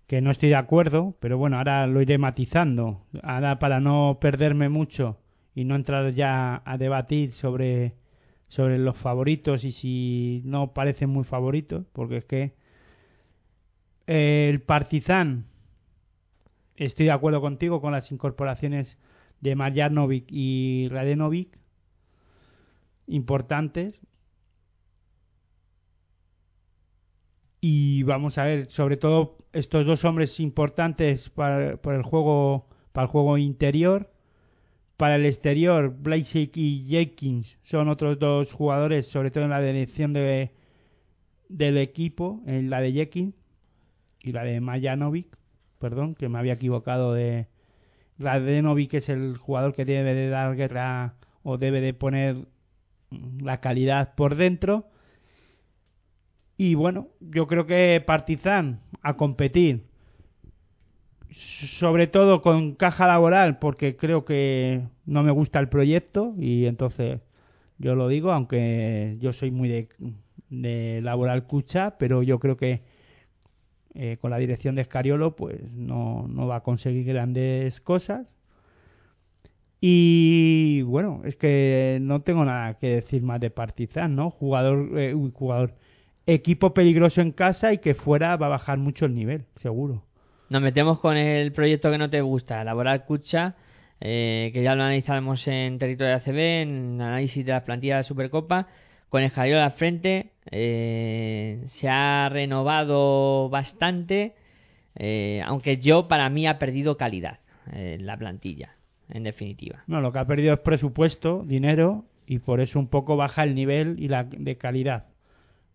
[0.07, 3.05] que no estoy de acuerdo, pero bueno, ahora lo iré matizando.
[3.21, 5.19] Ahora para no perderme mucho
[5.53, 7.93] y no entrar ya a debatir sobre,
[8.47, 12.55] sobre los favoritos y si no parecen muy favoritos, porque es que
[14.07, 15.45] eh, el Partizan,
[16.77, 18.97] estoy de acuerdo contigo con las incorporaciones
[19.41, 21.59] de Marjanovic y Radenovic,
[23.05, 24.01] importantes,
[27.67, 33.05] y vamos a ver sobre todo estos dos hombres importantes para, para el juego para
[33.05, 34.11] el juego interior.
[34.97, 40.13] Para el exterior Blazek y Jenkins son otros dos jugadores sobre todo en la dirección
[40.13, 40.51] de
[41.49, 43.33] del equipo en la de Jenkins
[44.21, 45.35] y la de Majanovic
[45.79, 47.47] perdón que me había equivocado de
[48.19, 52.45] Radenovic es el jugador que debe de dar guerra o debe de poner
[53.41, 54.85] la calidad por dentro
[56.57, 59.85] y bueno, yo creo que Partizan a competir,
[61.31, 67.19] sobre todo con caja laboral, porque creo que no me gusta el proyecto y entonces
[67.77, 69.87] yo lo digo, aunque yo soy muy
[70.49, 72.81] de, laboral cucha, pero yo creo que
[73.95, 78.27] eh, con la dirección de Escariolo pues no, no va a conseguir grandes cosas.
[79.81, 84.31] Y bueno, es que no tengo nada que decir más de Partizan, ¿no?
[84.31, 85.75] Jugador, eh, jugador,
[86.27, 90.03] equipo peligroso en casa y que fuera va a bajar mucho el nivel, seguro.
[90.49, 93.55] Nos metemos con el proyecto que no te gusta, Laboral Cucha,
[93.99, 98.67] eh, que ya lo analizamos en territorio ACB, en análisis de las plantillas de Supercopa.
[99.09, 104.35] Con el Jaleo al frente, eh, se ha renovado bastante,
[104.95, 107.39] eh, aunque yo, para mí, ha perdido calidad
[107.71, 108.75] eh, la plantilla,
[109.09, 109.83] en definitiva.
[109.87, 113.55] No, lo que ha perdido es presupuesto, dinero y por eso un poco baja el
[113.55, 115.05] nivel y la de calidad.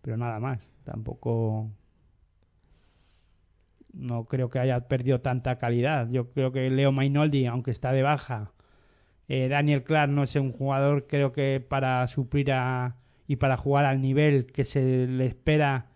[0.02, 1.70] Pero nada más, tampoco
[3.92, 6.08] no creo que haya perdido tanta calidad.
[6.10, 8.52] Yo creo que Leo Mainoldi, aunque está de baja,
[9.28, 12.96] eh, Daniel Clark no es un jugador, creo que para suplir a,
[13.26, 15.86] y para jugar al nivel que se le espera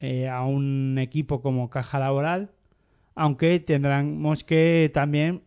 [0.00, 2.50] eh, a un equipo como Caja Laboral,
[3.14, 5.42] aunque tendremos que también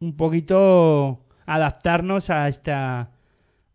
[0.00, 3.12] un poquito adaptarnos a esta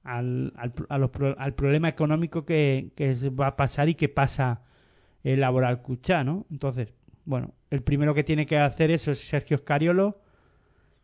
[0.07, 4.61] al, al, a los al problema económico que, que va a pasar y que pasa
[5.23, 6.45] el Laboral Cuchá, ¿no?
[6.49, 6.93] Entonces,
[7.25, 10.21] bueno, el primero que tiene que hacer eso es Sergio Escariolo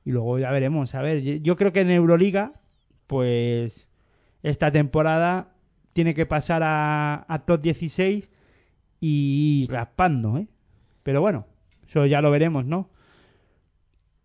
[0.06, 0.96] y luego ya veremos.
[0.96, 2.54] A ver, yo creo que en Euroliga,
[3.08, 3.90] pues
[4.42, 5.54] esta temporada
[5.92, 8.30] tiene que pasar a, a top 16
[9.02, 10.48] y raspando, ¿eh?
[11.04, 11.46] Pero bueno,
[11.86, 12.90] eso ya lo veremos, ¿no?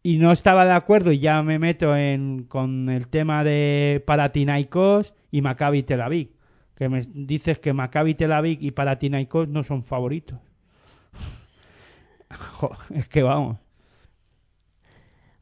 [0.08, 5.12] Y no estaba de acuerdo y ya me meto en con el tema de Paratinaikos
[5.30, 6.30] y Maccabi Tel Aviv.
[6.74, 10.38] Que me dices que Maccabi Tel Aviv y Paratinaikos no son favoritos.
[12.30, 13.58] Jo, es que vamos.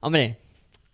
[0.01, 0.38] Hombre,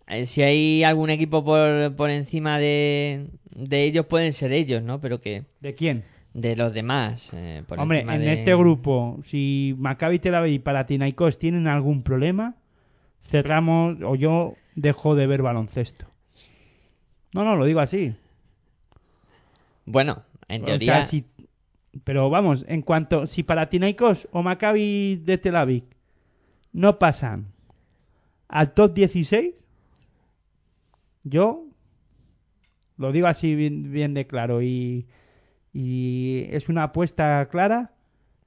[0.06, 5.00] eh, si hay algún equipo por, por encima de, de ellos, pueden ser ellos, ¿no?
[5.00, 6.04] Pero que ¿De quién?
[6.34, 7.30] de los demás.
[7.32, 12.02] eh, por Hombre, en de- este grupo, si Maccabi Tel Aviv y Paratinaikos tienen algún
[12.02, 12.56] problema,
[13.22, 16.06] cerramos o yo dejo de ver baloncesto.
[17.34, 18.14] No, no, lo digo así.
[19.84, 20.94] Bueno, en O teoría.
[20.94, 21.26] sea, si-
[22.04, 25.84] pero vamos, en cuanto si Paratinaikos o Maccabi de Tel Aviv
[26.72, 27.52] no pasan
[28.48, 29.64] al top 16,
[31.24, 31.64] yo
[32.96, 35.06] lo digo así bien, bien de claro y,
[35.72, 37.92] y es una apuesta clara,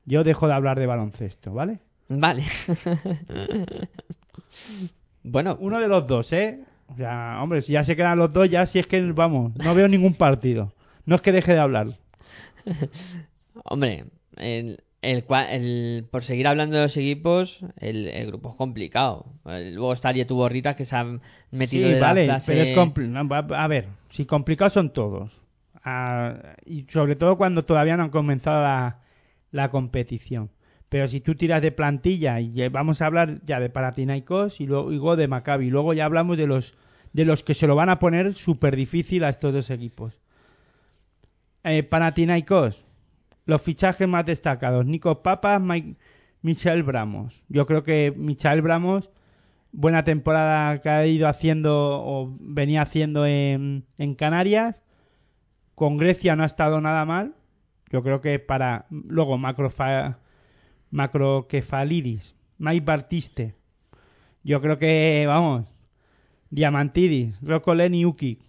[0.06, 1.80] yo dejo de hablar de baloncesto, ¿vale?
[2.10, 2.44] Vale.
[5.24, 6.60] bueno, Uno de los dos, ¿eh?
[6.88, 9.74] O sea, hombre, si ya se quedan los dos, ya si es que, vamos, no
[9.74, 10.72] veo ningún partido.
[11.06, 11.88] No es que deje de hablar.
[13.64, 14.06] hombre,
[14.38, 19.26] el, el, el- por seguir hablando de los equipos, el, el grupo es complicado.
[19.46, 22.52] Luego está el Yetu Borritas que se han metido Sí, de vale, la clase...
[22.52, 25.32] pero es compli- no, va- A ver, si complicados son todos.
[25.84, 29.00] Ah, y sobre todo cuando todavía no han comenzado la,
[29.52, 30.50] la competición.
[30.90, 35.16] Pero si tú tiras de plantilla y vamos a hablar ya de Paratinaikos y luego,
[35.16, 36.76] de Maccabi, luego ya hablamos de los
[37.14, 40.20] de los que se lo van a poner súper difícil a estos dos equipos.
[41.64, 41.88] Eh,
[43.46, 45.62] los fichajes más destacados: Nico Papas,
[46.42, 47.42] Michel Bramos.
[47.48, 49.10] Yo creo que Michel Bramos
[49.76, 54.84] buena temporada que ha ido haciendo o venía haciendo en, en Canarias.
[55.76, 57.36] Con Grecia no ha estado nada mal.
[57.92, 60.20] Yo creo que para luego macrofa,
[60.96, 63.54] macroquefalidis, Mike Bartiste.
[64.44, 65.66] Yo creo que vamos,
[66.50, 68.40] Diamantidis, Rocco Lenny Uki.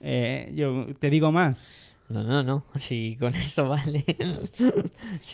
[0.00, 1.64] Eh, yo te digo más.
[2.08, 2.64] No, no, no.
[2.76, 4.04] Sí, con eso vale.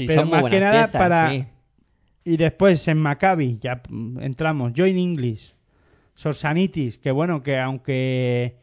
[0.07, 1.45] Pero son muy más que nada piezas, para- sí.
[2.24, 3.81] Y después en Maccabi, ya
[4.20, 5.55] entramos, Join English,
[6.15, 8.57] Sorsanitis, que bueno, que aunque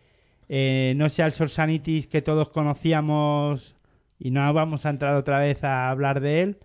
[0.49, 3.75] eh, no sea el Sorsanitis que todos conocíamos
[4.19, 6.57] y no vamos a entrar otra vez a hablar de él,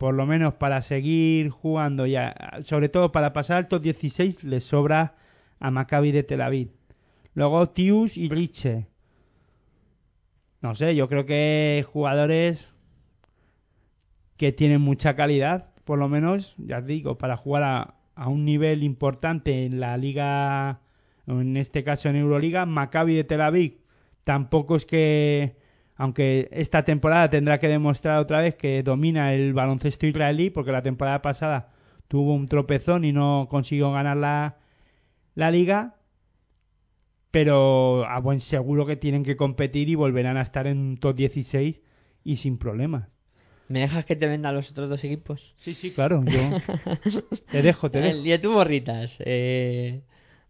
[0.00, 4.62] por lo menos para seguir jugando ya, sobre todo para pasar al top 16 le
[4.62, 5.14] sobra
[5.58, 6.70] a Maccabi de Tel Aviv.
[7.34, 8.86] Luego Tius y Riche.
[10.62, 12.74] No sé, yo creo que jugadores
[14.38, 18.82] que tienen mucha calidad, por lo menos, ya digo, para jugar a, a un nivel
[18.82, 20.80] importante en la liga,
[21.26, 23.80] en este caso en Euroliga, Maccabi de Tel Aviv
[24.24, 25.56] tampoco es que,
[26.00, 30.82] aunque esta temporada tendrá que demostrar otra vez que domina el baloncesto israelí, porque la
[30.82, 31.72] temporada pasada
[32.08, 34.56] tuvo un tropezón y no consiguió ganar la,
[35.34, 35.96] la liga,
[37.30, 41.16] pero a buen seguro que tienen que competir y volverán a estar en un top
[41.16, 41.80] 16
[42.24, 43.08] y sin problemas.
[43.68, 45.54] ¿Me dejas que te venda los otros dos equipos?
[45.58, 46.40] Sí, sí, claro, yo
[47.50, 48.18] te dejo, te dejo.
[48.18, 49.16] El Yetu Borritas.
[49.20, 50.00] eh,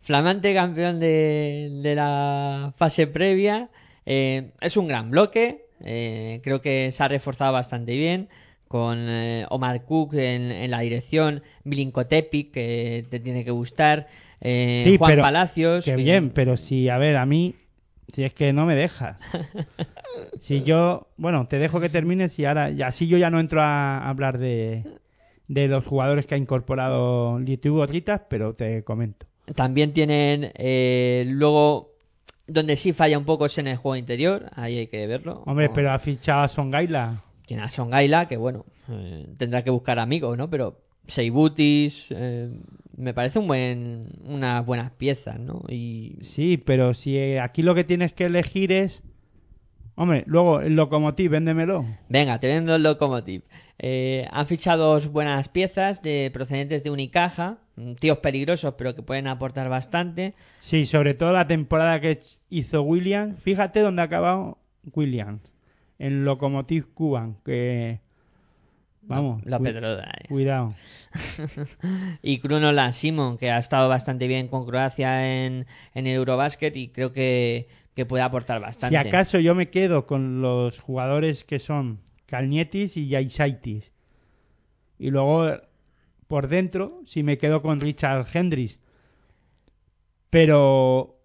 [0.01, 3.69] flamante campeón de, de la fase previa.
[4.07, 5.67] Eh, es un gran bloque.
[5.83, 8.29] eh, creo que se ha reforzado bastante bien.
[8.69, 11.43] Con eh, Omar Cook en, en la dirección.
[11.65, 14.07] Milinko Tepic, que te tiene que gustar.
[14.43, 15.85] Sí, Juan pero- Palacios.
[15.85, 17.55] Que- bien, pero si, a ver, a mí,
[18.15, 19.17] si es que no me dejas.
[20.41, 23.63] Si yo, bueno, te dejo que termines y ahora, y así yo ya no entro
[23.63, 24.85] a hablar de,
[25.49, 29.27] de los jugadores que ha incorporado YouTube Ritas, pero te comento.
[29.55, 31.90] También tienen eh, luego
[32.51, 35.43] donde sí falla un poco es en el juego interior, ahí hay que verlo.
[35.47, 37.23] Hombre, pero ha fichado a Songaila.
[37.47, 40.49] Tiene a Songaila, que bueno, eh, tendrá que buscar amigos, ¿no?
[40.51, 42.51] Pero Seibutis, eh,
[42.97, 45.63] me parece un buen, unas buenas piezas, ¿no?
[45.69, 49.03] Y Sí, pero si eh, aquí lo que tienes que elegir es.
[49.97, 51.85] Hombre, luego el Locomotiv, véndemelo.
[52.09, 53.45] venga, te vendo el Locomotive.
[53.79, 57.59] Eh, han fichado dos buenas piezas de procedentes de Unicaja,
[57.99, 60.35] tíos peligrosos, pero que pueden aportar bastante.
[60.61, 63.41] Sí, sobre todo la temporada que hizo Williams.
[63.43, 64.59] Fíjate dónde ha acabado
[64.95, 65.43] Williams.
[65.99, 68.01] En Locomotiv Cuban, que.
[69.03, 69.45] Vamos.
[69.45, 70.29] La cu- Pedroda, eh.
[70.29, 70.75] Cuidado.
[72.23, 76.89] y Kruno Simon, que ha estado bastante bien con Croacia en, en el Eurobasket y
[76.89, 79.01] creo que, que puede aportar bastante.
[79.01, 83.93] Si acaso yo me quedo con los jugadores que son Kalnietis y Yaisaitis.
[84.99, 85.51] Y luego,
[86.31, 88.79] por dentro, si me quedo con Richard Hendricks.
[90.31, 91.17] Pero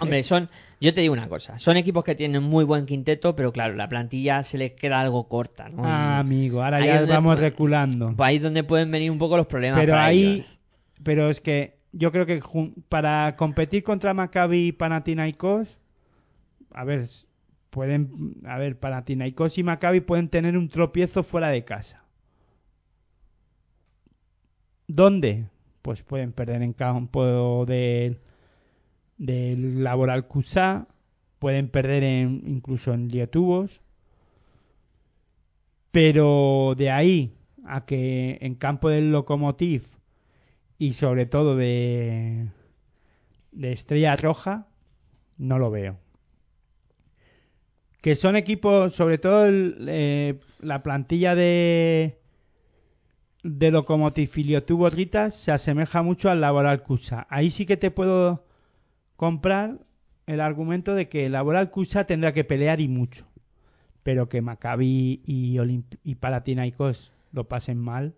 [0.00, 0.48] Hombre, son,
[0.80, 3.88] Yo te digo una cosa, son equipos que tienen muy buen quinteto, pero claro, la
[3.90, 5.82] plantilla se les queda algo corta, ¿no?
[5.84, 8.14] Ah, amigo, ahora ahí ya vamos reculando.
[8.16, 10.58] pues ahí es donde pueden venir un poco los problemas Pero para ahí, ellos.
[11.02, 12.40] pero es que yo creo que
[12.88, 15.78] para competir contra Maccabi y Panathinaikos,
[16.72, 17.06] a ver,
[17.70, 22.05] pueden, a ver, Panathinaikos y Maccabi pueden tener un tropiezo fuera de casa.
[24.88, 25.46] ¿Dónde?
[25.82, 28.18] Pues pueden perder en campo del
[29.18, 30.86] Laboral Cusá,
[31.38, 33.80] pueden perder en, incluso en Lietubos,
[35.90, 37.34] pero de ahí
[37.64, 39.86] a que en campo del Lokomotiv
[40.78, 42.48] y sobre todo de,
[43.52, 44.66] de Estrella Roja,
[45.38, 45.98] no lo veo.
[48.00, 52.18] Que son equipos, sobre todo el, eh, la plantilla de
[53.46, 57.26] de Lokomotiv y Lietuvos Ritas se asemeja mucho al Laboral Cusa.
[57.30, 58.44] Ahí sí que te puedo
[59.16, 59.78] comprar
[60.26, 63.24] el argumento de que el Laboral Cusa tendrá que pelear y mucho.
[64.02, 68.14] Pero que Maccabi y, Olimp- y Palatinaios lo pasen mal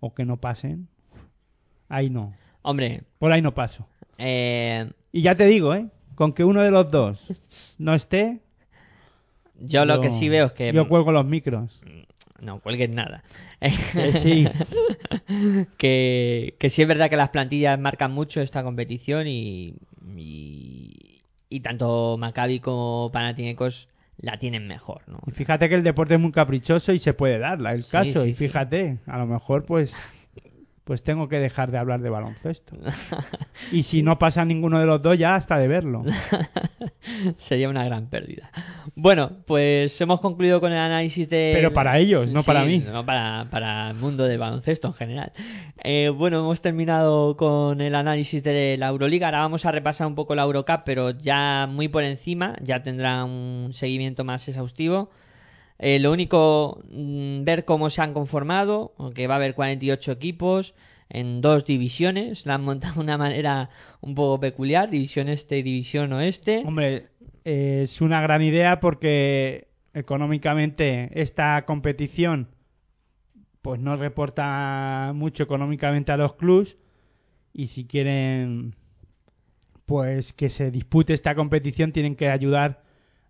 [0.00, 0.88] o que no pasen,
[1.88, 2.32] ahí no.
[2.62, 3.86] Hombre, Por ahí no paso.
[4.18, 5.88] eh, Y ya te digo, ¿eh?
[6.14, 8.40] Con que uno de los dos no esté,
[9.58, 10.72] yo lo que sí veo es que...
[10.72, 11.80] Yo cuelgo los micros.
[12.40, 13.22] No cuelgues nada.
[14.12, 14.48] Sí.
[15.78, 19.74] que, que sí es verdad que las plantillas marcan mucho esta competición y,
[20.16, 23.88] y, y tanto Maccabi como Panathinaikos
[24.18, 25.20] la tienen mejor, ¿no?
[25.26, 28.24] Y fíjate que el deporte es muy caprichoso y se puede dar el caso.
[28.24, 28.46] sí, y sí.
[28.46, 29.96] fíjate, a lo mejor pues
[30.90, 32.76] pues tengo que dejar de hablar de baloncesto.
[33.70, 36.02] Y si no pasa ninguno de los dos ya hasta de verlo.
[37.38, 38.50] Sería una gran pérdida.
[38.96, 41.52] Bueno, pues hemos concluido con el análisis de...
[41.54, 42.82] Pero para ellos, no para mí.
[42.92, 45.32] No para, para el mundo del baloncesto en general.
[45.84, 49.28] Eh, bueno, hemos terminado con el análisis de la Euroliga.
[49.28, 52.56] Ahora vamos a repasar un poco la Eurocup, pero ya muy por encima.
[52.62, 55.10] Ya tendrá un seguimiento más exhaustivo.
[55.82, 60.74] Eh, lo único, mm, ver cómo se han conformado, aunque va a haber 48 equipos
[61.08, 62.44] en dos divisiones.
[62.44, 63.70] La han montado de una manera
[64.02, 66.62] un poco peculiar, división este y división oeste.
[66.66, 67.08] Hombre,
[67.46, 72.48] eh, es una gran idea porque económicamente esta competición
[73.62, 76.76] pues no reporta mucho económicamente a los clubs
[77.52, 78.74] y si quieren
[79.86, 82.82] pues que se dispute esta competición tienen que ayudar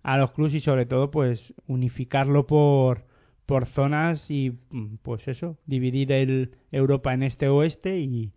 [0.03, 3.05] a los clubs y sobre todo pues unificarlo por
[3.47, 8.33] por zonas y mm, pues eso dividir el Europa en este oeste y,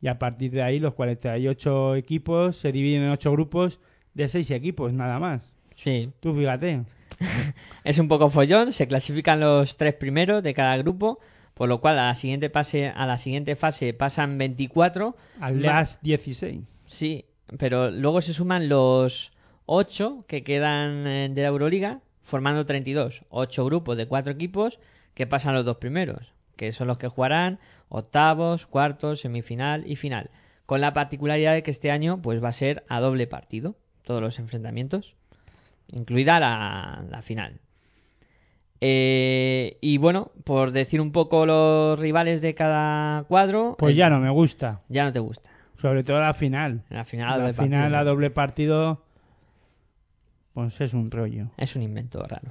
[0.00, 3.80] y a partir de ahí los 48 equipos se dividen en 8 grupos
[4.14, 6.84] de 6 equipos nada más Sí, tú fíjate
[7.84, 8.72] es un poco follón.
[8.72, 11.20] Se clasifican los tres primeros de cada grupo,
[11.54, 15.16] por lo cual a la siguiente fase, a la siguiente fase pasan 24.
[15.40, 17.24] al LAS 16 Sí,
[17.58, 19.32] pero luego se suman los
[19.66, 23.24] 8 que quedan eh, de la Euroliga, formando 32.
[23.30, 24.78] 8 grupos de 4 equipos
[25.14, 27.58] que pasan los dos primeros, que son los que jugarán
[27.88, 30.30] octavos, cuartos, semifinal y final.
[30.66, 34.20] Con la particularidad de que este año pues va a ser a doble partido, todos
[34.20, 35.14] los enfrentamientos,
[35.88, 37.60] incluida la, la final.
[38.80, 44.20] Eh, y bueno, por decir un poco los rivales de cada cuadro, pues ya no
[44.20, 45.48] me gusta ya no te gusta.
[45.80, 49.02] sobre todo la final la final, a la doble partido, a doble partido
[50.54, 51.48] pues es un rollo.
[51.56, 52.50] Es un invento raro.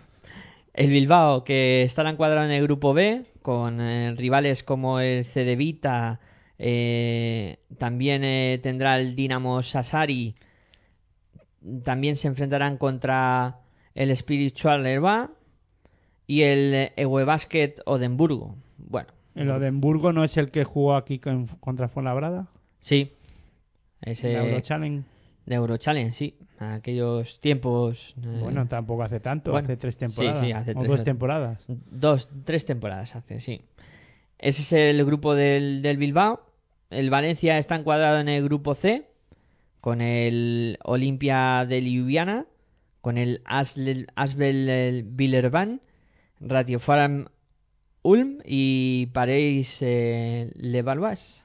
[0.73, 5.55] El Bilbao, que estará encuadrado en el grupo B, con eh, rivales como el CD
[5.55, 6.19] Vita,
[6.57, 10.35] eh, también eh, tendrá el Dinamo Sassari,
[11.84, 13.59] también se enfrentarán contra
[13.95, 15.31] el Spiritual Herba
[16.27, 18.55] y el eh, Ewe Basket Odenburgo.
[18.77, 22.47] Bueno, el Odenburgo no es el que jugó aquí con- contra Fuenlabrada
[22.80, 23.13] sí,
[24.01, 25.03] ese en la Eurochallenge
[25.45, 28.15] de Eurochallenge, sí, aquellos tiempos.
[28.24, 31.03] eh, bueno tampoco hace tanto bueno, hace tres sí, temporadas sí, hace o tres- dos
[31.03, 33.61] temporadas Dos, tres temporadas hace, sí.
[34.40, 36.41] Ese es el grupo del, del Bilbao.
[36.90, 39.07] El Valencia está encuadrado en el grupo C,
[39.82, 42.45] con el Olimpia de Ljubljana,
[43.02, 45.82] con el Asbel Villerban,
[46.80, 47.28] Farm
[48.02, 51.43] Ulm y Paris eh, Levallois.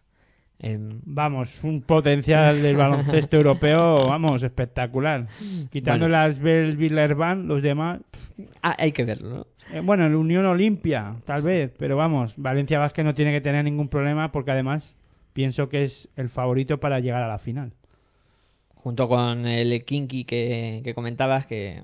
[0.61, 5.27] Em, Vamos, un potencial del baloncesto europeo, vamos, espectacular.
[5.71, 6.17] Quitando Bueno.
[6.19, 8.01] las Bel Villerban, los demás.
[8.63, 9.47] ah, hay que verlo, ¿no?
[9.73, 13.65] eh, bueno, el Unión Olimpia, tal vez, pero vamos, Valencia Vázquez no tiene que tener
[13.65, 14.97] ningún problema porque además
[15.33, 17.73] pienso que es el favorito para llegar a la final.
[18.75, 21.83] Junto con el Kinky que, que comentabas que...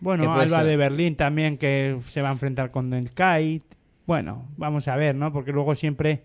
[0.00, 0.66] Bueno, Que Alba ser.
[0.66, 3.62] de Berlín también que se va a enfrentar con el Kite.
[4.06, 5.32] Bueno, vamos a ver, ¿no?
[5.32, 6.22] Porque luego siempre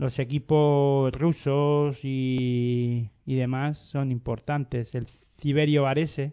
[0.00, 4.94] los equipos rusos y, y demás son importantes.
[4.94, 5.06] El
[5.38, 6.32] Ciberio Varese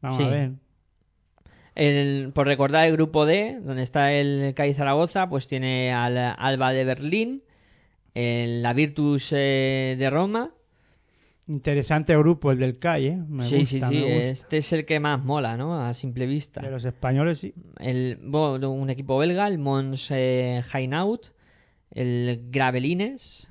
[0.00, 0.24] Vamos Sí.
[0.24, 0.50] a ver.
[1.74, 6.72] El- por recordar el grupo D, donde está el CAI Zaragoza, pues tiene al Alba
[6.72, 7.42] de Berlín,
[8.14, 10.50] el- la Virtus eh, de Roma.
[11.48, 13.16] Interesante grupo el del CAI, ¿eh?
[13.28, 14.28] Me sí, gusta, sí, me sí, gusta.
[14.28, 15.80] este es el que más mola, ¿no?
[15.80, 16.60] A simple vista.
[16.60, 17.52] De los españoles sí.
[17.78, 21.28] El, bueno, un equipo belga, el Mons eh, Hainaut,
[21.92, 23.48] el Gravelines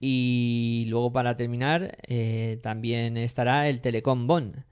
[0.00, 4.64] y luego para terminar eh, también estará el Telecom Bonn.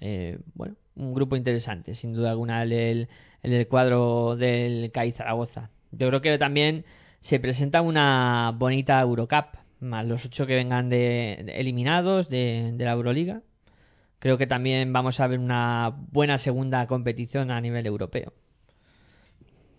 [0.00, 3.08] Eh, bueno, un grupo interesante, sin duda alguna, el,
[3.42, 5.70] el, cuadro del CAI Zaragoza.
[5.92, 6.84] Yo creo que también
[7.20, 12.84] se presenta una bonita Eurocup, más los ocho que vengan de, de- eliminados de, de
[12.84, 13.42] la Euroliga.
[14.18, 18.32] Creo que también vamos a ver una buena segunda competición a nivel europeo.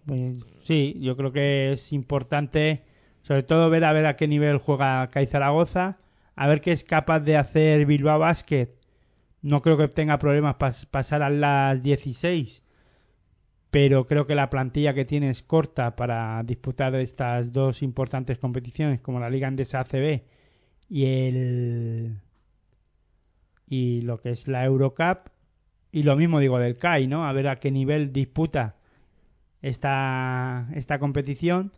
[0.05, 2.83] Pues, sí, yo creo que es importante,
[3.21, 5.97] sobre todo ver a ver a qué nivel juega CAI Zaragoza,
[6.35, 8.69] a ver qué es capaz de hacer Bilbao Basket.
[9.41, 12.63] No creo que tenga problemas para pasar a las 16,
[13.71, 19.01] pero creo que la plantilla que tiene es corta para disputar estas dos importantes competiciones,
[19.01, 20.23] como la Liga Andesa ACB
[20.89, 22.17] y el
[23.67, 25.29] y lo que es la Eurocup
[25.91, 27.25] y lo mismo digo del CAI, ¿no?
[27.25, 28.75] A ver a qué nivel disputa
[29.61, 31.71] esta, esta competición,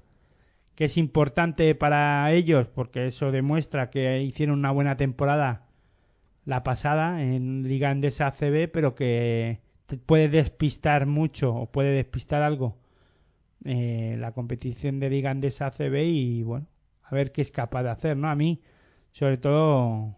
[0.76, 5.68] que es importante para ellos porque eso demuestra que hicieron una buena temporada
[6.46, 9.60] la pasada en Liga Andesa ACB, pero que
[10.06, 12.78] puede despistar mucho o puede despistar algo
[13.66, 16.68] eh, la competición de Liga Andesa ACB y bueno,
[17.04, 18.30] a ver qué es capaz de hacer, ¿no?
[18.30, 18.62] A mí,
[19.12, 20.16] sobre todo,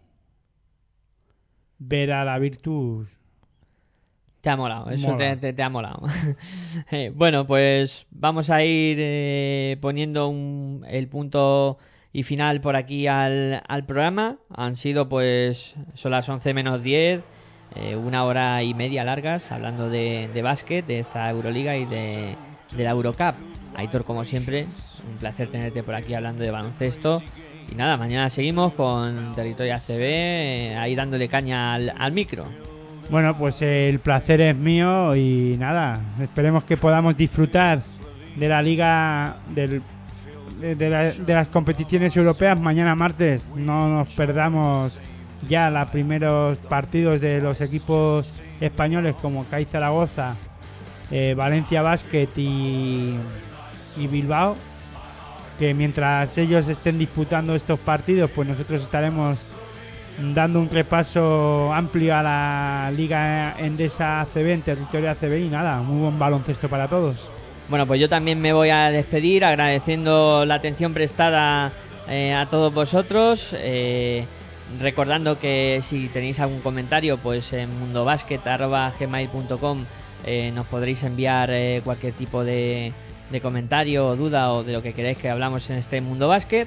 [1.78, 3.08] ver a la Virtus
[4.46, 5.16] Te ha molado, eso Mola.
[5.34, 6.02] te, te- te ha molado.
[6.92, 11.78] Eh, bueno, pues vamos a ir eh, poniendo un- el punto
[12.12, 14.38] y final por aquí al, al programa.
[14.54, 17.24] Han sido pues, son las 11 menos 10,
[17.74, 22.38] eh, una hora y media largas hablando de, de básquet, de esta Euroliga y de,
[22.70, 23.34] de la Eurocup.
[23.74, 24.68] Aitor, como siempre,
[25.02, 27.24] un placer tenerte por aquí hablando de baloncesto.
[27.66, 32.46] Y nada, mañana seguimos con Territorio ACB, ahí dándole caña al, al micro.
[33.10, 37.80] Bueno, pues el placer es mío y nada, esperemos que podamos disfrutar
[38.34, 39.82] de la liga del-
[40.60, 43.42] de, la- de las competiciones europeas mañana martes.
[43.54, 44.98] No nos perdamos
[45.48, 48.28] ya los primeros partidos de los equipos
[48.60, 50.34] españoles como CAI Zaragoza,
[51.10, 53.14] eh, Valencia Basket y,
[53.96, 54.56] y Bilbao.
[55.58, 59.38] Que mientras ellos estén disputando estos partidos, pues nosotros estaremos
[60.18, 66.00] dando un repaso amplio a la Liga Endesa ACB en territorio ACB y nada, muy
[66.00, 67.30] buen baloncesto para todos.
[67.68, 71.72] Bueno, pues yo también me voy a despedir agradeciendo la atención prestada
[72.08, 73.54] eh, a todos vosotros.
[73.58, 74.26] eh,
[74.80, 79.84] recordando que si tenéis algún comentario, pues en mundobasket.gmail.com
[80.24, 81.50] eh, nos podréis enviar
[81.84, 82.92] cualquier tipo de,
[83.30, 86.66] de comentario o duda o de lo que queréis que hablamos en este Mundo Básquet.